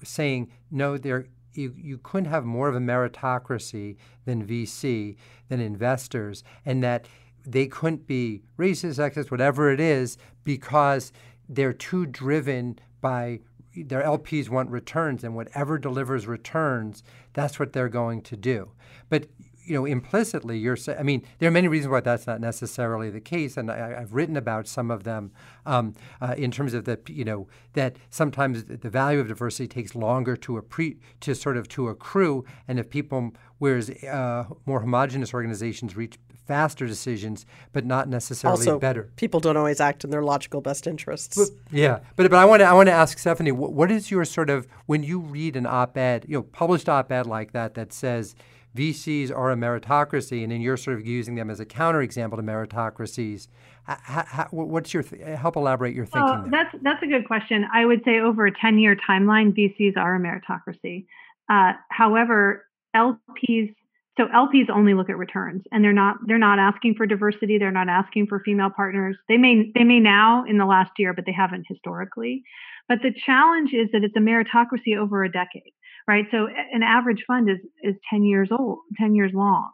saying, 0.05 0.53
no, 0.71 0.99
there 0.99 1.25
you, 1.59 1.75
you 1.77 1.99
couldn't 1.99 2.31
have 2.31 2.45
more 2.45 2.69
of 2.69 2.77
a 2.77 2.81
meritocracy 2.81 3.97
than 4.25 4.47
VC, 4.47 5.17
than 5.49 5.61
investors, 5.61 6.45
and 6.65 6.83
that 6.83 7.07
they 7.51 7.67
couldn't 7.67 8.07
be 8.07 8.43
racist, 8.59 8.99
sexist, 8.99 9.31
whatever 9.31 9.73
it 9.73 9.81
is, 9.81 10.19
because 10.45 11.13
they're 11.49 11.73
too 11.73 12.07
driven 12.07 12.79
by 13.01 13.41
their 13.75 14.03
LPs 14.03 14.49
want 14.49 14.71
returns, 14.71 15.25
and 15.25 15.35
whatever 15.35 15.79
delivers 15.79 16.27
returns, 16.27 17.03
that's 17.33 17.59
what 17.59 17.73
they're 17.73 17.89
going 17.89 18.23
to 18.23 18.37
do. 18.37 18.73
But 19.09 19.27
you 19.69 19.75
know, 19.75 19.85
implicitly, 19.85 20.59
you're 20.59 20.77
saying, 20.77 20.99
I 20.99 21.03
mean, 21.03 21.23
there 21.39 21.49
are 21.49 21.53
many 21.53 21.69
reasons 21.69 21.93
why 21.93 22.01
that's 22.01 22.27
not 22.27 22.41
necessarily 22.41 23.11
the 23.11 23.21
case, 23.21 23.59
and 23.59 23.71
I, 23.71 24.01
have 24.01 24.15
written 24.15 24.37
about 24.37 24.67
some 24.67 24.91
of 24.91 25.05
them 25.05 25.31
um, 25.67 25.95
uh, 26.23 26.35
in 26.39 26.51
terms 26.51 26.73
of 26.73 26.87
the, 26.87 26.99
you 27.07 27.25
know, 27.25 27.49
that 27.75 27.97
sometimes 28.09 28.65
the 28.65 28.89
value 28.89 29.21
of 29.21 29.29
diversity 29.29 29.69
takes 29.69 29.95
longer 29.95 30.37
to 30.37 30.61
appre- 30.61 30.97
to 31.21 31.35
sort 31.35 31.59
of 31.59 31.69
to 31.69 31.89
accrue, 31.89 32.47
and 32.67 32.79
if 32.79 32.89
people, 32.89 33.33
whereas 33.59 33.91
uh, 34.05 34.45
more 34.65 34.81
homogenous 34.81 35.35
organizations 35.35 35.95
reach 35.97 36.19
faster 36.49 36.87
decisions, 36.87 37.47
but 37.73 37.85
not 37.85 38.09
necessarily 38.09 38.67
also, 38.67 38.79
better. 38.79 39.11
People 39.17 39.39
don't 39.39 39.57
always 39.57 39.81
act 39.81 40.03
in 40.03 40.11
their 40.11 40.23
logical 40.23 40.61
best 40.61 40.87
interests. 40.87 41.37
But, 41.37 41.49
yeah, 41.71 42.01
but 42.17 42.29
but 42.31 42.39
I 42.39 42.47
want 42.47 42.61
to 42.61 42.67
I 42.67 42.73
want 42.73 42.89
to 42.89 42.93
ask 42.93 43.19
Stephanie, 43.19 43.53
what, 43.53 43.73
what 43.73 43.91
is 43.91 44.11
your 44.11 44.25
sort 44.25 44.51
of 44.51 44.67
when 44.87 45.03
you 45.05 45.21
read 45.21 45.55
an 45.55 45.67
op-ed, 45.67 46.25
you 46.27 46.39
know, 46.39 46.43
published 46.43 46.89
op-ed 46.89 47.27
like 47.27 47.53
that 47.53 47.75
that 47.75 47.93
says 47.93 48.35
VCs 48.75 49.31
are 49.31 49.53
a 49.53 49.57
meritocracy, 49.57 50.43
and 50.43 50.51
then 50.51 50.61
you're 50.61 50.77
sort 50.77 50.99
of 50.99 51.07
using 51.07 51.35
them 51.35 51.51
as 51.51 51.61
a 51.61 51.67
counterexample 51.67 52.37
to 52.37 52.43
meritocracies. 52.43 53.49
How, 53.85 54.25
how, 54.27 54.49
what's 54.51 54.93
your 54.93 55.03
th- 55.03 55.39
help 55.39 55.57
elaborate 55.57 55.95
your 55.95 56.05
thinking? 56.05 56.23
Well, 56.23 56.45
that's 56.51 56.75
that's 56.83 57.03
a 57.03 57.07
good 57.07 57.27
question. 57.27 57.67
I 57.73 57.85
would 57.85 58.03
say 58.05 58.21
over 58.21 58.47
a 58.47 58.53
10 58.53 58.79
year 58.79 58.97
timeline, 58.97 59.57
VCs 59.57 59.97
are 59.97 60.17
a 60.17 60.21
meritocracy. 60.21 61.07
Uh, 61.49 61.73
however, 61.91 62.67
LPs 62.95 63.75
so 64.19 64.27
LPs 64.27 64.69
only 64.69 64.95
look 64.95 65.09
at 65.09 65.17
returns 65.17 65.63
and 65.71 65.83
they're 65.85 65.93
not 65.93 66.17
they're 66.27 66.39
not 66.39 66.59
asking 66.59 66.95
for 66.97 67.07
diversity, 67.07 67.57
they're 67.57 67.71
not 67.71 67.89
asking 67.89 68.27
for 68.27 68.41
female 68.41 68.71
partners. 68.75 69.17
They 69.29 69.39
may 69.39 69.71
they 69.75 69.85
may 69.85 70.01
now 70.01 70.45
in 70.45 70.59
the 70.59 70.67
last 70.67 70.91
year, 70.99 71.15
but 71.15 71.25
they 71.25 71.33
haven't 71.33 71.67
historically. 71.69 72.43
But 72.89 72.99
the 73.03 73.15
challenge 73.25 73.73
is 73.73 73.89
that 73.93 74.03
it's 74.03 74.17
a 74.17 74.21
meritocracy 74.21 74.97
over 74.99 75.23
a 75.23 75.31
decade, 75.31 75.73
right? 76.09 76.27
So 76.31 76.49
an 76.73 76.83
average 76.83 77.25
fund 77.27 77.49
is 77.49 77.59
is 77.83 77.95
10 78.11 78.25
years 78.25 78.49
old, 78.51 78.81
10 78.99 79.15
years 79.15 79.33
long. 79.33 79.71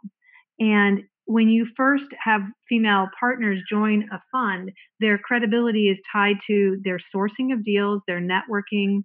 And 0.60 1.04
when 1.24 1.48
you 1.48 1.66
first 1.74 2.04
have 2.22 2.42
female 2.68 3.08
partners 3.18 3.60
join 3.70 4.06
a 4.12 4.20
fund, 4.30 4.70
their 5.00 5.16
credibility 5.16 5.88
is 5.88 5.96
tied 6.12 6.36
to 6.48 6.78
their 6.84 7.00
sourcing 7.14 7.52
of 7.52 7.64
deals, 7.64 8.02
their 8.06 8.20
networking, 8.20 9.04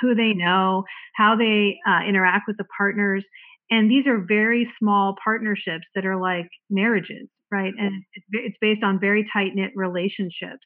who 0.00 0.14
they 0.14 0.32
know, 0.32 0.84
how 1.16 1.36
they 1.36 1.78
uh, 1.86 2.00
interact 2.06 2.44
with 2.46 2.56
the 2.58 2.64
partners, 2.76 3.24
And 3.70 3.90
these 3.90 4.06
are 4.06 4.18
very 4.26 4.70
small 4.78 5.16
partnerships 5.22 5.86
that 5.94 6.04
are 6.04 6.20
like 6.20 6.48
marriages, 6.68 7.28
right? 7.50 7.72
And 7.78 8.02
it's 8.30 8.56
based 8.60 8.82
on 8.82 9.00
very 9.00 9.28
tight 9.32 9.52
knit 9.54 9.72
relationships 9.74 10.60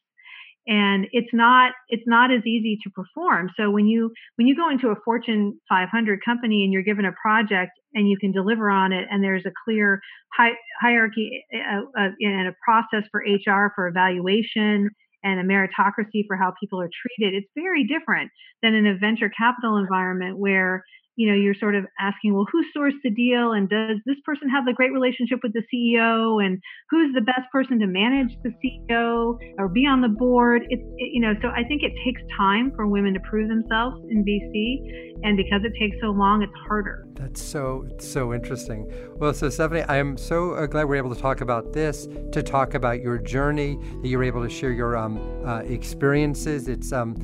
and 0.67 1.07
it's 1.13 1.33
not 1.33 1.73
it's 1.89 2.07
not 2.07 2.33
as 2.33 2.45
easy 2.45 2.79
to 2.83 2.91
perform 2.91 3.51
so 3.57 3.71
when 3.71 3.87
you 3.87 4.13
when 4.37 4.47
you 4.47 4.57
go 4.57 4.69
into 4.69 4.89
a 4.89 4.97
fortune 5.05 5.59
500 5.69 6.25
company 6.25 6.65
and 6.65 6.73
you're 6.73 6.83
given 6.83 7.05
a 7.05 7.13
project 7.21 7.73
and 7.95 8.09
you 8.09 8.17
can 8.19 8.33
deliver 8.33 8.69
on 8.69 8.93
it 8.93 9.07
and 9.11 9.23
there's 9.23 9.45
a 9.47 9.53
clear 9.65 10.01
hi- 10.37 10.57
hierarchy 10.81 11.45
uh, 11.55 11.83
uh, 11.99 12.09
and 12.21 12.49
a 12.49 12.55
process 12.65 13.09
for 13.11 13.21
hr 13.21 13.73
for 13.75 13.87
evaluation 13.87 14.91
and 15.23 15.41
a 15.41 15.45
meritocracy 15.45 16.25
for 16.27 16.37
how 16.37 16.53
people 16.61 16.81
are 16.81 16.91
treated 17.03 17.35
it's 17.35 17.51
very 17.55 17.85
different 17.85 18.31
than 18.63 18.75
in 18.75 18.87
a 18.87 18.97
venture 18.97 19.31
capital 19.31 19.77
environment 19.77 20.39
where 20.39 20.85
you 21.17 21.27
know, 21.27 21.35
you're 21.35 21.55
sort 21.55 21.75
of 21.75 21.87
asking, 21.99 22.35
well, 22.35 22.47
who 22.53 22.63
sourced 22.77 23.01
the 23.03 23.11
deal? 23.11 23.53
And 23.53 23.69
does 23.71 23.97
this 24.05 24.17
person 24.25 24.51
have 24.51 24.67
the 24.67 24.75
great 24.75 24.93
relationship 24.93 25.41
with 25.43 25.55
the 25.55 25.63
CEO? 25.73 26.45
And 26.45 26.61
who's 26.91 27.15
the 27.15 27.23
best 27.23 27.51
person 27.51 27.79
to 27.81 27.87
manage 27.87 28.37
the 28.45 28.53
CEO 28.63 29.39
or 29.59 29.69
be 29.69 29.87
on 29.87 30.03
the 30.03 30.09
board? 30.09 30.67
It's, 30.69 30.83
it, 30.99 31.11
you 31.15 31.21
know, 31.23 31.33
so 31.41 31.49
I 31.49 31.65
think 31.65 31.83
it 31.83 31.93
takes 32.05 32.21
time 32.37 32.71
for 32.77 32.87
women 32.87 33.15
to 33.15 33.21
prove 33.21 33.49
themselves 33.49 33.97
in 34.11 34.25
VC. 34.25 35.17
And 35.25 35.39
because 35.39 35.63
it 35.65 35.73
takes 35.81 35.97
so 36.03 36.09
long, 36.09 36.43
it's 36.43 36.53
harder. 36.69 37.09
That's 37.15 37.41
so, 37.41 37.89
so 37.99 38.35
interesting. 38.35 38.93
Well, 39.17 39.33
so 39.33 39.49
Stephanie, 39.49 39.83
I 39.83 39.97
am 39.97 40.19
so 40.19 40.53
uh, 40.53 40.67
glad 40.67 40.85
we're 40.85 40.97
able 40.97 41.15
to 41.15 41.21
talk 41.21 41.41
about 41.41 41.73
this, 41.73 42.07
to 42.33 42.43
talk 42.43 42.75
about 42.75 43.01
your 43.01 43.17
journey, 43.17 43.79
that 44.03 44.09
you're 44.09 44.23
able 44.23 44.43
to 44.43 44.51
share 44.51 44.73
your 44.73 44.99
um, 44.99 45.19
uh, 45.47 45.61
experiences. 45.61 46.69
It's 46.69 46.93
um, 46.93 47.17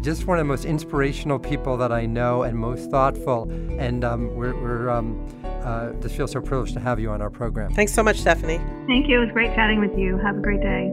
just 0.00 0.26
one 0.26 0.38
of 0.38 0.40
the 0.40 0.48
most 0.48 0.64
inspirational 0.64 1.38
people 1.38 1.76
that 1.76 1.92
I 1.92 2.06
know 2.06 2.44
and 2.44 2.58
most 2.58 2.90
thoughtful 2.90 3.33
and 3.42 4.04
um, 4.04 4.34
we're, 4.34 4.54
we're 4.54 4.88
um, 4.88 5.26
uh, 5.44 5.92
just 6.00 6.14
feel 6.14 6.26
so 6.26 6.40
privileged 6.40 6.74
to 6.74 6.80
have 6.80 6.98
you 7.00 7.10
on 7.10 7.20
our 7.20 7.30
program. 7.30 7.72
Thanks 7.74 7.92
so 7.92 8.02
much, 8.02 8.20
Stephanie. 8.20 8.58
Thank 8.86 9.08
you. 9.08 9.20
It 9.20 9.26
was 9.26 9.32
great 9.32 9.54
chatting 9.54 9.80
with 9.80 9.98
you. 9.98 10.16
Have 10.18 10.38
a 10.38 10.40
great 10.40 10.60
day. 10.60 10.92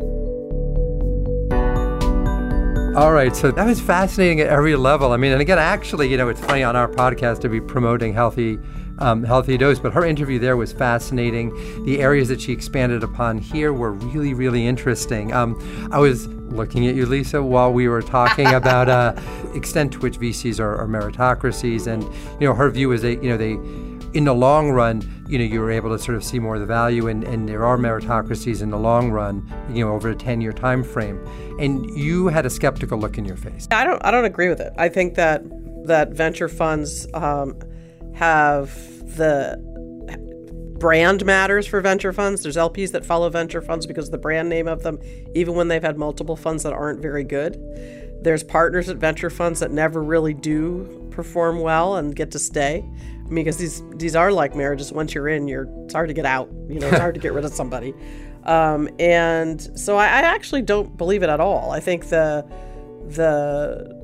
All 2.93 3.13
right, 3.13 3.33
so 3.33 3.51
that 3.51 3.65
was 3.65 3.79
fascinating 3.79 4.41
at 4.41 4.47
every 4.47 4.75
level. 4.75 5.13
I 5.13 5.17
mean, 5.17 5.31
and 5.31 5.41
again, 5.41 5.57
actually, 5.57 6.09
you 6.09 6.17
know, 6.17 6.27
it's 6.27 6.41
funny 6.41 6.61
on 6.61 6.75
our 6.75 6.89
podcast 6.89 7.39
to 7.41 7.47
be 7.49 7.61
promoting 7.61 8.13
healthy, 8.13 8.59
um, 9.01 9.23
healthy 9.23 9.57
dose, 9.57 9.79
but 9.79 9.93
her 9.93 10.05
interview 10.05 10.37
there 10.39 10.55
was 10.55 10.71
fascinating. 10.71 11.49
The 11.85 11.99
areas 11.99 12.29
that 12.29 12.39
she 12.39 12.53
expanded 12.53 13.03
upon 13.03 13.39
here 13.39 13.73
were 13.73 13.91
really, 13.91 14.33
really 14.33 14.65
interesting. 14.67 15.33
Um, 15.33 15.89
I 15.91 15.97
was 15.97 16.27
looking 16.27 16.87
at 16.87 16.95
you, 16.95 17.05
Lisa, 17.05 17.41
while 17.41 17.73
we 17.73 17.87
were 17.87 18.01
talking 18.01 18.47
about 18.53 18.89
uh, 18.89 19.19
extent 19.55 19.93
to 19.93 19.99
which 19.99 20.19
VCs 20.19 20.59
are, 20.59 20.77
are, 20.77 20.87
meritocracies, 20.87 21.87
and 21.87 22.03
you 22.39 22.47
know, 22.47 22.53
her 22.53 22.69
view 22.69 22.91
is 22.91 23.01
that 23.01 23.23
you 23.23 23.29
know 23.29 23.37
they, 23.37 23.53
in 24.17 24.25
the 24.25 24.33
long 24.33 24.69
run, 24.69 25.01
you 25.27 25.39
know, 25.39 25.45
you 25.45 25.59
were 25.59 25.71
able 25.71 25.89
to 25.89 26.01
sort 26.01 26.15
of 26.15 26.23
see 26.23 26.37
more 26.37 26.55
of 26.55 26.61
the 26.61 26.67
value, 26.67 27.07
and, 27.07 27.23
and 27.23 27.49
there 27.49 27.65
are 27.65 27.77
meritocracies 27.77 28.61
in 28.61 28.69
the 28.69 28.77
long 28.77 29.09
run, 29.09 29.51
you 29.69 29.83
know, 29.83 29.93
over 29.93 30.09
a 30.09 30.15
ten-year 30.15 30.53
time 30.53 30.83
frame, 30.83 31.25
and 31.59 31.89
you 31.97 32.27
had 32.27 32.45
a 32.45 32.49
skeptical 32.49 32.99
look 32.99 33.17
in 33.17 33.25
your 33.25 33.37
face. 33.37 33.67
I 33.71 33.83
don't, 33.83 34.03
I 34.05 34.11
don't 34.11 34.25
agree 34.25 34.49
with 34.49 34.59
it. 34.59 34.73
I 34.77 34.89
think 34.89 35.15
that 35.15 35.41
that 35.85 36.09
venture 36.09 36.47
funds 36.47 37.07
um, 37.15 37.57
have 38.13 38.90
the 39.17 39.57
brand 40.81 41.23
matters 41.25 41.67
for 41.67 41.79
venture 41.79 42.11
funds. 42.11 42.41
There's 42.41 42.57
LPs 42.57 42.91
that 42.91 43.05
follow 43.05 43.29
venture 43.29 43.61
funds 43.61 43.85
because 43.85 44.07
of 44.07 44.11
the 44.11 44.17
brand 44.17 44.49
name 44.49 44.67
of 44.67 44.83
them, 44.83 44.99
even 45.35 45.53
when 45.53 45.67
they've 45.67 45.81
had 45.81 45.97
multiple 45.97 46.35
funds 46.35 46.63
that 46.63 46.73
aren't 46.73 47.01
very 47.01 47.23
good. 47.23 47.57
There's 48.23 48.43
partners 48.43 48.89
at 48.89 48.97
venture 48.97 49.29
funds 49.29 49.59
that 49.59 49.71
never 49.71 50.03
really 50.03 50.33
do 50.33 51.07
perform 51.11 51.59
well 51.59 51.95
and 51.95 52.15
get 52.15 52.31
to 52.31 52.39
stay. 52.39 52.83
I 52.83 53.33
mean, 53.33 53.45
because 53.45 53.57
these 53.57 53.83
these 53.95 54.15
are 54.15 54.31
like 54.31 54.55
marriages. 54.55 54.91
Once 54.91 55.13
you're 55.13 55.27
in, 55.27 55.47
you're 55.47 55.67
it's 55.85 55.93
hard 55.93 56.09
to 56.09 56.13
get 56.13 56.25
out. 56.25 56.49
You 56.67 56.79
know, 56.79 56.87
it's 56.87 56.97
hard 56.97 57.15
to 57.15 57.21
get 57.21 57.33
rid 57.33 57.45
of 57.45 57.53
somebody. 57.53 57.93
Um, 58.43 58.89
and 58.97 59.61
so 59.79 59.97
I, 59.97 60.05
I 60.05 60.21
actually 60.21 60.63
don't 60.63 60.97
believe 60.97 61.21
it 61.21 61.29
at 61.29 61.39
all. 61.39 61.69
I 61.69 61.79
think 61.79 62.09
the 62.09 62.43
the 63.09 64.01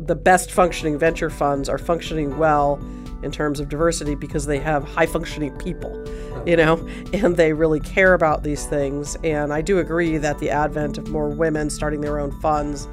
the 0.00 0.16
best 0.16 0.50
functioning 0.50 0.98
venture 0.98 1.30
funds 1.30 1.68
are 1.68 1.78
functioning 1.78 2.38
well 2.38 2.80
in 3.22 3.30
terms 3.30 3.60
of 3.60 3.68
diversity 3.68 4.14
because 4.14 4.46
they 4.46 4.58
have 4.58 4.84
high 4.84 5.06
functioning 5.06 5.56
people, 5.58 6.04
you 6.46 6.56
know, 6.56 6.76
and 7.12 7.36
they 7.36 7.52
really 7.52 7.80
care 7.80 8.14
about 8.14 8.42
these 8.42 8.66
things. 8.66 9.16
And 9.24 9.52
I 9.52 9.60
do 9.60 9.78
agree 9.78 10.18
that 10.18 10.38
the 10.38 10.50
advent 10.50 10.98
of 10.98 11.08
more 11.08 11.28
women 11.28 11.70
starting 11.70 12.00
their 12.00 12.18
own 12.18 12.32
funds 12.40 12.88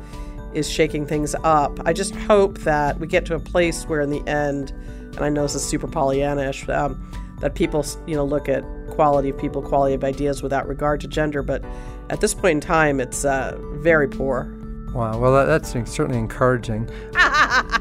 is 0.53 0.69
shaking 0.69 1.05
things 1.05 1.35
up. 1.43 1.79
I 1.85 1.93
just 1.93 2.15
hope 2.15 2.59
that 2.59 2.99
we 2.99 3.07
get 3.07 3.25
to 3.27 3.35
a 3.35 3.39
place 3.39 3.85
where, 3.85 4.01
in 4.01 4.09
the 4.09 4.25
end, 4.27 4.71
and 5.15 5.19
I 5.19 5.29
know 5.29 5.43
this 5.43 5.55
is 5.55 5.63
super 5.63 5.87
Pollyannish, 5.87 6.73
um, 6.73 7.11
that 7.39 7.55
people, 7.55 7.85
you 8.07 8.15
know, 8.15 8.23
look 8.23 8.47
at 8.47 8.63
quality 8.91 9.29
of 9.29 9.37
people, 9.37 9.61
quality 9.61 9.95
of 9.95 10.03
ideas 10.03 10.41
without 10.41 10.67
regard 10.67 11.01
to 11.01 11.07
gender. 11.07 11.41
But 11.41 11.63
at 12.09 12.21
this 12.21 12.33
point 12.33 12.51
in 12.51 12.61
time, 12.61 12.99
it's 12.99 13.25
uh, 13.25 13.57
very 13.73 14.07
poor. 14.07 14.53
Wow. 14.93 15.17
Well, 15.17 15.33
that, 15.33 15.45
that's 15.45 15.71
certainly 15.91 16.19
encouraging. 16.19 16.89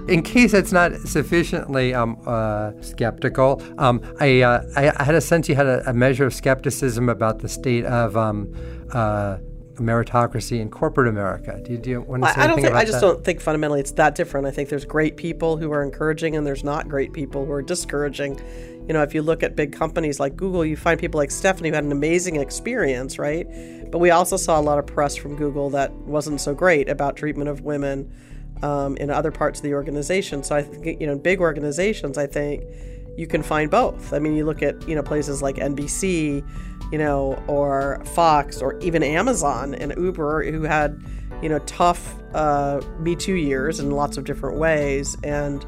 In 0.09 0.23
case 0.23 0.55
it's 0.55 0.73
not 0.73 0.93
sufficiently 1.01 1.95
um, 1.95 2.21
uh, 2.27 2.73
skeptical, 2.81 3.63
um, 3.79 4.01
I, 4.19 4.41
uh, 4.41 4.63
I, 4.77 5.05
had 5.05 5.15
a 5.15 5.21
sense 5.21 5.49
you 5.49 5.55
had 5.55 5.67
a, 5.67 5.89
a, 5.89 5.93
measure 5.93 6.25
of 6.25 6.35
skepticism 6.35 7.09
about 7.09 7.41
the 7.41 7.49
state 7.49 7.85
of 7.85 8.17
um, 8.17 8.55
uh, 8.93 9.37
meritocracy 9.75 10.61
in 10.61 10.71
corporate 10.71 11.09
America. 11.09 11.61
Do 11.63 11.73
you, 11.73 11.79
do 11.79 11.91
you 11.91 12.01
want 12.01 12.23
to 12.25 12.33
say 12.33 12.41
I, 12.41 12.45
I 12.45 12.47
don't 12.47 12.61
think, 12.61 12.75
I 12.75 12.85
just 12.85 13.01
that? 13.01 13.07
don't 13.07 13.25
think 13.25 13.41
fundamentally 13.41 13.81
it's 13.81 13.93
that 13.93 14.15
different. 14.15 14.47
I 14.47 14.51
think 14.51 14.69
there's 14.69 14.85
great 14.85 15.17
people 15.17 15.57
who 15.57 15.73
are 15.73 15.83
encouraging 15.83 16.37
and 16.37 16.47
there's 16.47 16.65
not 16.65 16.89
great 16.89 17.13
people 17.13 17.45
who 17.45 17.53
are 17.53 17.63
discouraging. 17.63 18.41
You 18.87 18.95
know, 18.95 19.03
if 19.03 19.14
you 19.14 19.22
look 19.22 19.43
at 19.43 19.55
big 19.55 19.72
companies 19.72 20.18
like 20.18 20.37
Google, 20.37 20.64
you 20.64 20.76
find 20.76 20.99
people 20.99 21.18
like 21.18 21.30
Stephanie 21.30 21.68
who 21.68 21.74
had 21.74 21.85
an 21.85 21.93
amazing 21.93 22.37
experience, 22.37 23.18
right? 23.18 23.47
But 23.91 23.99
we 23.99 24.11
also 24.11 24.37
saw 24.37 24.59
a 24.59 24.62
lot 24.62 24.78
of 24.78 24.87
press 24.87 25.16
from 25.16 25.37
Google 25.37 25.70
that 25.70 25.93
wasn't 25.93 26.41
so 26.41 26.55
great 26.55 26.89
about 26.89 27.16
treatment 27.16 27.49
of 27.49 27.61
women 27.61 28.12
um, 28.62 28.97
in 28.97 29.11
other 29.11 29.30
parts 29.30 29.61
of 29.61 29.62
the 29.64 29.74
organization. 29.74 30.43
So 30.43 30.57
I 30.57 30.62
think, 30.62 31.01
you 31.01 31.07
know, 31.07 31.16
big 31.16 31.41
organizations, 31.41 32.18
I 32.18 32.26
think 32.26 32.64
you 33.16 33.26
can 33.26 33.43
find 33.43 33.70
both. 33.70 34.12
I 34.12 34.18
mean, 34.18 34.35
you 34.35 34.45
look 34.45 34.62
at, 34.62 34.89
you 34.89 34.95
know, 34.95 35.03
places 35.03 35.43
like 35.43 35.57
NBC, 35.57 36.45
you 36.91 36.99
know, 36.99 37.43
or 37.47 38.03
Fox, 38.14 38.61
or 38.61 38.78
even 38.80 39.03
Amazon 39.03 39.74
and 39.74 39.95
Uber, 39.97 40.51
who 40.51 40.62
had, 40.62 41.01
you 41.43 41.49
know, 41.49 41.59
tough 41.61 42.14
uh, 42.35 42.80
Me 42.99 43.14
Too 43.14 43.35
years 43.35 43.80
in 43.80 43.91
lots 43.91 44.16
of 44.16 44.24
different 44.24 44.59
ways. 44.59 45.16
And, 45.22 45.64